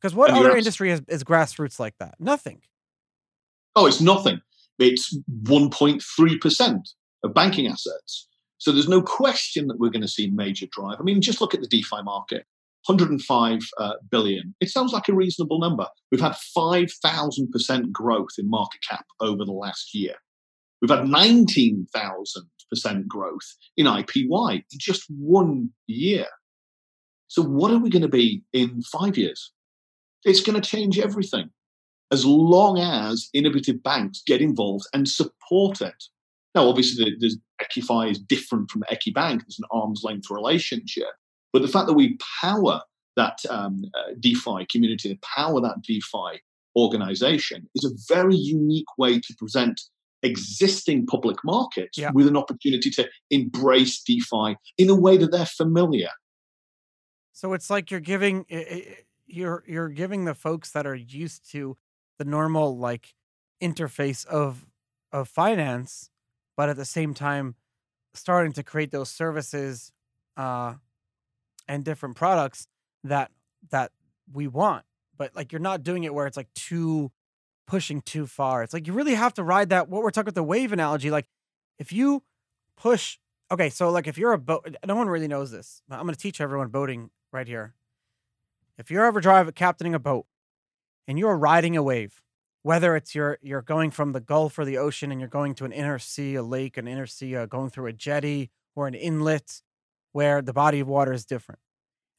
Because 0.00 0.14
what 0.14 0.30
other 0.30 0.56
industry 0.56 0.90
is, 0.90 1.02
is 1.08 1.24
grassroots 1.24 1.80
like 1.80 1.96
that? 1.98 2.14
Nothing. 2.20 2.60
Oh, 3.74 3.86
it's 3.86 4.00
nothing. 4.00 4.40
It's 4.78 5.16
1.3% 5.42 6.80
of 7.24 7.34
banking 7.34 7.66
assets. 7.66 8.28
So 8.58 8.72
there's 8.72 8.88
no 8.88 9.02
question 9.02 9.66
that 9.68 9.78
we're 9.78 9.90
going 9.90 10.02
to 10.02 10.08
see 10.08 10.30
major 10.30 10.66
drive. 10.70 10.98
I 11.00 11.02
mean, 11.02 11.20
just 11.20 11.40
look 11.40 11.54
at 11.54 11.60
the 11.60 11.66
DeFi 11.66 12.02
market 12.02 12.44
105 12.86 13.60
uh, 13.78 13.92
billion. 14.10 14.54
It 14.60 14.70
sounds 14.70 14.92
like 14.92 15.08
a 15.08 15.14
reasonable 15.14 15.58
number. 15.58 15.86
We've 16.10 16.20
had 16.20 16.34
5,000% 16.56 17.92
growth 17.92 18.30
in 18.38 18.48
market 18.48 18.80
cap 18.88 19.04
over 19.20 19.44
the 19.44 19.52
last 19.52 19.94
year. 19.94 20.14
We've 20.80 20.90
had 20.90 21.06
19,000% 21.06 23.08
growth 23.08 23.56
in 23.76 23.86
IPY 23.86 24.54
in 24.54 24.78
just 24.78 25.04
one 25.08 25.70
year. 25.86 26.26
So, 27.28 27.42
what 27.42 27.70
are 27.70 27.78
we 27.78 27.90
going 27.90 28.02
to 28.02 28.08
be 28.08 28.42
in 28.52 28.82
five 28.82 29.18
years? 29.18 29.52
It's 30.24 30.40
going 30.40 30.60
to 30.60 30.68
change 30.68 30.98
everything 30.98 31.50
as 32.10 32.24
long 32.24 32.78
as 32.78 33.28
innovative 33.34 33.82
banks 33.82 34.22
get 34.26 34.40
involved 34.40 34.86
and 34.94 35.08
support 35.08 35.80
it. 35.80 36.04
Now, 36.54 36.68
obviously, 36.68 37.14
there's, 37.18 37.36
Equify 37.60 38.10
is 38.10 38.18
different 38.18 38.70
from 38.70 38.82
Equibank. 38.90 39.40
There's 39.40 39.58
an 39.58 39.66
arm's 39.70 40.02
length 40.04 40.30
relationship. 40.30 41.08
But 41.52 41.62
the 41.62 41.68
fact 41.68 41.86
that 41.86 41.94
we 41.94 42.18
power 42.40 42.80
that 43.16 43.38
um, 43.50 43.82
uh, 43.94 44.12
DeFi 44.20 44.66
community, 44.70 45.18
power 45.22 45.60
that 45.60 45.82
DeFi 45.82 46.40
organization, 46.76 47.68
is 47.74 47.84
a 47.84 48.14
very 48.14 48.36
unique 48.36 48.86
way 48.96 49.18
to 49.18 49.34
present 49.38 49.80
existing 50.22 51.06
public 51.06 51.36
markets 51.44 51.96
yeah. 51.96 52.10
with 52.12 52.26
an 52.26 52.36
opportunity 52.36 52.90
to 52.90 53.08
embrace 53.30 54.02
DeFi 54.02 54.56
in 54.76 54.90
a 54.90 54.94
way 54.94 55.16
that 55.16 55.30
they're 55.30 55.46
familiar. 55.46 56.10
So 57.32 57.52
it's 57.52 57.70
like 57.70 57.90
you're 57.90 58.00
giving 58.00 58.44
you're 59.26 59.62
you're 59.66 59.90
giving 59.90 60.24
the 60.24 60.34
folks 60.34 60.72
that 60.72 60.86
are 60.86 60.94
used 60.94 61.48
to 61.52 61.76
the 62.18 62.24
normal 62.24 62.76
like 62.76 63.14
interface 63.62 64.26
of 64.26 64.66
of 65.12 65.28
finance, 65.28 66.10
but 66.56 66.68
at 66.68 66.76
the 66.76 66.84
same 66.84 67.14
time 67.14 67.54
starting 68.14 68.52
to 68.52 68.62
create 68.62 68.90
those 68.90 69.10
services 69.10 69.92
uh, 70.36 70.74
and 71.68 71.84
different 71.84 72.16
products 72.16 72.66
that 73.04 73.30
that 73.70 73.92
we 74.32 74.48
want. 74.48 74.84
But 75.16 75.34
like 75.36 75.52
you're 75.52 75.60
not 75.60 75.82
doing 75.82 76.04
it 76.04 76.14
where 76.14 76.26
it's 76.26 76.36
like 76.36 76.52
too 76.54 77.12
pushing 77.68 78.00
too 78.00 78.26
far. 78.26 78.64
It's 78.64 78.72
like 78.72 78.88
you 78.88 78.92
really 78.94 79.14
have 79.14 79.34
to 79.34 79.44
ride 79.44 79.68
that 79.68 79.88
what 79.88 80.02
we're 80.02 80.10
talking 80.10 80.30
about 80.30 80.34
the 80.34 80.42
wave 80.42 80.72
analogy. 80.72 81.10
Like 81.10 81.28
if 81.78 81.92
you 81.92 82.24
push 82.76 83.18
okay, 83.52 83.70
so 83.70 83.90
like 83.90 84.08
if 84.08 84.18
you're 84.18 84.32
a 84.32 84.38
boat 84.38 84.74
no 84.84 84.96
one 84.96 85.08
really 85.08 85.28
knows 85.28 85.52
this. 85.52 85.82
I'm 85.88 86.00
gonna 86.00 86.16
teach 86.16 86.40
everyone 86.40 86.68
boating 86.68 87.10
right 87.32 87.46
here. 87.46 87.74
If 88.78 88.90
you're 88.90 89.04
ever 89.04 89.20
driving 89.20 89.52
captaining 89.52 89.94
a 89.94 89.98
boat 90.00 90.26
and 91.06 91.18
you're 91.18 91.36
riding 91.36 91.76
a 91.76 91.82
wave, 91.82 92.22
whether 92.62 92.96
it's 92.96 93.14
you're 93.14 93.38
you're 93.42 93.62
going 93.62 93.90
from 93.90 94.12
the 94.12 94.20
Gulf 94.20 94.58
or 94.58 94.64
the 94.64 94.78
ocean 94.78 95.12
and 95.12 95.20
you're 95.20 95.28
going 95.28 95.54
to 95.56 95.66
an 95.66 95.72
inner 95.72 95.98
sea, 95.98 96.34
a 96.36 96.42
lake, 96.42 96.78
an 96.78 96.88
inner 96.88 97.06
sea, 97.06 97.36
uh, 97.36 97.46
going 97.46 97.70
through 97.70 97.86
a 97.86 97.92
jetty 97.92 98.50
or 98.74 98.86
an 98.88 98.94
inlet 98.94 99.60
where 100.12 100.40
the 100.40 100.54
body 100.54 100.80
of 100.80 100.88
water 100.88 101.12
is 101.12 101.26
different, 101.26 101.60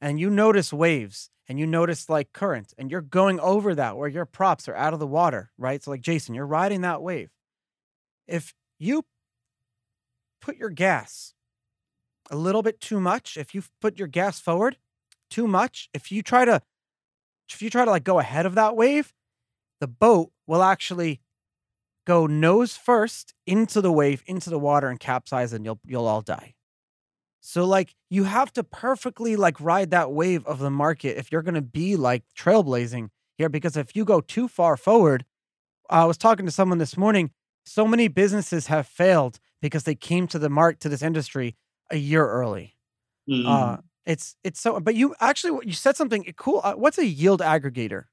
and 0.02 0.20
you 0.20 0.30
notice 0.30 0.72
waves 0.72 1.30
and 1.48 1.60
you 1.60 1.66
notice 1.66 2.10
like 2.10 2.32
current 2.32 2.74
and 2.78 2.92
you're 2.92 3.02
going 3.02 3.40
over 3.40 3.76
that 3.76 3.98
where 3.98 4.08
your 4.08 4.26
props 4.26 4.68
are 4.68 4.76
out 4.76 4.94
of 4.94 5.00
the 5.00 5.08
water, 5.08 5.52
right? 5.58 5.84
So 5.84 5.92
like 5.92 6.02
Jason, 6.02 6.36
you're 6.36 6.46
riding 6.46 6.82
that 6.82 7.02
wave. 7.02 7.32
If 8.28 8.54
you 8.78 9.06
put 10.42 10.58
your 10.58 10.70
gas 10.70 11.34
a 12.30 12.36
little 12.36 12.62
bit 12.62 12.80
too 12.80 13.00
much, 13.00 13.36
if 13.36 13.54
you 13.56 13.64
put 13.82 13.98
your 13.98 14.08
gas 14.08 14.40
forward 14.40 14.78
too 15.30 15.48
much, 15.48 15.90
if 15.94 16.12
you 16.12 16.22
try 16.22 16.46
to 16.46 16.62
if 17.50 17.62
you 17.62 17.70
try 17.70 17.84
to 17.84 17.92
like 17.92 18.04
go 18.04 18.20
ahead 18.20 18.46
of 18.46 18.56
that 18.56 18.76
wave, 18.76 19.12
the 19.80 19.88
boat 19.88 20.32
will 20.46 20.62
actually 20.62 21.22
go 22.06 22.28
nose 22.28 22.78
first 22.78 23.34
into 23.48 23.82
the 23.82 23.92
wave, 23.92 24.24
into 24.28 24.50
the 24.50 24.60
water 24.60 24.88
and 24.88 25.00
capsize 25.00 25.52
and 25.52 25.66
you'll 25.66 25.80
you'll 25.86 26.06
all 26.08 26.22
die. 26.22 26.54
So 27.41 27.65
like 27.65 27.95
you 28.10 28.25
have 28.25 28.52
to 28.54 28.63
perfectly 28.63 29.36
like 29.36 29.60
ride 29.60 29.91
that 29.91 30.12
wave 30.12 30.45
of 30.45 30.60
the 30.60 30.69
market 30.69 31.17
if 31.17 31.32
you're 31.32 31.41
going 31.41 31.56
to 31.56 31.62
be 31.62 31.95
like 31.95 32.23
trailblazing 32.38 33.10
here 33.38 33.49
because 33.49 33.78
if 33.78 33.95
you 33.95 34.06
go 34.06 34.21
too 34.21 34.47
far 34.47 34.75
forward, 34.78 35.25
I 35.89 36.06
was 36.06 36.17
talking 36.17 36.45
to 36.45 36.52
someone 36.52 36.78
this 36.78 36.97
morning, 36.97 37.32
so 37.65 37.88
many 37.88 38.08
businesses 38.08 38.67
have 38.67 38.88
failed 38.88 39.39
because 39.62 39.84
they 39.84 39.95
came 39.95 40.28
to 40.28 40.39
the 40.39 40.49
mark 40.49 40.80
to 40.80 40.89
this 40.89 41.02
industry 41.02 41.56
a 41.89 41.97
year 41.97 42.28
early. 42.28 42.75
Mm. 43.30 43.45
Uh, 43.47 43.78
it's 44.06 44.36
it's 44.43 44.60
so 44.60 44.80
but 44.80 44.95
you 44.95 45.15
actually 45.19 45.65
you 45.65 45.73
said 45.73 45.95
something 45.95 46.25
cool. 46.38 46.62
Uh, 46.63 46.73
what's 46.73 46.97
a 46.97 47.06
yield 47.06 47.41
aggregator? 47.41 48.06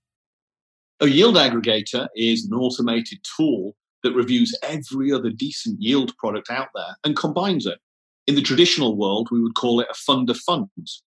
A 1.00 1.06
yield 1.06 1.36
aggregator 1.36 2.08
is 2.14 2.46
an 2.46 2.56
automated 2.56 3.18
tool 3.36 3.76
that 4.02 4.12
reviews 4.12 4.56
every 4.62 5.12
other 5.12 5.30
decent 5.30 5.80
yield 5.80 6.16
product 6.16 6.50
out 6.50 6.68
there 6.74 6.96
and 7.04 7.16
combines 7.16 7.66
it 7.66 7.78
in 8.26 8.34
the 8.34 8.42
traditional 8.42 8.96
world, 8.96 9.28
we 9.30 9.42
would 9.42 9.54
call 9.54 9.80
it 9.80 9.88
a 9.90 9.94
fund 9.94 10.30
of 10.30 10.36
funds. 10.38 11.02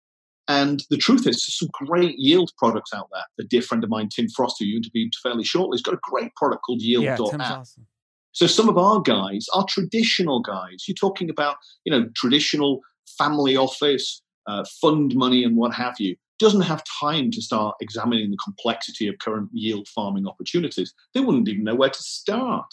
And 0.48 0.84
the 0.90 0.96
truth 0.96 1.20
is, 1.20 1.24
there's 1.24 1.58
some 1.58 1.68
great 1.72 2.16
yield 2.18 2.52
products 2.56 2.92
out 2.94 3.08
there. 3.12 3.24
A 3.40 3.44
dear 3.44 3.62
friend 3.62 3.82
of 3.82 3.90
mine, 3.90 4.08
Tim 4.08 4.28
Frost, 4.28 4.56
who 4.58 4.64
you 4.64 4.76
interviewed 4.76 5.12
fairly 5.22 5.42
shortly, 5.42 5.76
has 5.76 5.82
got 5.82 5.94
a 5.94 6.00
great 6.02 6.34
product 6.36 6.62
called 6.64 6.80
Yield.app. 6.82 7.40
Yeah, 7.40 7.56
awesome. 7.56 7.86
So 8.32 8.46
some 8.46 8.68
of 8.68 8.76
our 8.76 9.00
guys 9.00 9.46
our 9.54 9.64
traditional 9.68 10.40
guys. 10.40 10.84
You're 10.86 10.94
talking 10.94 11.30
about, 11.30 11.56
you 11.84 11.90
know, 11.90 12.08
traditional 12.14 12.80
family 13.18 13.56
office, 13.56 14.22
uh, 14.46 14.64
fund 14.80 15.14
money, 15.16 15.42
and 15.42 15.56
what 15.56 15.74
have 15.74 15.94
you. 15.98 16.16
Doesn't 16.38 16.60
have 16.60 16.84
time 17.00 17.30
to 17.30 17.40
start 17.40 17.76
examining 17.80 18.30
the 18.30 18.36
complexity 18.44 19.08
of 19.08 19.18
current 19.18 19.48
yield 19.52 19.88
farming 19.88 20.26
opportunities. 20.26 20.92
They 21.14 21.20
wouldn't 21.20 21.48
even 21.48 21.64
know 21.64 21.74
where 21.74 21.88
to 21.88 22.02
start. 22.02 22.66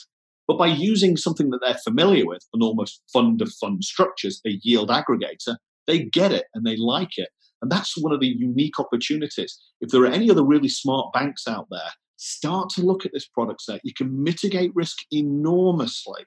But 0.47 0.57
by 0.57 0.67
using 0.67 1.15
something 1.17 1.49
that 1.51 1.59
they're 1.63 1.77
familiar 1.83 2.25
with, 2.25 2.45
an 2.53 2.61
almost 2.61 3.01
fund 3.11 3.41
of 3.41 3.51
fund 3.53 3.83
structures, 3.83 4.41
a 4.45 4.59
yield 4.61 4.89
aggregator, 4.89 5.57
they 5.87 6.03
get 6.03 6.31
it 6.31 6.45
and 6.53 6.65
they 6.65 6.75
like 6.75 7.17
it. 7.17 7.29
And 7.61 7.71
that's 7.71 7.97
one 7.97 8.11
of 8.11 8.19
the 8.19 8.27
unique 8.27 8.79
opportunities. 8.79 9.57
If 9.79 9.89
there 9.89 10.01
are 10.01 10.07
any 10.07 10.29
other 10.29 10.43
really 10.43 10.67
smart 10.67 11.13
banks 11.13 11.47
out 11.47 11.67
there, 11.71 11.91
start 12.17 12.69
to 12.71 12.81
look 12.81 13.05
at 13.05 13.13
this 13.13 13.27
product 13.27 13.61
set. 13.61 13.81
You 13.83 13.93
can 13.93 14.21
mitigate 14.21 14.75
risk 14.75 14.97
enormously 15.11 16.25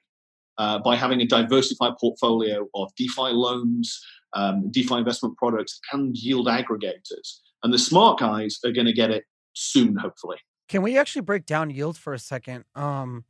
uh, 0.57 0.79
by 0.79 0.95
having 0.95 1.21
a 1.21 1.27
diversified 1.27 1.93
portfolio 1.99 2.67
of 2.73 2.89
DeFi 2.95 3.33
loans, 3.33 3.99
um, 4.33 4.71
DeFi 4.71 4.95
investment 4.95 5.37
products, 5.37 5.79
and 5.93 6.15
yield 6.15 6.47
aggregators. 6.47 7.39
And 7.63 7.73
the 7.73 7.79
smart 7.79 8.19
guys 8.19 8.59
are 8.65 8.71
going 8.71 8.87
to 8.87 8.93
get 8.93 9.11
it 9.11 9.25
soon, 9.53 9.95
hopefully. 9.95 10.37
Can 10.67 10.81
we 10.81 10.97
actually 10.97 11.21
break 11.21 11.45
down 11.45 11.69
yield 11.69 11.97
for 11.97 12.13
a 12.13 12.19
second? 12.19 12.65
Um, 12.75 13.25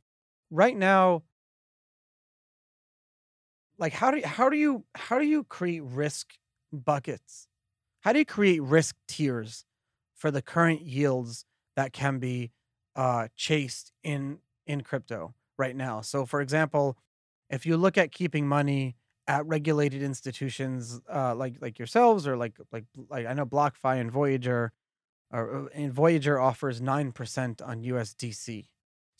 right 0.50 0.76
now 0.76 1.22
like 3.78 3.92
how 3.92 4.10
do 4.10 4.18
you, 4.18 4.26
how 4.26 4.48
do 4.48 4.56
you 4.56 4.84
how 4.94 5.18
do 5.18 5.24
you 5.24 5.44
create 5.44 5.82
risk 5.84 6.34
buckets? 6.72 7.46
How 8.00 8.12
do 8.12 8.18
you 8.18 8.24
create 8.24 8.62
risk 8.62 8.96
tiers 9.06 9.64
for 10.14 10.30
the 10.30 10.42
current 10.42 10.82
yields 10.82 11.44
that 11.76 11.92
can 11.92 12.18
be 12.18 12.50
uh, 12.96 13.28
chased 13.36 13.92
in 14.02 14.38
in 14.66 14.82
crypto 14.82 15.34
right 15.56 15.76
now? 15.76 16.00
So 16.00 16.26
for 16.26 16.40
example 16.40 16.96
if 17.50 17.64
you 17.64 17.76
look 17.76 17.96
at 17.96 18.12
keeping 18.12 18.46
money 18.46 18.96
at 19.26 19.46
regulated 19.46 20.02
institutions 20.02 21.00
uh, 21.12 21.34
like 21.34 21.56
like 21.60 21.78
yourselves 21.78 22.26
or 22.26 22.36
like 22.36 22.54
like 22.72 22.84
like 23.08 23.26
I 23.26 23.32
know 23.34 23.46
BlockFi 23.46 24.00
and 24.00 24.10
Voyager 24.10 24.72
or 25.30 25.66
uh, 25.66 25.68
and 25.74 25.92
Voyager 25.92 26.40
offers 26.40 26.80
9% 26.80 27.66
on 27.66 27.82
USDC 27.82 28.66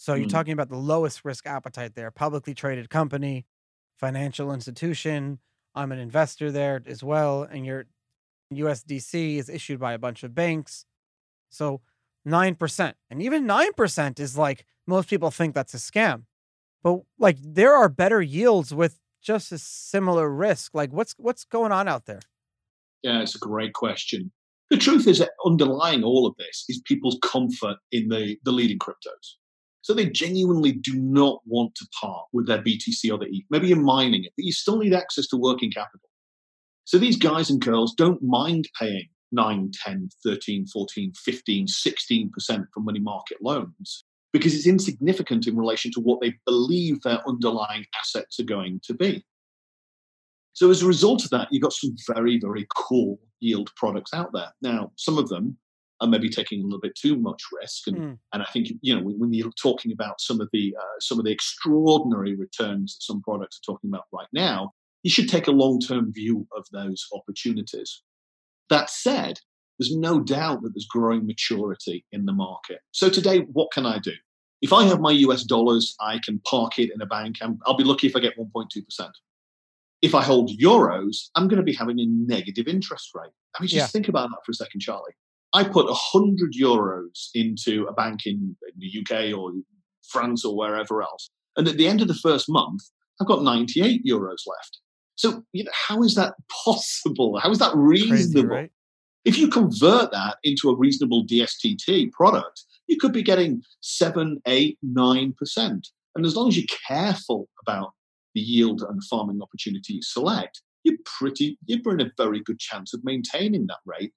So 0.00 0.14
you're 0.14 0.26
Mm. 0.26 0.30
talking 0.30 0.52
about 0.52 0.68
the 0.70 0.76
lowest 0.78 1.24
risk 1.24 1.44
appetite 1.46 1.94
there, 1.96 2.11
publicly 2.12 2.54
traded 2.54 2.88
company, 2.88 3.46
financial 3.96 4.52
institution. 4.52 5.40
I'm 5.74 5.90
an 5.92 5.98
investor 5.98 6.52
there 6.52 6.80
as 6.87 7.02
well, 7.02 7.42
and 7.42 7.66
your 7.66 7.87
USDC 8.54 9.37
is 9.38 9.48
issued 9.48 9.78
by 9.80 9.92
a 9.92 9.98
bunch 9.98 10.22
of 10.22 10.34
banks. 10.34 10.87
So 11.50 11.82
9%. 12.24 12.94
And 13.11 13.20
even 13.20 13.44
9% 13.44 14.20
is 14.20 14.38
like 14.38 14.64
most 14.87 15.11
people 15.11 15.30
think 15.32 15.54
that's 15.54 15.74
a 15.74 15.78
scam. 15.78 16.24
But 16.82 17.00
like 17.18 17.37
there 17.42 17.74
are 17.74 17.88
better 17.88 18.22
yields 18.22 18.72
with 18.72 19.00
just 19.20 19.50
a 19.50 19.58
similar 19.58 20.30
risk. 20.30 20.74
Like 20.74 20.92
what's 20.92 21.14
what's 21.18 21.44
going 21.44 21.72
on 21.72 21.88
out 21.88 22.06
there? 22.06 22.20
Yeah, 23.02 23.20
it's 23.20 23.34
a 23.34 23.38
great 23.38 23.72
question. 23.74 24.30
The 24.70 24.76
truth 24.76 25.06
is 25.08 25.18
that 25.18 25.30
underlying 25.44 26.04
all 26.04 26.26
of 26.26 26.37
this 26.37 26.64
is 26.68 26.80
people's 26.84 27.18
comfort 27.22 27.78
in 27.90 28.08
the, 28.08 28.37
the 28.44 28.52
leading 28.52 28.78
cryptos. 28.78 29.37
So 29.88 29.94
they 29.94 30.05
genuinely 30.05 30.72
do 30.72 30.92
not 30.96 31.40
want 31.46 31.74
to 31.77 31.88
part 31.98 32.27
with 32.35 32.46
their 32.46 32.61
BTC 32.61 33.11
or 33.11 33.16
the 33.16 33.24
ETH. 33.24 33.46
Maybe 33.48 33.68
you're 33.68 33.79
mining 33.79 34.22
it, 34.24 34.33
but 34.37 34.44
you 34.44 34.53
still 34.53 34.77
need 34.77 34.92
access 34.92 35.27
to 35.29 35.38
working 35.38 35.70
capital. 35.70 36.11
So 36.85 36.98
these 36.98 37.16
guys 37.16 37.48
and 37.48 37.59
girls 37.59 37.94
don't 37.94 38.22
mind 38.22 38.68
paying 38.79 39.09
9, 39.33 39.70
10, 39.83 40.11
13, 40.22 40.66
14, 40.66 41.12
15, 41.16 41.66
16% 41.66 42.66
for 42.74 42.81
money 42.81 43.01
market 43.01 43.38
loans 43.40 44.05
because 44.31 44.55
it's 44.55 44.66
insignificant 44.66 45.46
in 45.46 45.57
relation 45.57 45.90
to 45.92 46.01
what 46.01 46.20
they 46.20 46.35
believe 46.44 47.01
their 47.01 47.27
underlying 47.27 47.87
assets 47.98 48.38
are 48.38 48.44
going 48.44 48.83
to 48.85 48.92
be. 48.92 49.24
So 50.53 50.68
as 50.68 50.83
a 50.83 50.87
result 50.87 51.24
of 51.24 51.31
that, 51.31 51.48
you've 51.51 51.62
got 51.62 51.72
some 51.72 51.96
very, 52.14 52.38
very 52.38 52.66
cool 52.77 53.18
yield 53.40 53.70
products 53.74 54.12
out 54.12 54.35
there. 54.35 54.53
Now, 54.61 54.92
some 54.96 55.16
of 55.16 55.31
them 55.31 55.57
are 56.00 56.08
maybe 56.08 56.28
taking 56.28 56.61
a 56.61 56.64
little 56.64 56.80
bit 56.80 56.94
too 56.94 57.16
much 57.16 57.42
risk, 57.61 57.87
and 57.88 57.96
Mm. 57.98 58.18
and 58.32 58.42
I 58.42 58.46
think 58.52 58.68
you 58.82 58.94
know 58.94 59.02
when, 59.02 59.18
when 59.18 59.32
you're 59.32 59.50
talking 59.61 59.92
about 59.92 60.20
some 60.20 60.40
of 60.40 60.48
the 60.52 60.74
uh, 60.78 60.98
some 61.00 61.18
of 61.18 61.24
the 61.24 61.32
extraordinary 61.32 62.34
returns 62.37 62.96
that 62.96 63.02
some 63.02 63.20
products 63.22 63.58
are 63.58 63.72
talking 63.72 63.90
about 63.90 64.04
right 64.12 64.28
now, 64.32 64.72
you 65.02 65.11
should 65.11 65.28
take 65.28 65.46
a 65.48 65.52
long 65.52 65.80
term 65.80 66.12
view 66.12 66.46
of 66.56 66.64
those 66.72 67.06
opportunities. 67.12 68.02
That 68.70 68.90
said, 68.90 69.40
there's 69.78 69.96
no 69.96 70.20
doubt 70.20 70.62
that 70.62 70.70
there's 70.74 70.87
growing 70.87 71.26
maturity 71.26 72.04
in 72.12 72.26
the 72.26 72.32
market. 72.32 72.80
So 72.92 73.08
today, 73.08 73.40
what 73.40 73.72
can 73.72 73.87
I 73.87 73.98
do? 73.98 74.12
If 74.61 74.72
I 74.72 74.84
have 74.84 75.00
my 75.00 75.12
US 75.12 75.44
dollars, 75.44 75.94
I 76.00 76.18
can 76.18 76.40
park 76.40 76.78
it 76.78 76.90
in 76.92 77.00
a 77.00 77.06
bank. 77.06 77.37
and 77.40 77.61
I'll 77.64 77.76
be 77.76 77.84
lucky 77.84 78.06
if 78.08 78.16
I 78.16 78.20
get 78.20 78.37
1.2%. 78.37 79.11
If 80.02 80.14
I 80.14 80.22
hold 80.22 80.50
euros, 80.50 81.28
I'm 81.37 81.48
going 81.48 81.58
to 81.58 81.62
be 81.64 81.72
having 81.72 81.98
a 82.00 82.06
negative 82.06 82.66
interest 82.68 83.11
rate. 83.14 83.30
I 83.56 83.62
mean, 83.62 83.68
just 83.68 83.74
Yeah. 83.76 83.87
think 83.87 84.08
about 84.08 84.28
that 84.30 84.38
for 84.44 84.50
a 84.52 84.54
second, 84.54 84.80
Charlie. 84.80 85.12
I 85.54 85.64
put 85.64 85.87
100 85.87 86.52
euros 86.61 87.28
into 87.34 87.87
a 87.87 87.92
bank 87.92 88.26
in, 88.26 88.56
in 88.62 88.78
the 88.78 89.00
UK 89.00 89.37
or 89.37 89.52
France 90.08 90.44
or 90.44 90.56
wherever 90.56 91.02
else. 91.02 91.30
And 91.56 91.66
at 91.68 91.76
the 91.76 91.88
end 91.88 92.00
of 92.00 92.08
the 92.08 92.14
first 92.14 92.48
month, 92.48 92.82
I've 93.20 93.26
got 93.26 93.42
98 93.42 94.04
euros 94.04 94.46
left. 94.46 94.78
So, 95.16 95.42
you 95.52 95.64
know, 95.64 95.72
how 95.74 96.02
is 96.02 96.14
that 96.14 96.34
possible? 96.64 97.38
How 97.40 97.50
is 97.50 97.58
that 97.58 97.72
Crazy, 97.72 98.11
reasonable? 98.11 98.48
right? 98.54 98.70
If 99.24 99.37
you 99.37 99.48
convert 99.48 100.12
that 100.12 100.37
into 100.44 100.70
a 100.70 100.76
reasonable 100.76 101.26
DSTT 101.26 102.12
product, 102.12 102.64
you 102.87 102.96
could 102.98 103.12
be 103.12 103.22
getting 103.22 103.62
seven, 103.80 104.40
eight, 104.46 104.78
nine 104.82 105.34
percent. 105.37 105.88
And 106.14 106.24
as 106.24 106.37
long 106.37 106.48
as 106.48 106.56
you're 106.56 106.66
careful 106.87 107.48
about 107.66 107.92
the 108.34 108.40
yield 108.40 108.82
and 108.82 108.98
the 108.98 109.06
farming 109.11 109.40
opportunity 109.42 109.94
you 109.94 110.02
select, 110.02 110.62
you're 110.84 110.96
pretty 111.18 111.58
you're 111.66 111.94
in 111.94 112.00
a 112.00 112.12
very 112.16 112.40
good 112.40 112.58
chance 112.61 112.94
of 112.94 113.00
maintaining 113.02 113.66
that 113.66 113.78
rate 113.84 114.12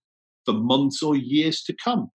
for 0.45 0.53
months 0.53 1.01
or 1.03 1.15
years 1.15 1.61
to 1.63 1.75
come. 1.83 2.09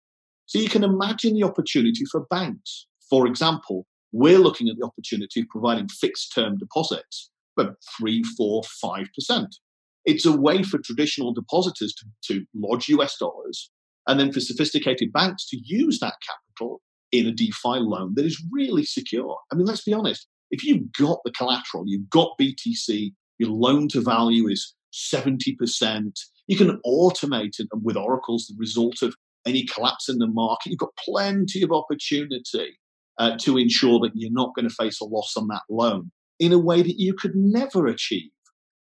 So 0.47 0.59
you 0.59 0.69
can 0.69 0.85
imagine 0.85 1.35
the 1.35 1.45
opportunity 1.45 2.05
for 2.11 2.27
banks. 2.31 2.87
For 3.09 3.27
example, 3.27 3.87
we're 4.13 4.39
looking 4.39 4.69
at 4.69 4.77
the 4.79 4.87
opportunity 4.87 5.41
of 5.41 5.49
providing 5.49 5.89
fixed 5.89 6.33
term 6.35 6.59
deposits, 6.59 7.31
but 7.57 7.75
three, 7.99 8.23
four, 8.37 8.63
five 8.81 9.07
percent. 9.15 9.57
It's 10.05 10.27
a 10.27 10.37
way 10.37 10.63
for 10.63 10.79
traditional 10.79 11.33
depositors 11.33 11.95
to, 11.95 12.35
to 12.35 12.45
lodge 12.55 12.89
US 12.89 13.17
dollars 13.19 13.71
and 14.07 14.19
then 14.19 14.33
for 14.33 14.41
sophisticated 14.41 15.13
banks 15.13 15.49
to 15.49 15.59
use 15.63 16.01
that 16.01 16.17
capital 16.27 16.81
in 17.13 17.27
a 17.27 17.33
DeFi 17.33 17.79
loan 17.79 18.15
that 18.17 18.25
is 18.25 18.43
really 18.51 18.85
secure. 18.85 19.37
I 19.53 19.55
mean, 19.55 19.67
let's 19.67 19.85
be 19.85 19.93
honest. 19.93 20.27
If 20.51 20.65
you've 20.65 20.93
got 20.93 21.19
the 21.25 21.31
collateral, 21.31 21.85
you've 21.87 22.11
got 22.11 22.37
BTC, 22.41 23.13
your 23.39 23.51
loan 23.51 23.89
to 23.89 24.01
value 24.01 24.49
is 24.49 24.75
70%, 24.93 26.13
you 26.53 26.59
can 26.59 26.79
automate 26.85 27.59
it 27.59 27.69
with 27.73 27.97
oracles 27.97 28.47
the 28.47 28.55
result 28.59 29.01
of 29.01 29.15
any 29.47 29.65
collapse 29.65 30.11
in 30.11 30.19
the 30.19 30.27
market. 30.27 30.69
You've 30.69 30.79
got 30.79 30.95
plenty 31.03 31.63
of 31.63 31.73
opportunity 31.73 32.79
uh, 33.19 33.39
to 33.39 33.57
ensure 33.57 33.99
that 34.01 34.11
you're 34.15 34.31
not 34.31 34.55
going 34.55 34.69
to 34.69 34.75
face 34.75 35.01
a 35.01 35.07
loss 35.07 35.35
on 35.35 35.49
that 35.49 35.63
loan 35.71 36.11
in 36.39 36.53
a 36.53 36.59
way 36.59 36.83
that 36.83 36.99
you 36.99 37.15
could 37.15 37.35
never 37.35 37.87
achieve 37.87 38.31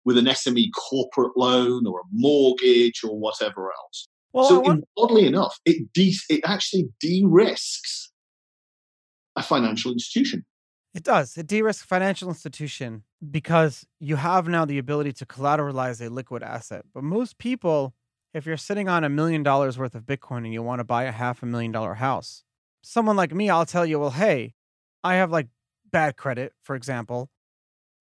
with 0.05 0.19
an 0.19 0.27
SME 0.27 0.67
corporate 0.91 1.33
loan 1.35 1.87
or 1.87 2.01
a 2.01 2.05
mortgage 2.13 3.01
or 3.03 3.19
whatever 3.19 3.71
else. 3.73 4.07
Well, 4.35 4.49
so, 4.49 4.61
want- 4.61 4.81
in, 4.81 4.85
oddly 4.99 5.27
enough, 5.27 5.59
it 5.65 5.95
de- 5.95 6.15
it 6.29 6.43
actually 6.45 6.91
de-risks 7.01 8.13
a 9.35 9.43
financial 9.43 9.93
institution. 9.93 10.45
It 10.95 11.05
does. 11.05 11.39
It 11.39 11.47
de-risks 11.47 11.87
financial 11.87 12.29
institution 12.29 13.05
because 13.31 13.87
you 14.01 14.17
have 14.17 14.49
now 14.49 14.65
the 14.65 14.79
ability 14.79 15.13
to 15.13 15.27
collateralize 15.27 16.05
a 16.05 16.11
liquid 16.11 16.43
asset. 16.43 16.85
But 16.93 17.05
most 17.05 17.39
people, 17.39 17.95
if 18.35 18.47
you're 18.47 18.57
sitting 18.57 18.89
on 18.89 19.05
a 19.05 19.09
million 19.09 19.43
dollars 19.43 19.79
worth 19.79 19.95
of 19.95 20.03
Bitcoin 20.05 20.39
and 20.39 20.53
you 20.53 20.63
want 20.63 20.81
to 20.81 20.85
buy 20.85 21.05
a 21.05 21.13
half 21.13 21.43
a 21.43 21.47
million 21.47 21.71
dollar 21.71 21.95
house, 21.95 22.45
someone 22.83 23.17
like 23.17 23.33
me, 23.33 23.49
I'll 23.49 23.67
tell 23.67 23.87
you, 23.87 24.01
well, 24.01 24.11
hey, 24.11 24.55
I 25.05 25.15
have 25.15 25.31
like 25.31 25.49
bad 25.91 26.17
credit, 26.17 26.53
for 26.63 26.75
example. 26.75 27.31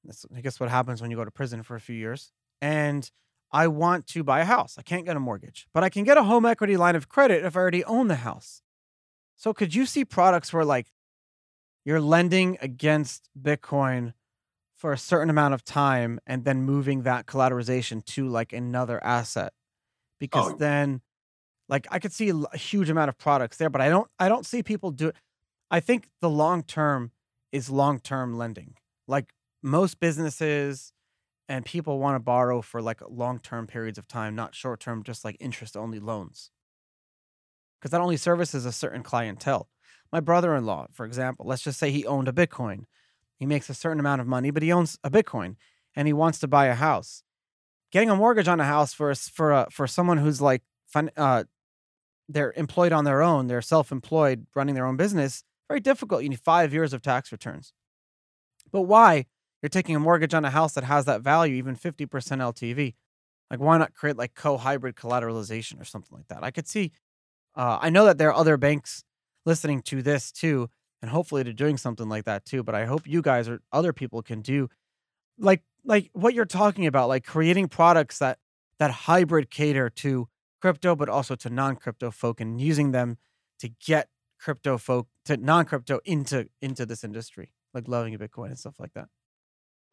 That's, 0.04 0.26
I 0.36 0.42
guess 0.42 0.60
what 0.60 0.70
happens 0.70 1.02
when 1.02 1.12
you 1.12 1.18
go 1.18 1.26
to 1.26 1.32
prison 1.32 1.62
for 1.62 1.76
a 1.76 1.80
few 1.80 1.96
years. 1.96 2.32
And 2.62 3.10
I 3.52 3.68
want 3.68 4.08
to 4.08 4.24
buy 4.24 4.40
a 4.40 4.46
house. 4.46 4.78
I 4.80 4.82
can't 4.82 5.06
get 5.06 5.18
a 5.18 5.20
mortgage, 5.20 5.68
but 5.74 5.84
I 5.84 5.90
can 5.90 6.04
get 6.04 6.18
a 6.18 6.24
home 6.24 6.46
equity 6.46 6.78
line 6.78 6.96
of 6.96 7.10
credit 7.10 7.44
if 7.44 7.56
I 7.56 7.60
already 7.60 7.84
own 7.84 8.08
the 8.08 8.16
house. 8.16 8.62
So 9.36 9.54
could 9.54 9.76
you 9.76 9.86
see 9.86 10.06
products 10.06 10.54
where 10.54 10.66
like 10.66 10.88
you're 11.84 12.02
lending 12.02 12.58
against 12.62 13.30
Bitcoin 13.40 14.14
for 14.82 14.92
a 14.92 14.98
certain 14.98 15.30
amount 15.30 15.54
of 15.54 15.64
time 15.64 16.20
and 16.26 16.44
then 16.44 16.64
moving 16.64 17.04
that 17.04 17.28
collateralization 17.28 18.04
to 18.06 18.28
like 18.28 18.52
another 18.52 19.04
asset? 19.04 19.54
Because 20.20 20.54
Oh. 20.54 20.58
then 20.58 21.02
like 21.70 21.88
I 21.92 22.00
could 22.00 22.14
see 22.14 22.30
a 22.32 22.58
huge 22.58 22.90
amount 22.90 23.10
of 23.10 23.18
products 23.18 23.58
there, 23.58 23.70
but 23.70 23.82
I 23.82 23.90
don't 23.90 24.10
I 24.20 24.30
don't 24.30 24.46
see 24.46 24.64
people 24.64 24.92
do 24.92 25.10
it. 25.10 25.16
I 25.72 25.80
think 25.82 26.10
the 26.22 26.30
long 26.30 26.64
term 26.64 27.12
is 27.52 27.70
long 27.70 28.00
term 28.00 28.38
lending. 28.38 28.76
Like 29.08 29.34
most 29.64 30.00
businesses 30.00 30.94
and 31.50 31.66
people 31.66 32.00
want 32.00 32.16
to 32.16 32.20
borrow 32.22 32.62
for 32.62 32.82
like 32.82 33.02
long 33.10 33.40
term 33.40 33.68
periods 33.68 33.98
of 34.00 34.08
time, 34.08 34.36
not 34.36 34.56
short 34.56 34.80
term, 34.82 35.04
just 35.04 35.26
like 35.26 35.38
interest 35.40 35.78
only 35.78 36.00
loans. 36.00 36.52
Because 37.80 37.92
that 37.92 38.02
only 38.02 38.18
services 38.18 38.66
a 38.66 38.72
certain 38.72 39.04
clientele. 39.04 39.70
My 40.12 40.20
brother 40.20 40.56
in 40.56 40.66
law, 40.66 40.88
for 40.92 41.06
example, 41.06 41.46
let's 41.46 41.64
just 41.64 41.80
say 41.80 41.92
he 41.92 42.06
owned 42.06 42.28
a 42.28 42.34
Bitcoin. 42.34 42.86
He 43.42 43.48
makes 43.48 43.72
a 43.72 43.74
certain 43.74 44.00
amount 44.00 44.22
of 44.22 44.28
money, 44.28 44.52
but 44.52 44.62
he 44.62 44.72
owns 44.72 45.00
a 45.04 45.10
Bitcoin 45.10 45.56
and 45.96 46.08
he 46.08 46.14
wants 46.14 46.38
to 46.42 46.48
buy 46.48 46.68
a 46.68 46.76
house. 46.76 47.24
Getting 47.92 48.12
a 48.12 48.16
mortgage 48.16 48.48
on 48.48 48.60
a 48.60 48.66
house 48.66 48.94
for 48.94 49.10
a 49.10 49.16
for 49.16 49.52
a, 49.52 49.68
for 49.72 49.88
someone 49.88 50.20
who's 50.20 50.42
like 50.42 50.62
uh, 51.18 51.46
they're 52.30 52.54
employed 52.56 52.92
on 52.92 53.04
their 53.04 53.24
own, 53.24 53.48
they're 53.48 53.64
self-employed, 53.64 54.46
running 54.54 54.76
their 54.76 54.86
own 54.86 54.96
business, 54.96 55.44
very 55.68 55.80
difficult. 55.80 56.22
You 56.22 56.30
need 56.30 56.40
five 56.40 56.72
years 56.72 56.94
of 56.94 57.02
tax 57.02 57.32
returns. 57.32 57.74
But 58.72 58.82
why? 58.82 59.26
You're 59.64 59.70
taking 59.70 59.96
a 59.96 60.00
mortgage 60.00 60.36
on 60.36 60.46
a 60.46 60.52
house 60.52 60.74
that 60.74 60.84
has 60.84 61.06
that 61.06 61.22
value, 61.22 61.56
even 61.56 61.76
50% 61.76 62.08
LTV. 62.08 62.94
Like, 63.50 63.60
why 63.60 63.80
not 63.80 63.96
create 63.96 64.18
like 64.18 64.36
co-hybrid 64.36 64.96
collateralization 64.96 65.82
or 65.82 65.86
something 65.86 66.16
like 66.16 66.28
that? 66.28 66.44
I 66.44 66.52
could 66.52 66.68
see. 66.68 66.92
Uh, 67.56 67.80
I 67.82 67.90
know 67.90 68.06
that 68.06 68.20
there 68.20 68.30
are 68.30 68.36
other 68.36 68.58
banks 68.58 69.04
listening 69.48 69.82
to 69.82 70.04
this 70.04 70.32
too, 70.32 70.70
and 71.02 71.10
hopefully 71.12 71.44
they're 71.44 71.54
doing 71.54 71.78
something 71.78 72.08
like 72.10 72.26
that 72.26 72.46
too. 72.46 72.64
But 72.64 72.76
I 72.76 72.86
hope 72.86 73.08
you 73.08 73.22
guys 73.22 73.48
or 73.50 73.62
other 73.72 73.94
people 73.94 74.22
can 74.22 74.42
do 74.42 74.70
like 75.38 75.64
like 75.84 76.10
what 76.14 76.34
you're 76.34 76.46
talking 76.46 76.86
about, 76.88 77.10
like 77.10 77.26
creating 77.26 77.68
products 77.68 78.20
that 78.20 78.38
that 78.80 78.92
hybrid 78.92 79.50
cater 79.50 79.90
to 79.90 80.28
crypto, 80.62 80.96
but 80.96 81.10
also 81.10 81.36
to 81.36 81.50
non-crypto 81.50 82.12
folk, 82.12 82.40
and 82.40 82.62
using 82.62 82.92
them 82.92 83.18
to 83.60 83.70
get 83.86 84.10
crypto 84.40 84.78
folk 84.78 85.08
to 85.26 85.38
non-crypto 85.38 86.00
into 86.06 86.48
into 86.62 86.86
this 86.86 87.04
industry, 87.04 87.52
like 87.74 87.88
loving 87.88 88.14
a 88.14 88.20
Bitcoin 88.20 88.48
and 88.48 88.60
stuff 88.60 88.76
like 88.80 88.94
that. 88.94 89.08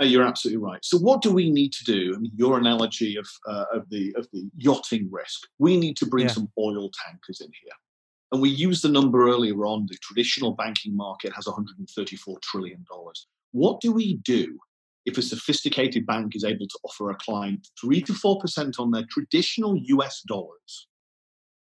Uh, 0.00 0.04
You're 0.04 0.24
absolutely 0.24 0.62
right. 0.62 0.84
So, 0.84 0.96
what 0.98 1.22
do 1.22 1.32
we 1.32 1.50
need 1.50 1.72
to 1.72 1.84
do? 1.84 2.12
I 2.14 2.18
mean, 2.18 2.30
your 2.36 2.58
analogy 2.58 3.16
of 3.16 3.26
uh, 3.48 3.64
of 3.72 3.88
the 3.90 4.14
of 4.16 4.28
the 4.32 4.48
yachting 4.56 5.08
risk. 5.10 5.40
We 5.58 5.76
need 5.76 5.96
to 5.96 6.06
bring 6.06 6.26
Yeah. 6.26 6.32
some 6.32 6.48
oil 6.58 6.90
tankers 7.04 7.40
in 7.40 7.48
here, 7.62 7.72
and 8.32 8.40
we 8.42 8.50
used 8.50 8.82
the 8.82 8.88
number 8.88 9.28
earlier 9.28 9.64
on. 9.66 9.86
The 9.88 9.96
traditional 10.02 10.52
banking 10.52 10.96
market 10.96 11.32
has 11.34 11.46
134 11.46 12.38
trillion 12.42 12.84
dollars. 12.88 13.26
What 13.52 13.80
do 13.80 13.92
we 13.92 14.16
do 14.24 14.58
if 15.06 15.16
a 15.16 15.22
sophisticated 15.22 16.06
bank 16.06 16.36
is 16.36 16.44
able 16.44 16.66
to 16.66 16.78
offer 16.84 17.10
a 17.10 17.16
client 17.16 17.66
three 17.80 18.02
to 18.02 18.12
four 18.12 18.38
percent 18.38 18.76
on 18.78 18.90
their 18.90 19.04
traditional 19.10 19.76
US 19.76 20.22
dollars, 20.26 20.88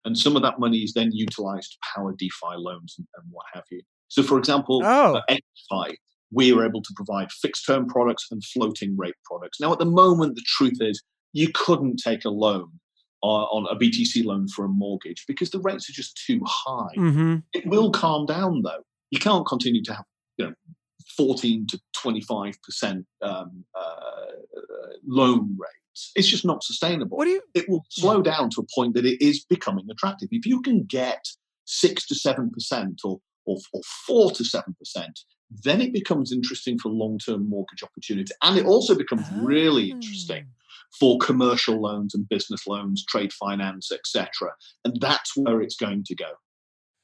and 0.05 0.19
some 0.19 0.37
of 0.37 0.43
that 0.43 0.59
money 0.59 0.79
is 0.79 0.93
then 0.93 1.13
utilized 1.13 1.73
to 1.73 1.79
power 1.95 2.15
DeFi 2.19 2.57
loans 2.57 2.95
and, 2.99 3.07
and 3.17 3.25
what 3.31 3.47
have 3.53 3.65
you? 3.71 3.83
So, 4.09 4.23
for 4.23 4.39
example, 4.39 4.83
Oh, 4.85 5.21
at 5.29 5.41
Equify, 5.73 5.95
we 6.33 6.53
are 6.53 6.65
able 6.65 6.83
to 6.83 6.93
provide 6.97 7.31
fixed 7.31 7.67
term 7.67 7.87
products 7.87 8.27
and 8.31 8.43
floating 8.45 8.97
rate 8.97 9.15
products. 9.25 9.61
Now, 9.61 9.73
at 9.73 9.79
the 9.79 9.85
moment, 9.85 10.35
the 10.35 10.45
truth 10.47 10.79
is 10.81 11.03
you 11.33 11.49
couldn't 11.55 11.97
take 11.97 12.25
a 12.25 12.31
loan 12.31 12.71
on, 13.23 13.67
on 13.67 13.77
a 13.77 13.79
BTC 13.79 14.25
loan 14.25 14.49
for 14.49 14.65
a 14.65 14.69
mortgage 14.69 15.25
because 15.27 15.51
the 15.51 15.61
rates 15.61 15.89
are 15.89 15.93
just 15.93 16.21
too 16.27 16.41
high. 16.47 16.95
mm-hmm. 16.97 17.37
It 17.53 17.67
will 17.67 17.91
calm 17.91 18.27
down, 18.27 18.63
though. 18.63 18.83
You 19.11 19.19
can't 19.19 19.47
continue 19.47 19.83
to 19.85 19.95
have, 19.95 20.05
you 20.37 20.47
know, 20.47 20.55
14 21.17 21.67
to 21.69 21.81
25 21.95 22.63
percent 22.63 23.07
um, 23.23 23.65
uh, 23.75 24.27
loan 25.07 25.57
rates. 25.59 26.13
It's 26.15 26.29
just 26.29 26.45
not 26.45 26.63
sustainable. 26.63 27.17
What 27.17 27.25
do 27.25 27.31
you? 27.31 27.43
It 27.55 27.69
will 27.69 27.85
slow 27.91 28.21
down 28.21 28.51
to 28.51 28.61
a 28.61 28.67
point 28.75 28.95
that 28.95 29.07
it 29.07 29.25
is 29.25 29.45
becoming 29.45 29.87
attractive. 29.91 30.29
If 30.31 30.45
you 30.45 30.61
can 30.61 30.85
get 30.85 31.25
six 31.65 32.07
to 32.09 32.15
seven 32.15 32.51
percent 32.51 33.01
or, 33.05 33.21
or 33.47 33.57
or 33.73 33.81
four 34.07 34.31
to 34.33 34.45
seven 34.45 34.75
percent, 34.79 35.21
then 35.51 35.81
it 35.81 35.93
becomes 35.93 36.33
interesting 36.33 36.79
for 36.79 36.91
long-term 36.91 37.49
mortgage 37.49 37.83
opportunity, 37.83 38.33
and 38.43 38.59
it 38.59 38.67
also 38.67 38.95
becomes 38.95 39.25
really 39.37 39.91
interesting 39.91 40.47
Ah. 40.49 40.56
For 40.99 41.19
commercial 41.19 41.81
loans 41.81 42.15
and 42.15 42.29
business 42.29 42.67
loans, 42.67 43.05
trade 43.05 43.33
finance, 43.33 43.91
etc. 43.93 44.53
And 44.85 44.99
that's 45.01 45.37
where 45.37 45.61
it's 45.61 45.77
going 45.77 46.05
to 46.05 46.15
go. 46.15 46.33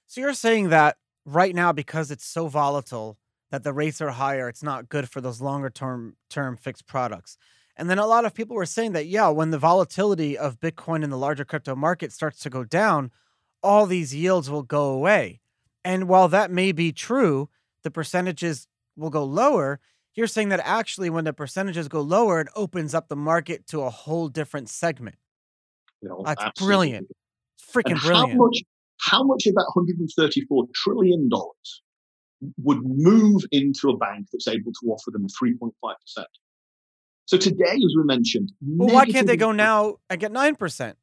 So 0.07 0.21
you're 0.21 0.35
saying 0.35 0.71
that 0.71 0.97
right 1.25 1.55
now, 1.55 1.73
because 1.73 2.11
it's 2.11 2.27
so 2.27 2.49
volatile, 2.49 3.19
that 3.51 3.65
the 3.65 3.73
rates 3.73 4.01
are 4.01 4.11
higher, 4.11 4.49
it's 4.49 4.63
not 4.63 4.89
good 4.89 5.09
for 5.11 5.21
those 5.21 5.41
longer 5.41 5.71
term 5.71 6.17
term 6.31 6.57
fixed 6.57 6.87
products. 6.87 7.37
And 7.77 7.89
then 7.89 7.99
a 7.99 8.07
lot 8.07 8.25
of 8.25 8.35
people 8.35 8.57
were 8.57 8.67
saying 8.67 8.93
that, 8.93 9.07
yeah, 9.07 9.29
when 9.29 9.51
the 9.51 9.59
volatility 9.59 10.37
of 10.37 10.61
Bitcoin 10.61 11.05
in 11.05 11.11
the 11.11 11.19
larger 11.19 11.45
crypto 11.45 11.75
market 11.75 12.13
starts 12.13 12.41
to 12.41 12.51
go 12.51 12.65
down, 12.65 13.11
all 13.63 13.87
these 13.87 14.15
yields 14.15 14.51
will 14.51 14.63
go 14.63 14.91
away. 14.91 15.41
And 15.85 16.09
while 16.09 16.29
that 16.29 16.51
may 16.51 16.73
be 16.73 16.93
true, 16.93 17.49
the 17.83 17.91
percentages 17.91 18.69
will 18.97 19.11
go 19.11 19.25
lower. 19.25 19.81
You're 20.15 20.27
saying 20.27 20.51
that 20.51 20.61
actually, 20.63 21.11
when 21.11 21.25
the 21.25 21.33
percentages 21.33 21.89
go 21.89 22.01
lower, 22.01 22.41
it 22.41 22.49
opens 22.55 22.95
up 22.95 23.09
the 23.09 23.17
market 23.17 23.67
to 23.69 23.81
a 23.83 23.91
whole 23.91 24.29
different 24.29 24.69
segment. 24.69 25.17
Know, 26.03 26.23
That's 26.25 26.43
absolutely. 26.43 26.67
brilliant. 26.67 27.09
Freaking 27.73 28.01
brilliant. 28.01 28.33
how 28.33 28.37
much 28.37 28.63
how 29.01 29.23
much 29.25 29.47
of 29.47 29.55
that 29.55 29.71
134 29.75 30.65
trillion 30.75 31.29
dollars 31.29 31.83
would 32.59 32.79
move 32.83 33.43
into 33.53 33.89
a 33.89 33.97
bank 33.97 34.27
that's 34.33 34.49
able 34.49 34.73
to 34.73 34.89
offer 34.89 35.11
them 35.11 35.27
3.5 35.43 35.71
percent? 35.81 36.29
So 37.27 37.37
today, 37.37 37.73
as 37.73 37.95
we 37.97 38.05
mentioned, 38.05 38.53
well, 38.61 38.93
why 38.93 39.07
can't 39.07 39.27
they 39.27 39.37
go 39.37 39.53
now 39.53 39.97
and 40.11 40.21
get 40.21 40.33
9%? 40.33 40.95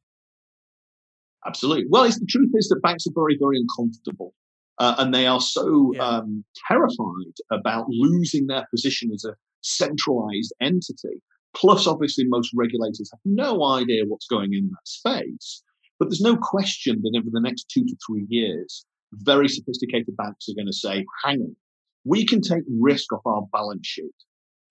Absolutely. 1.46 1.86
Well, 1.88 2.04
it's, 2.04 2.20
the 2.20 2.26
truth 2.26 2.50
is 2.54 2.68
that 2.68 2.80
banks 2.82 3.06
are 3.06 3.12
very, 3.14 3.38
very 3.40 3.58
uncomfortable. 3.58 4.34
Uh, 4.80 4.96
and 4.98 5.14
they 5.14 5.26
are 5.26 5.40
so 5.40 5.92
Yeah. 5.94 6.06
um, 6.08 6.44
terrified 6.68 7.34
about 7.52 7.86
losing 7.88 8.46
their 8.46 8.66
position 8.70 9.10
as 9.12 9.24
a 9.24 9.36
centralized 9.60 10.52
entity. 10.60 11.22
Plus, 11.54 11.86
obviously, 11.86 12.24
most 12.26 12.50
regulators 12.56 13.10
have 13.12 13.20
no 13.24 13.62
idea 13.64 14.04
what's 14.06 14.26
going 14.26 14.54
in 14.54 14.70
that 14.70 14.86
space. 14.88 15.62
But 15.98 16.06
there's 16.08 16.20
no 16.22 16.36
question 16.36 17.02
that 17.02 17.14
over 17.18 17.28
the 17.30 17.40
next 17.42 17.66
two 17.68 17.84
to 17.84 17.96
three 18.06 18.24
years, 18.28 18.86
very 19.12 19.48
sophisticated 19.48 20.16
banks 20.16 20.48
are 20.48 20.54
going 20.54 20.66
to 20.68 20.72
say, 20.72 21.04
hang 21.24 21.40
on, 21.42 21.56
we 22.04 22.24
can 22.24 22.40
take 22.40 22.62
risk 22.80 23.12
off 23.12 23.26
our 23.26 23.42
balance 23.52 23.86
sheet 23.86 24.14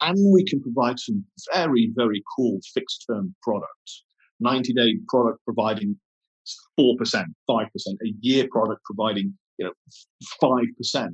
and 0.02 0.18
we 0.34 0.44
can 0.46 0.60
provide 0.62 0.98
some 1.00 1.24
very, 1.54 1.92
very 1.96 2.24
cool 2.36 2.60
fixed 2.74 3.06
term 3.10 3.36
products. 3.44 4.04
90 4.40 4.74
day 4.74 4.96
product 5.08 5.40
providing 5.46 6.00
4%, 6.80 6.96
5%, 6.98 7.26
a 7.50 8.14
year 8.22 8.48
product 8.50 8.82
providing, 8.86 9.38
you 9.60 9.66
know, 9.66 9.74
5%. 10.42 11.10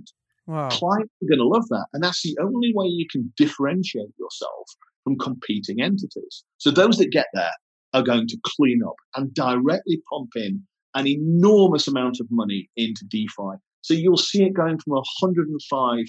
Wow. 0.47 0.69
Clients 0.69 1.13
are 1.23 1.27
going 1.27 1.39
to 1.39 1.47
love 1.47 1.67
that. 1.69 1.87
And 1.93 2.03
that's 2.03 2.21
the 2.21 2.37
only 2.41 2.71
way 2.73 2.85
you 2.85 3.07
can 3.11 3.33
differentiate 3.35 4.13
yourself 4.19 4.67
from 5.03 5.17
competing 5.17 5.81
entities. 5.81 6.43
So 6.57 6.71
those 6.71 6.97
that 6.99 7.11
get 7.11 7.27
there 7.33 7.51
are 7.93 8.03
going 8.03 8.27
to 8.27 8.37
clean 8.43 8.81
up 8.85 8.95
and 9.15 9.33
directly 9.33 10.01
pump 10.09 10.29
in 10.35 10.63
an 10.93 11.07
enormous 11.07 11.87
amount 11.87 12.19
of 12.21 12.27
money 12.29 12.69
into 12.77 13.05
DeFi. 13.09 13.57
So 13.81 13.93
you'll 13.93 14.17
see 14.17 14.43
it 14.43 14.53
going 14.53 14.77
from 14.79 14.93
105 14.93 16.05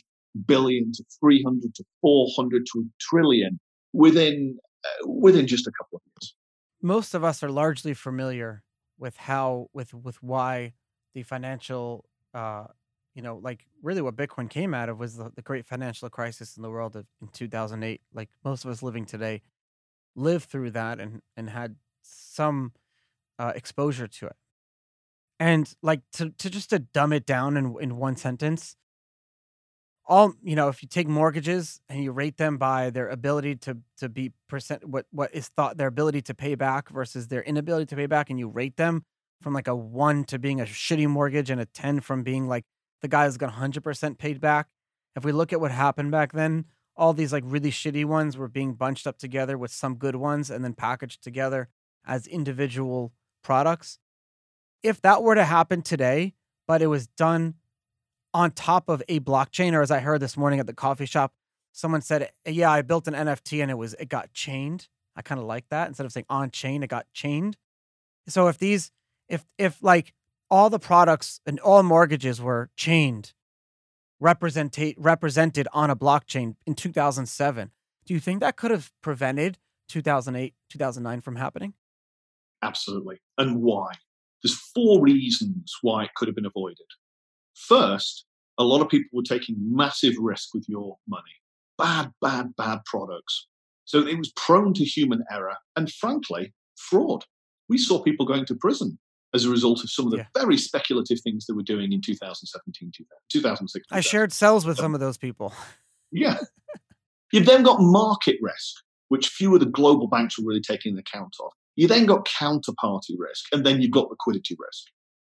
billion 0.47 0.93
to 0.93 1.05
300 1.21 1.75
to 1.75 1.85
400 2.03 2.63
to 2.73 2.81
a 2.81 2.85
trillion 3.01 3.59
within 3.93 4.59
uh, 4.85 5.09
within 5.09 5.47
just 5.47 5.67
a 5.67 5.73
couple 5.79 5.97
of 5.97 6.03
years. 6.07 6.35
Most 6.83 7.15
of 7.15 7.25
us 7.25 7.43
are 7.43 7.51
largely 7.51 7.95
familiar 7.95 8.63
with 8.99 9.17
how 9.17 9.69
with 9.73 9.95
with 9.95 10.23
why 10.23 10.75
the 11.15 11.23
financial 11.23 12.05
uh 12.35 12.65
you 13.15 13.23
know 13.23 13.41
like 13.43 13.67
really 13.83 14.03
what 14.03 14.17
bitcoin 14.17 14.49
came 14.49 14.75
out 14.75 14.89
of 14.89 14.99
was 14.99 15.17
the, 15.17 15.31
the 15.35 15.43
great 15.43 15.67
financial 15.67 16.09
crisis 16.09 16.57
in 16.57 16.63
the 16.63 16.71
world 16.71 16.97
of, 16.97 17.07
in 17.21 17.29
2008 17.29 18.01
like 18.15 18.29
most 18.45 18.65
of 18.65 18.71
us 18.71 18.83
living 18.83 19.05
today 19.05 19.43
lived 20.15 20.47
through 20.47 20.71
that 20.71 20.99
and 20.99 21.23
and 21.37 21.51
had 21.51 21.77
some 22.03 22.73
uh, 23.39 23.53
exposure 23.55 24.07
to 24.07 24.27
it. 24.27 24.37
And 25.39 25.73
like 25.83 26.01
to, 26.15 26.31
to 26.31 26.49
just 26.49 26.71
to 26.71 26.79
dumb 26.79 27.13
it 27.13 27.27
down 27.27 27.57
in, 27.57 27.77
in 27.81 27.97
one 27.97 28.17
sentence 28.17 28.77
all 30.09 30.33
you 30.41 30.55
know 30.55 30.69
if 30.69 30.83
you 30.83 30.89
take 30.89 31.09
mortgages 31.09 31.81
and 31.89 32.03
you 32.03 32.13
rate 32.13 32.37
them 32.37 32.57
by 32.57 32.91
their 32.91 33.09
ability 33.09 33.57
to 33.57 33.77
to 33.99 34.09
be 34.09 34.33
percent 34.49 34.85
what 34.85 35.05
what 35.11 35.35
is 35.35 35.49
thought 35.49 35.77
their 35.77 35.89
ability 35.89 36.23
to 36.23 36.33
pay 36.33 36.55
back 36.55 36.89
versus 36.91 37.27
their 37.27 37.43
inability 37.43 37.85
to 37.85 37.97
pay 37.97 38.07
back 38.07 38.31
and 38.31 38.39
you 38.39 38.47
rate 38.49 38.77
them 38.77 39.05
from 39.41 39.55
like 39.55 39.69
a 39.69 39.75
1 39.75 40.25
to 40.25 40.39
being 40.39 40.61
a 40.61 40.65
shitty 40.65 41.07
mortgage 41.09 41.51
and 41.51 41.61
a 41.61 41.67
10 41.67 42.01
from 42.01 42.23
being 42.23 42.49
like 42.49 42.65
the 43.03 43.09
guy 43.09 43.25
that's 43.25 43.37
got 43.37 43.53
100% 43.53 44.19
paid 44.19 44.41
back. 44.41 44.69
If 45.15 45.25
we 45.25 45.33
look 45.33 45.53
at 45.53 45.61
what 45.61 45.71
happened 45.71 46.11
back 46.11 46.33
then 46.33 46.67
all 46.97 47.13
these 47.13 47.33
like 47.33 47.45
really 47.47 47.71
shitty 47.71 48.05
ones 48.05 48.37
were 48.37 48.49
being 48.49 48.73
bunched 48.75 49.07
up 49.07 49.19
together 49.19 49.59
with 49.59 49.71
some 49.71 49.97
good 49.97 50.17
ones 50.17 50.51
and 50.51 50.65
then 50.65 50.73
packaged 50.73 51.23
together 51.23 51.69
as 52.07 52.27
individual 52.27 53.13
products. 53.43 53.99
If 54.83 55.03
that 55.03 55.23
were 55.23 55.35
to 55.35 55.45
happen 55.45 55.83
today 55.83 56.35
but 56.67 56.83
it 56.83 56.87
was 56.89 57.07
done 57.07 57.55
on 58.35 58.51
top 58.51 58.89
of 58.89 59.03
a 59.09 59.21
blockchain 59.21 59.73
or 59.73 59.83
as 59.83 59.91
i 59.91 60.01
heard 60.01 60.21
this 60.21 60.37
morning 60.37 60.61
at 60.61 60.67
the 60.67 60.75
coffee 60.75 61.07
shop 61.07 61.33
someone 61.73 62.03
said 62.03 62.31
yeah 62.45 62.71
i 62.71 62.83
built 62.83 63.07
an 63.09 63.15
nft 63.15 63.63
and 63.63 63.71
it 63.71 63.79
was 63.79 63.95
it 63.95 64.09
got 64.09 64.33
chained. 64.33 64.89
I 65.15 65.23
kind 65.23 65.41
of 65.41 65.47
like 65.47 65.69
that. 65.71 65.89
Instead 65.89 66.05
of 66.05 66.13
saying 66.13 66.27
on 66.29 66.51
chain 66.51 66.83
it 66.83 66.89
got 66.89 67.07
chained. 67.13 67.57
So 68.29 68.49
if 68.49 68.59
these 68.59 68.91
if 69.29 69.45
if 69.59 69.83
like 69.83 70.13
all 70.51 70.71
the 70.71 70.79
products 70.79 71.41
and 71.47 71.59
all 71.61 71.83
mortgages 71.83 72.41
were 72.41 72.71
chained 72.77 73.33
representate 74.23 74.95
represented 74.97 75.69
on 75.73 75.91
a 75.91 75.97
blockchain 75.97 76.57
in 76.67 76.75
2007 76.75 77.71
do 78.05 78.15
you 78.15 78.21
think 78.21 78.41
that 78.41 78.57
could 78.57 78.71
have 78.71 78.91
prevented 79.03 79.59
2008 79.89 80.55
2009 80.71 81.21
from 81.21 81.37
happening 81.37 81.75
Absolutely. 82.63 83.19
And 83.39 83.63
why? 83.63 83.93
There's 84.43 84.59
four 84.75 85.01
reasons 85.01 85.75
why 85.83 86.05
it 86.05 86.11
could 86.17 86.29
have 86.29 86.35
been 86.35 86.47
avoided. 86.47 86.87
First, 87.55 88.25
a 88.59 88.65
lot 88.65 88.81
of 88.81 88.89
people 88.89 89.11
were 89.13 89.23
taking 89.23 89.57
massive 89.59 90.15
risk 90.19 90.55
with 90.55 90.69
your 90.69 90.97
money. 91.09 91.23
Bad, 91.79 92.13
bad, 92.21 92.57
bad 92.57 92.81
products. 92.87 93.47
So 93.85 94.07
it 94.07 94.19
was 94.19 94.33
prone 94.33 94.75
to 94.75 94.85
human 94.85 95.25
error 95.31 95.57
and, 95.77 95.93
frankly, 95.93 96.55
fraud. 96.77 97.25
We 97.69 97.79
saw 97.79 98.03
people 98.03 98.27
going 98.27 98.47
to 98.47 98.55
prison 98.55 98.99
as 99.37 99.45
a 99.45 99.51
result 99.51 99.85
of 99.85 99.91
some 99.91 100.07
of 100.07 100.11
the 100.11 100.19
Yeah. 100.19 100.27
very 100.35 100.57
speculative 100.59 101.21
things 101.21 101.47
they 101.47 101.55
were 101.55 101.63
doing 101.63 101.93
in 101.93 102.01
2017, 102.01 102.91
2016. 103.31 103.97
i 103.97 104.01
shared 104.01 104.33
cells 104.33 104.67
with 104.67 104.77
some 104.79 104.95
of 104.95 105.01
those 105.01 105.17
people 105.17 105.53
Yeah. 106.11 106.39
You've 107.33 107.47
then 107.47 107.63
got 107.63 107.79
market 107.81 108.37
risk, 108.41 108.83
which 109.09 109.29
few 109.29 109.53
of 109.55 109.61
the 109.61 109.67
global 109.67 110.07
banks 110.09 110.39
were 110.39 110.47
really 110.49 110.61
taking 110.61 110.97
account 110.99 111.35
of. 111.41 111.51
You 111.75 111.87
then 111.89 112.07
got 112.07 112.25
counterparty 112.27 113.15
risk, 113.19 113.47
and 113.53 113.67
then 113.67 113.83
you've 113.83 113.91
got 113.91 114.09
liquidity 114.11 114.57
risk. 114.59 114.85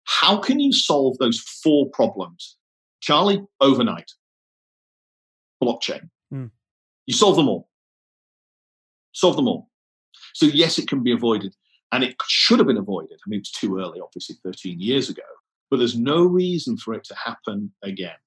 How 0.03 0.37
can 0.37 0.59
you 0.59 0.71
solve 0.73 1.17
those 1.17 1.39
four 1.39 1.89
problems? 1.91 2.57
Charlie, 3.01 3.41
overnight. 3.61 4.11
Blockchain. 5.63 6.09
Hmm. 6.29 6.47
You 7.07 7.13
solve 7.13 7.35
them 7.37 7.47
all. 7.49 7.69
Solve 9.13 9.35
them 9.37 9.47
all. 9.47 9.69
So, 10.33 10.45
yes, 10.45 10.77
it 10.77 10.87
can 10.87 11.03
be 11.03 11.11
avoided, 11.11 11.55
and 11.91 12.03
it 12.03 12.15
should 12.27 12.59
have 12.59 12.67
been 12.67 12.77
avoided. 12.77 13.17
I 13.25 13.29
mean, 13.29 13.39
it's 13.39 13.51
too 13.51 13.79
early, 13.79 13.99
obviously, 14.01 14.37
13 14.43 14.79
years 14.79 15.09
ago, 15.09 15.23
but 15.69 15.77
there's 15.77 15.97
no 15.97 16.23
reason 16.23 16.77
for 16.77 16.93
it 16.93 17.03
to 17.05 17.15
happen 17.15 17.71
again. 17.83 18.17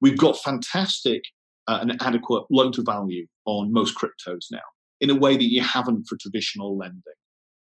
We've 0.00 0.18
got 0.18 0.38
fantastic 0.38 1.22
uh, 1.66 1.78
and 1.80 1.96
adequate 2.02 2.44
loan 2.50 2.72
to 2.72 2.82
value 2.82 3.26
on 3.46 3.72
most 3.72 3.96
cryptos 3.96 4.46
now 4.50 4.58
in 5.00 5.10
a 5.10 5.14
way 5.14 5.36
that 5.36 5.50
you 5.50 5.62
haven't 5.62 6.06
for 6.08 6.16
traditional 6.20 6.76
lending. 6.76 7.02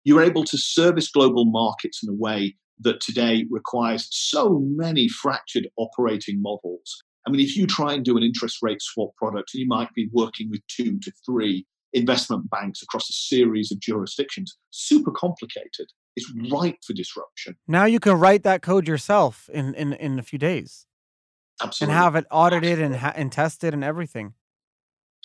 You're 0.03 0.21
able 0.21 0.43
to 0.45 0.57
service 0.57 1.09
global 1.09 1.45
markets 1.45 2.01
in 2.03 2.09
a 2.09 2.15
way 2.15 2.55
that 2.79 2.99
today 2.99 3.45
requires 3.49 4.07
so 4.11 4.61
many 4.63 5.07
fractured 5.07 5.67
operating 5.77 6.41
models. 6.41 7.03
I 7.25 7.31
mean, 7.31 7.41
if 7.41 7.55
you 7.55 7.65
try 7.65 7.93
and 7.93 8.03
do 8.03 8.17
an 8.17 8.23
interest 8.23 8.59
rate 8.61 8.81
swap 8.81 9.15
product, 9.17 9.51
you 9.53 9.65
might 9.67 9.91
be 9.95 10.09
working 10.11 10.49
with 10.49 10.61
two 10.67 10.99
to 10.99 11.11
three 11.25 11.65
investment 11.95 12.49
banks 12.49 12.81
across 12.83 13.09
a 13.09 13.13
series 13.13 13.71
of 13.71 13.79
jurisdictions. 13.79 14.57
Super 14.69 15.11
complicated. 15.11 15.87
It's 16.15 16.31
mm-hmm. 16.31 16.53
ripe 16.53 16.77
for 16.85 16.93
disruption. 16.93 17.55
now 17.67 17.85
you 17.85 17.99
can 17.99 18.19
write 18.19 18.43
that 18.43 18.61
code 18.61 18.87
yourself 18.87 19.49
in 19.51 19.73
in 19.75 19.93
in 19.93 20.19
a 20.19 20.23
few 20.23 20.39
days 20.39 20.85
Absolutely. 21.61 21.93
and 21.93 22.03
have 22.03 22.15
it 22.15 22.25
audited 22.31 22.79
and 22.79 22.95
ha- 22.95 23.13
and 23.15 23.31
tested 23.31 23.73
and 23.73 23.83
everything. 23.83 24.33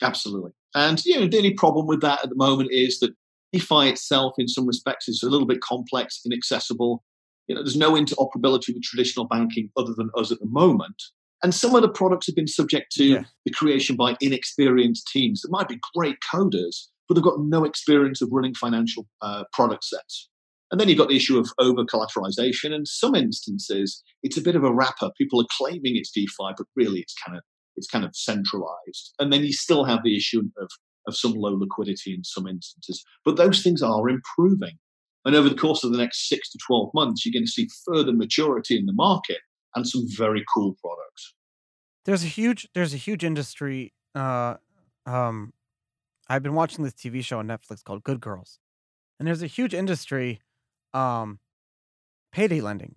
Absolutely. 0.02 0.52
And 0.74 1.04
you 1.04 1.20
know, 1.20 1.26
the 1.26 1.36
only 1.36 1.54
problem 1.54 1.86
with 1.86 2.00
that 2.00 2.22
at 2.22 2.30
the 2.30 2.36
moment 2.36 2.70
is 2.72 3.00
that 3.00 3.14
DeFi 3.52 3.88
itself, 3.88 4.34
in 4.38 4.48
some 4.48 4.66
respects, 4.66 5.08
is 5.08 5.22
a 5.22 5.28
little 5.28 5.46
bit 5.46 5.60
complex, 5.60 6.20
inaccessible. 6.24 7.04
You 7.48 7.56
know, 7.56 7.62
there's 7.62 7.76
no 7.76 7.92
interoperability 7.92 8.72
with 8.72 8.82
traditional 8.82 9.26
banking 9.26 9.70
other 9.76 9.92
than 9.96 10.10
us 10.16 10.30
at 10.30 10.38
the 10.38 10.46
moment. 10.46 11.02
And 11.42 11.54
some 11.54 11.74
of 11.74 11.82
the 11.82 11.88
products 11.88 12.26
have 12.26 12.36
been 12.36 12.46
subject 12.46 12.92
to 12.92 13.04
Yeah. 13.04 13.24
the 13.44 13.50
creation 13.52 13.96
by 13.96 14.16
inexperienced 14.20 15.08
teams 15.12 15.40
that 15.40 15.50
might 15.50 15.68
be 15.68 15.80
great 15.94 16.16
coders, 16.32 16.88
but 17.08 17.14
they've 17.14 17.24
got 17.24 17.40
no 17.40 17.64
experience 17.64 18.20
of 18.20 18.28
running 18.30 18.54
financial 18.54 19.08
uh, 19.22 19.44
product 19.52 19.84
sets. 19.84 20.28
And 20.70 20.80
then 20.80 20.88
you've 20.88 20.98
got 20.98 21.08
the 21.08 21.16
issue 21.16 21.38
of 21.38 21.50
over 21.58 21.84
collateralization. 21.84 22.72
In 22.72 22.86
some 22.86 23.14
instances, 23.16 24.02
it's 24.22 24.36
a 24.36 24.42
bit 24.42 24.54
of 24.54 24.62
a 24.64 24.72
wrapper. 24.72 25.10
People 25.18 25.40
are 25.40 25.46
claiming 25.56 25.96
it's 25.96 26.12
DeFi, 26.12 26.52
but 26.56 26.66
really 26.76 27.00
it's 27.00 27.14
kind 27.14 27.36
of 27.36 27.42
it's 27.76 27.88
kind 27.88 28.04
of 28.04 28.14
centralized. 28.14 29.14
And 29.18 29.32
then 29.32 29.42
you 29.44 29.52
still 29.52 29.84
have 29.84 30.02
the 30.04 30.16
issue 30.16 30.42
of, 30.58 30.68
of 31.06 31.16
some 31.16 31.32
low 31.32 31.54
liquidity 31.54 32.12
in 32.12 32.24
some 32.24 32.46
instances. 32.46 33.02
But 33.24 33.36
those 33.36 33.62
things 33.62 33.80
are 33.82 34.08
improving. 34.08 34.76
And 35.24 35.34
over 35.34 35.48
the 35.48 35.54
course 35.54 35.82
of 35.84 35.92
the 35.92 35.98
next 35.98 36.28
six 36.28 36.50
to 36.50 36.58
12 36.66 36.90
months, 36.94 37.24
you're 37.24 37.32
going 37.32 37.46
to 37.46 37.50
see 37.50 37.68
further 37.86 38.12
maturity 38.12 38.76
in 38.76 38.86
the 38.86 38.92
market 38.92 39.38
and 39.74 39.86
some 39.86 40.04
very 40.16 40.44
cool 40.54 40.76
products. 40.82 41.34
There's 42.04 42.24
a 42.24 42.28
huge 42.28 42.68
there's 42.74 42.94
a 42.94 42.98
huge 42.98 43.24
industry. 43.24 43.92
Uh, 44.14 44.56
um, 45.06 45.52
I've 46.28 46.42
been 46.42 46.54
watching 46.54 46.84
this 46.84 46.94
TV 46.94 47.24
show 47.24 47.38
on 47.40 47.48
Netflix 47.48 47.84
called 47.84 48.04
Good 48.04 48.20
Girls, 48.20 48.58
and 49.18 49.26
there's 49.28 49.42
a 49.42 49.46
huge 49.48 49.74
industry, 49.74 50.40
um, 50.94 51.40
payday 52.32 52.60
lending, 52.60 52.96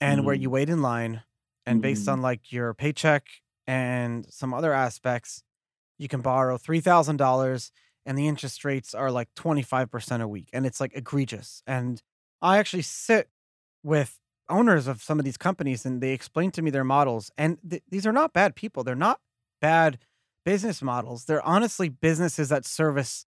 and 0.00 0.24
where 0.24 0.34
you 0.34 0.50
wait 0.50 0.68
in 0.70 0.82
line, 0.82 1.22
and 1.66 1.82
based 1.82 2.06
Mm. 2.06 2.12
on 2.14 2.22
like 2.22 2.52
your 2.52 2.74
paycheck 2.74 3.26
and 3.66 4.26
some 4.32 4.54
other 4.54 4.72
aspects, 4.72 5.42
you 5.98 6.08
can 6.08 6.22
borrow 6.22 6.58
three 6.58 6.80
thousand 6.80 7.16
dollars, 7.18 7.72
and 8.06 8.18
the 8.18 8.28
interest 8.28 8.64
rates 8.64 8.94
are 8.94 9.10
like 9.10 9.28
twenty 9.34 9.62
five 9.62 9.90
percent 9.90 10.22
a 10.22 10.28
week, 10.28 10.50
and 10.52 10.66
it's 10.66 10.80
like 10.80 10.92
egregious. 10.94 11.62
And 11.66 12.02
I 12.42 12.58
actually 12.58 12.82
sit 12.82 13.30
with 13.82 14.18
owners 14.48 14.86
of 14.86 15.02
some 15.02 15.18
of 15.18 15.24
these 15.24 15.36
companies 15.36 15.84
and 15.84 16.00
they 16.00 16.12
explain 16.12 16.50
to 16.52 16.62
me 16.62 16.70
their 16.70 16.84
models 16.84 17.30
and 17.36 17.58
th- 17.68 17.82
these 17.90 18.06
are 18.06 18.12
not 18.12 18.32
bad 18.32 18.54
people. 18.54 18.84
They're 18.84 18.94
not 18.94 19.20
bad 19.60 19.98
business 20.44 20.82
models. 20.82 21.24
They're 21.24 21.46
honestly 21.46 21.88
businesses 21.88 22.48
that 22.48 22.64
service 22.64 23.26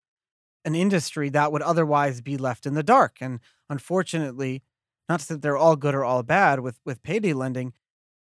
an 0.65 0.75
industry 0.75 1.29
that 1.31 1.53
would 1.53 1.63
otherwise 1.63 2.21
be 2.21 2.37
left 2.37 2.67
in 2.67 2.75
the 2.75 2.83
dark. 2.83 3.19
And 3.21 3.41
unfortunately 3.69 4.63
not 5.09 5.21
that 5.21 5.41
they're 5.41 5.57
all 5.57 5.77
good 5.77 5.95
or 5.95 6.05
all 6.05 6.23
bad 6.23 6.61
with 6.61 6.81
with 6.85 7.03
payday 7.03 7.33
lending 7.33 7.73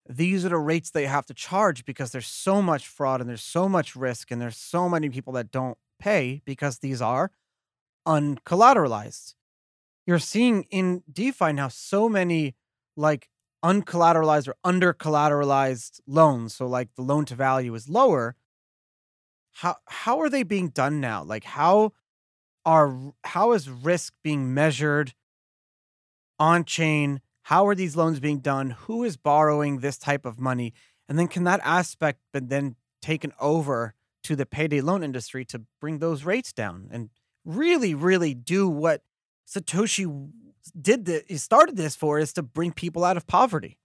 these 0.08 0.44
are 0.44 0.50
the 0.50 0.56
rates 0.56 0.90
they 0.90 1.06
have 1.06 1.26
to 1.26 1.34
charge 1.34 1.84
because 1.84 2.12
there's 2.12 2.26
so 2.26 2.62
much 2.62 2.86
fraud 2.86 3.20
and 3.20 3.28
there's 3.28 3.42
so 3.42 3.68
much 3.68 3.96
risk 3.96 4.30
and 4.30 4.40
there's 4.40 4.56
so 4.56 4.88
many 4.88 5.08
people 5.08 5.32
that 5.32 5.50
don't 5.50 5.78
pay 5.98 6.42
because 6.44 6.78
these 6.78 7.02
are 7.02 7.30
uncollateralized. 8.06 9.34
You're 10.06 10.18
seeing 10.18 10.64
in 10.70 11.02
DeFi 11.12 11.52
now 11.52 11.68
so 11.68 12.08
many 12.08 12.54
like 12.96 13.28
uncollateralized 13.64 14.48
or 14.48 14.56
under 14.64 14.92
collateralized 14.92 16.00
loans. 16.06 16.54
So 16.54 16.66
like 16.66 16.94
the 16.94 17.02
loan 17.02 17.24
to 17.26 17.34
value 17.34 17.74
is 17.74 17.88
lower. 17.88 18.36
How 19.52 19.76
how 19.86 20.20
are 20.20 20.28
they 20.28 20.42
being 20.42 20.68
done 20.68 21.00
now? 21.00 21.24
Like 21.24 21.44
how 21.44 21.92
are 22.64 23.12
how 23.24 23.52
is 23.52 23.70
risk 23.70 24.14
being 24.22 24.52
measured 24.52 25.14
on 26.38 26.64
chain? 26.64 27.20
How 27.42 27.66
are 27.66 27.74
these 27.74 27.96
loans 27.96 28.20
being 28.20 28.40
done? 28.40 28.70
Who 28.70 29.04
is 29.04 29.16
borrowing 29.16 29.78
this 29.78 29.98
type 29.98 30.26
of 30.26 30.40
money? 30.40 30.74
And 31.08 31.18
then 31.18 31.28
can 31.28 31.44
that 31.44 31.60
aspect 31.62 32.20
be 32.32 32.40
then 32.40 32.76
taken 33.00 33.32
over 33.40 33.94
to 34.24 34.34
the 34.34 34.46
payday 34.46 34.80
loan 34.80 35.04
industry 35.04 35.44
to 35.44 35.62
bring 35.80 36.00
those 36.00 36.24
rates 36.24 36.52
down 36.52 36.88
and 36.90 37.10
really, 37.44 37.94
really 37.94 38.34
do 38.34 38.68
what 38.68 39.02
Satoshi 39.48 40.30
did 40.72 41.04
the 41.04 41.22
he 41.28 41.36
started 41.36 41.76
this 41.76 41.94
for 41.96 42.18
is 42.18 42.32
to 42.34 42.42
bring 42.42 42.72
people 42.72 43.04
out 43.04 43.16
of 43.16 43.26
poverty. 43.26 43.78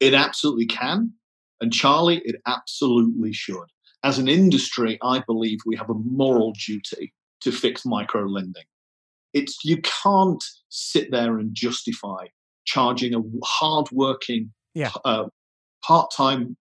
It 0.00 0.14
absolutely 0.14 0.66
can. 0.66 1.12
And 1.60 1.72
Charlie, 1.72 2.22
it 2.24 2.36
absolutely 2.46 3.32
should. 3.32 3.66
As 4.02 4.18
an 4.18 4.28
industry, 4.28 4.98
I 5.02 5.22
believe 5.26 5.58
we 5.66 5.76
have 5.76 5.90
a 5.90 5.94
moral 5.94 6.52
duty 6.66 7.12
to 7.42 7.52
fix 7.52 7.84
micro 7.84 8.24
lending. 8.24 8.64
It's 9.34 9.58
you 9.64 9.80
can't 9.82 10.42
sit 10.70 11.10
there 11.10 11.38
and 11.38 11.54
justify 11.54 12.26
charging 12.64 13.14
a 13.14 13.20
hardworking, 13.44 14.52
Yeah. 14.74 14.90
uh, 15.04 15.24
part-time 15.84 16.56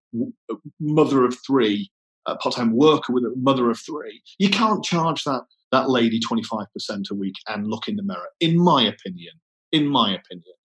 mother 0.79 1.23
of 1.25 1.37
three, 1.45 1.91
a 2.25 2.35
part-time 2.35 2.75
worker 2.75 3.13
with 3.13 3.23
a 3.23 3.33
mother 3.37 3.69
of 3.69 3.79
three. 3.79 4.21
You 4.37 4.49
can't 4.49 4.83
charge 4.83 5.23
that 5.23 5.43
that 5.71 5.89
lady 5.89 6.19
25% 6.19 6.65
a 7.11 7.15
week 7.15 7.35
and 7.47 7.67
look 7.67 7.87
in 7.87 7.95
the 7.95 8.03
mirror. 8.03 8.29
In 8.39 8.57
my 8.57 8.83
opinion, 8.83 9.33
in 9.71 9.87
my 9.87 10.09
opinion. 10.09 10.55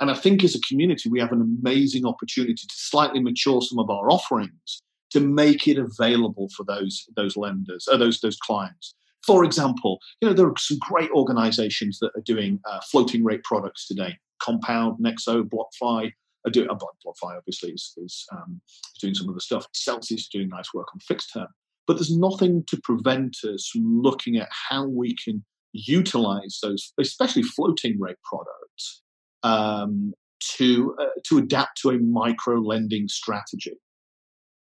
And 0.00 0.10
I 0.10 0.14
think 0.14 0.42
as 0.42 0.54
a 0.56 0.60
community, 0.60 1.08
we 1.08 1.20
have 1.20 1.32
an 1.32 1.58
amazing 1.62 2.04
opportunity 2.06 2.54
to 2.54 2.68
slightly 2.70 3.20
mature 3.20 3.62
some 3.62 3.78
of 3.78 3.88
our 3.88 4.10
offerings 4.10 4.82
to 5.12 5.20
make 5.20 5.68
it 5.68 5.78
available 5.78 6.48
for 6.56 6.64
those 6.64 7.04
those 7.16 7.36
lenders, 7.36 7.86
or 7.90 7.98
those 7.98 8.20
those 8.20 8.36
clients. 8.38 8.94
For 9.24 9.44
example, 9.44 9.98
you 10.20 10.28
know 10.28 10.34
there 10.34 10.48
are 10.48 10.54
some 10.58 10.78
great 10.80 11.10
organisations 11.10 11.98
that 12.00 12.10
are 12.16 12.22
doing 12.24 12.60
uh, 12.68 12.80
floating 12.90 13.22
rate 13.22 13.44
products 13.44 13.86
today. 13.86 14.16
Compound, 14.40 14.98
Nexo, 14.98 15.44
BlockFi 15.48 16.10
are 16.46 16.50
doing. 16.50 16.68
Uh, 16.68 16.74
BlockFi 16.74 17.36
obviously 17.36 17.70
is, 17.70 17.94
is, 17.98 18.26
um, 18.32 18.60
is 18.66 19.00
doing 19.00 19.14
some 19.14 19.28
of 19.28 19.34
the 19.34 19.40
stuff. 19.40 19.66
Celsius 19.72 20.22
is 20.22 20.28
doing 20.28 20.48
nice 20.48 20.74
work 20.74 20.88
on 20.92 21.00
fixed 21.00 21.32
term, 21.32 21.46
but 21.86 21.94
there's 21.94 22.16
nothing 22.16 22.64
to 22.68 22.80
prevent 22.82 23.36
us 23.44 23.68
from 23.68 24.00
looking 24.00 24.36
at 24.36 24.48
how 24.70 24.86
we 24.86 25.14
can 25.14 25.44
utilize 25.72 26.58
those, 26.62 26.92
especially 27.00 27.42
floating 27.42 27.98
rate 28.00 28.16
products, 28.24 29.02
um, 29.42 30.12
to 30.56 30.94
uh, 31.00 31.06
to 31.24 31.38
adapt 31.38 31.80
to 31.80 31.90
a 31.90 31.98
micro 31.98 32.56
lending 32.56 33.08
strategy. 33.08 33.78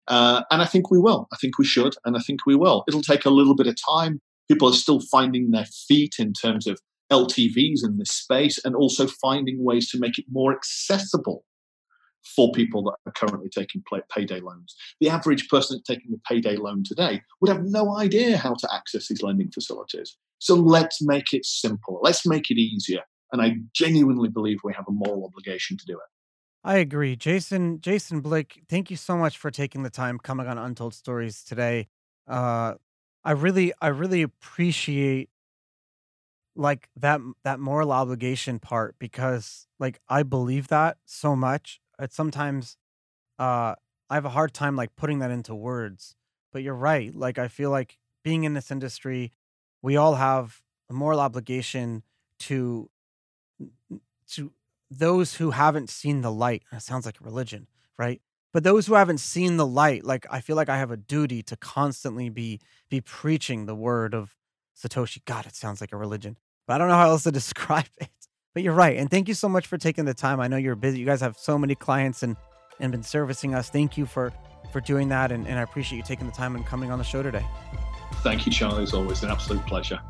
Uh, 0.08 0.44
and 0.52 0.62
I 0.62 0.66
think 0.66 0.90
we 0.90 1.00
will. 1.00 1.28
I 1.34 1.38
think 1.38 1.58
we 1.58 1.66
should, 1.66 1.96
and 2.06 2.16
I 2.16 2.20
think 2.20 2.46
we 2.46 2.56
will. 2.56 2.84
It'll 2.88 3.02
take 3.02 3.26
a 3.26 3.30
little 3.30 3.56
bit 3.56 3.68
of 3.68 3.76
time. 3.76 4.22
People 4.50 4.70
are 4.70 4.74
still 4.74 5.02
finding 5.02 5.52
their 5.52 5.66
feet 5.88 6.16
in 6.20 6.34
terms 6.34 6.68
of 6.68 6.80
LTVs 7.12 7.84
in 7.84 7.98
this 7.98 8.10
space, 8.10 8.60
and 8.64 8.76
also 8.76 9.08
finding 9.08 9.64
ways 9.64 9.90
to 9.92 10.00
make 10.00 10.18
it 10.18 10.26
more 10.30 10.54
accessible 10.54 11.44
for 12.36 12.52
people 12.52 12.84
that 12.84 12.96
are 13.06 13.12
currently 13.14 13.50
taking 13.50 13.84
pay- 13.92 14.02
payday 14.14 14.40
loans. 14.40 14.76
The 15.00 15.10
average 15.10 15.48
person 15.50 15.82
taking 15.86 16.14
a 16.14 16.34
payday 16.34 16.58
loan 16.58 16.84
today 16.84 17.22
would 17.42 17.50
have 17.50 17.64
no 17.64 17.98
idea 17.98 18.38
how 18.38 18.54
to 18.54 18.74
access 18.74 19.08
these 19.08 19.22
lending 19.22 19.52
facilities. 19.52 20.18
So 20.40 20.56
let's 20.56 21.02
make 21.02 21.34
it 21.34 21.46
simple. 21.46 22.00
Let's 22.02 22.26
make 22.26 22.50
it 22.50 22.60
easier. 22.60 23.02
And 23.32 23.42
I 23.42 23.56
genuinely 23.74 24.30
believe 24.30 24.60
we 24.64 24.74
have 24.74 24.86
a 24.88 24.92
moral 24.92 25.26
obligation 25.26 25.78
to 25.78 25.86
do 25.86 25.94
it. 25.94 26.08
I 26.64 26.78
agree. 26.78 27.16
Jason 27.16 27.80
Jason 27.82 28.20
Blick, 28.22 28.62
thank 28.68 28.92
you 28.92 28.98
so 28.98 29.18
much 29.18 29.38
for 29.38 29.52
taking 29.52 29.84
the 29.84 29.90
time 29.90 30.18
coming 30.18 30.48
on 30.48 30.58
Untold 30.58 30.94
Stories 30.94 31.44
today. 31.44 31.88
Uh 32.28 32.76
I 33.24 33.32
really 33.32 33.74
I 33.82 33.88
really 33.88 34.22
appreciate 34.22 35.30
like 36.56 36.90
that 36.96 37.22
that 37.44 37.60
moral 37.60 37.92
obligation 37.92 38.60
part 38.60 38.96
because 39.00 39.68
like 39.80 40.00
I 40.10 40.24
believe 40.24 40.68
that 40.70 40.98
so 41.06 41.36
much. 41.36 41.80
It's 42.00 42.16
sometimes 42.16 42.78
uh 43.40 43.76
I 44.10 44.16
have 44.16 44.26
a 44.26 44.30
hard 44.30 44.54
time 44.54 44.76
like 44.76 44.96
putting 44.96 45.20
that 45.20 45.32
into 45.32 45.54
words. 45.56 46.16
But 46.54 46.64
you're 46.64 46.76
right. 46.76 47.14
Like 47.14 47.38
I 47.38 47.48
feel 47.48 47.70
like 47.72 47.98
being 48.24 48.44
in 48.44 48.54
this 48.54 48.72
industry, 48.72 49.34
we 49.82 49.96
all 49.98 50.16
have 50.16 50.62
a 50.90 50.94
moral 50.94 51.20
obligation 51.20 52.04
to 52.40 52.90
to 54.32 54.52
those 54.90 55.36
who 55.36 55.52
haven't 55.52 55.90
seen 55.90 56.22
the 56.22 56.32
light. 56.32 56.64
That 56.72 56.82
sounds 56.82 57.06
like 57.06 57.20
a 57.20 57.24
religion, 57.24 57.68
right? 57.98 58.22
But 58.54 58.64
those 58.64 58.88
who 58.88 58.96
haven't 58.96 59.20
seen 59.20 59.58
the 59.58 59.66
light, 59.66 60.04
like 60.04 60.26
I 60.32 60.42
feel 60.42 60.56
like 60.56 60.70
I 60.70 60.78
have 60.78 60.92
a 60.92 60.98
duty 60.98 61.44
to 61.44 61.58
constantly 61.58 62.30
be 62.30 62.60
be 62.90 63.02
preaching 63.02 63.66
the 63.66 63.76
word 63.76 64.14
of 64.14 64.36
Satoshi. 64.82 65.24
God, 65.26 65.46
it 65.46 65.56
sounds 65.56 65.82
like 65.82 65.92
a 65.94 65.98
religion. 65.98 66.38
But 66.66 66.76
I 66.76 66.78
don't 66.80 66.88
know 66.88 66.96
how 66.96 67.10
else 67.10 67.24
to 67.24 67.32
describe 67.42 67.86
it. 67.98 68.10
But 68.58 68.64
you're 68.64 68.74
right. 68.74 68.98
And 68.98 69.08
thank 69.08 69.28
you 69.28 69.36
so 69.36 69.48
much 69.48 69.68
for 69.68 69.78
taking 69.78 70.06
the 70.06 70.16
time. 70.16 70.40
I 70.40 70.48
know 70.48 70.58
you're 70.58 70.76
busy. 70.76 70.98
You 70.98 71.06
guys 71.06 71.22
have 71.22 71.38
so 71.38 71.60
many 71.60 71.76
clients 71.76 72.24
and 72.24 72.36
and 72.80 72.92
been 72.92 73.04
servicing 73.04 73.54
us. 73.54 73.70
Thank 73.70 73.98
you 74.00 74.08
for 74.08 74.34
for 74.72 74.82
doing 74.82 75.10
that 75.10 75.32
and, 75.32 75.48
and 75.48 75.60
I 75.60 75.62
appreciate 75.62 75.98
you 75.98 76.04
taking 76.04 76.26
the 76.26 76.32
time 76.34 76.56
and 76.56 76.66
coming 76.66 76.90
on 76.90 76.98
the 76.98 77.06
show 77.06 77.22
today. 77.22 77.46
Thank 78.24 78.48
you, 78.48 78.52
Charlie. 78.52 78.82
It's 78.82 78.96
always 78.96 79.22
an 79.22 79.30
absolute 79.30 79.64
pleasure. 79.68 80.02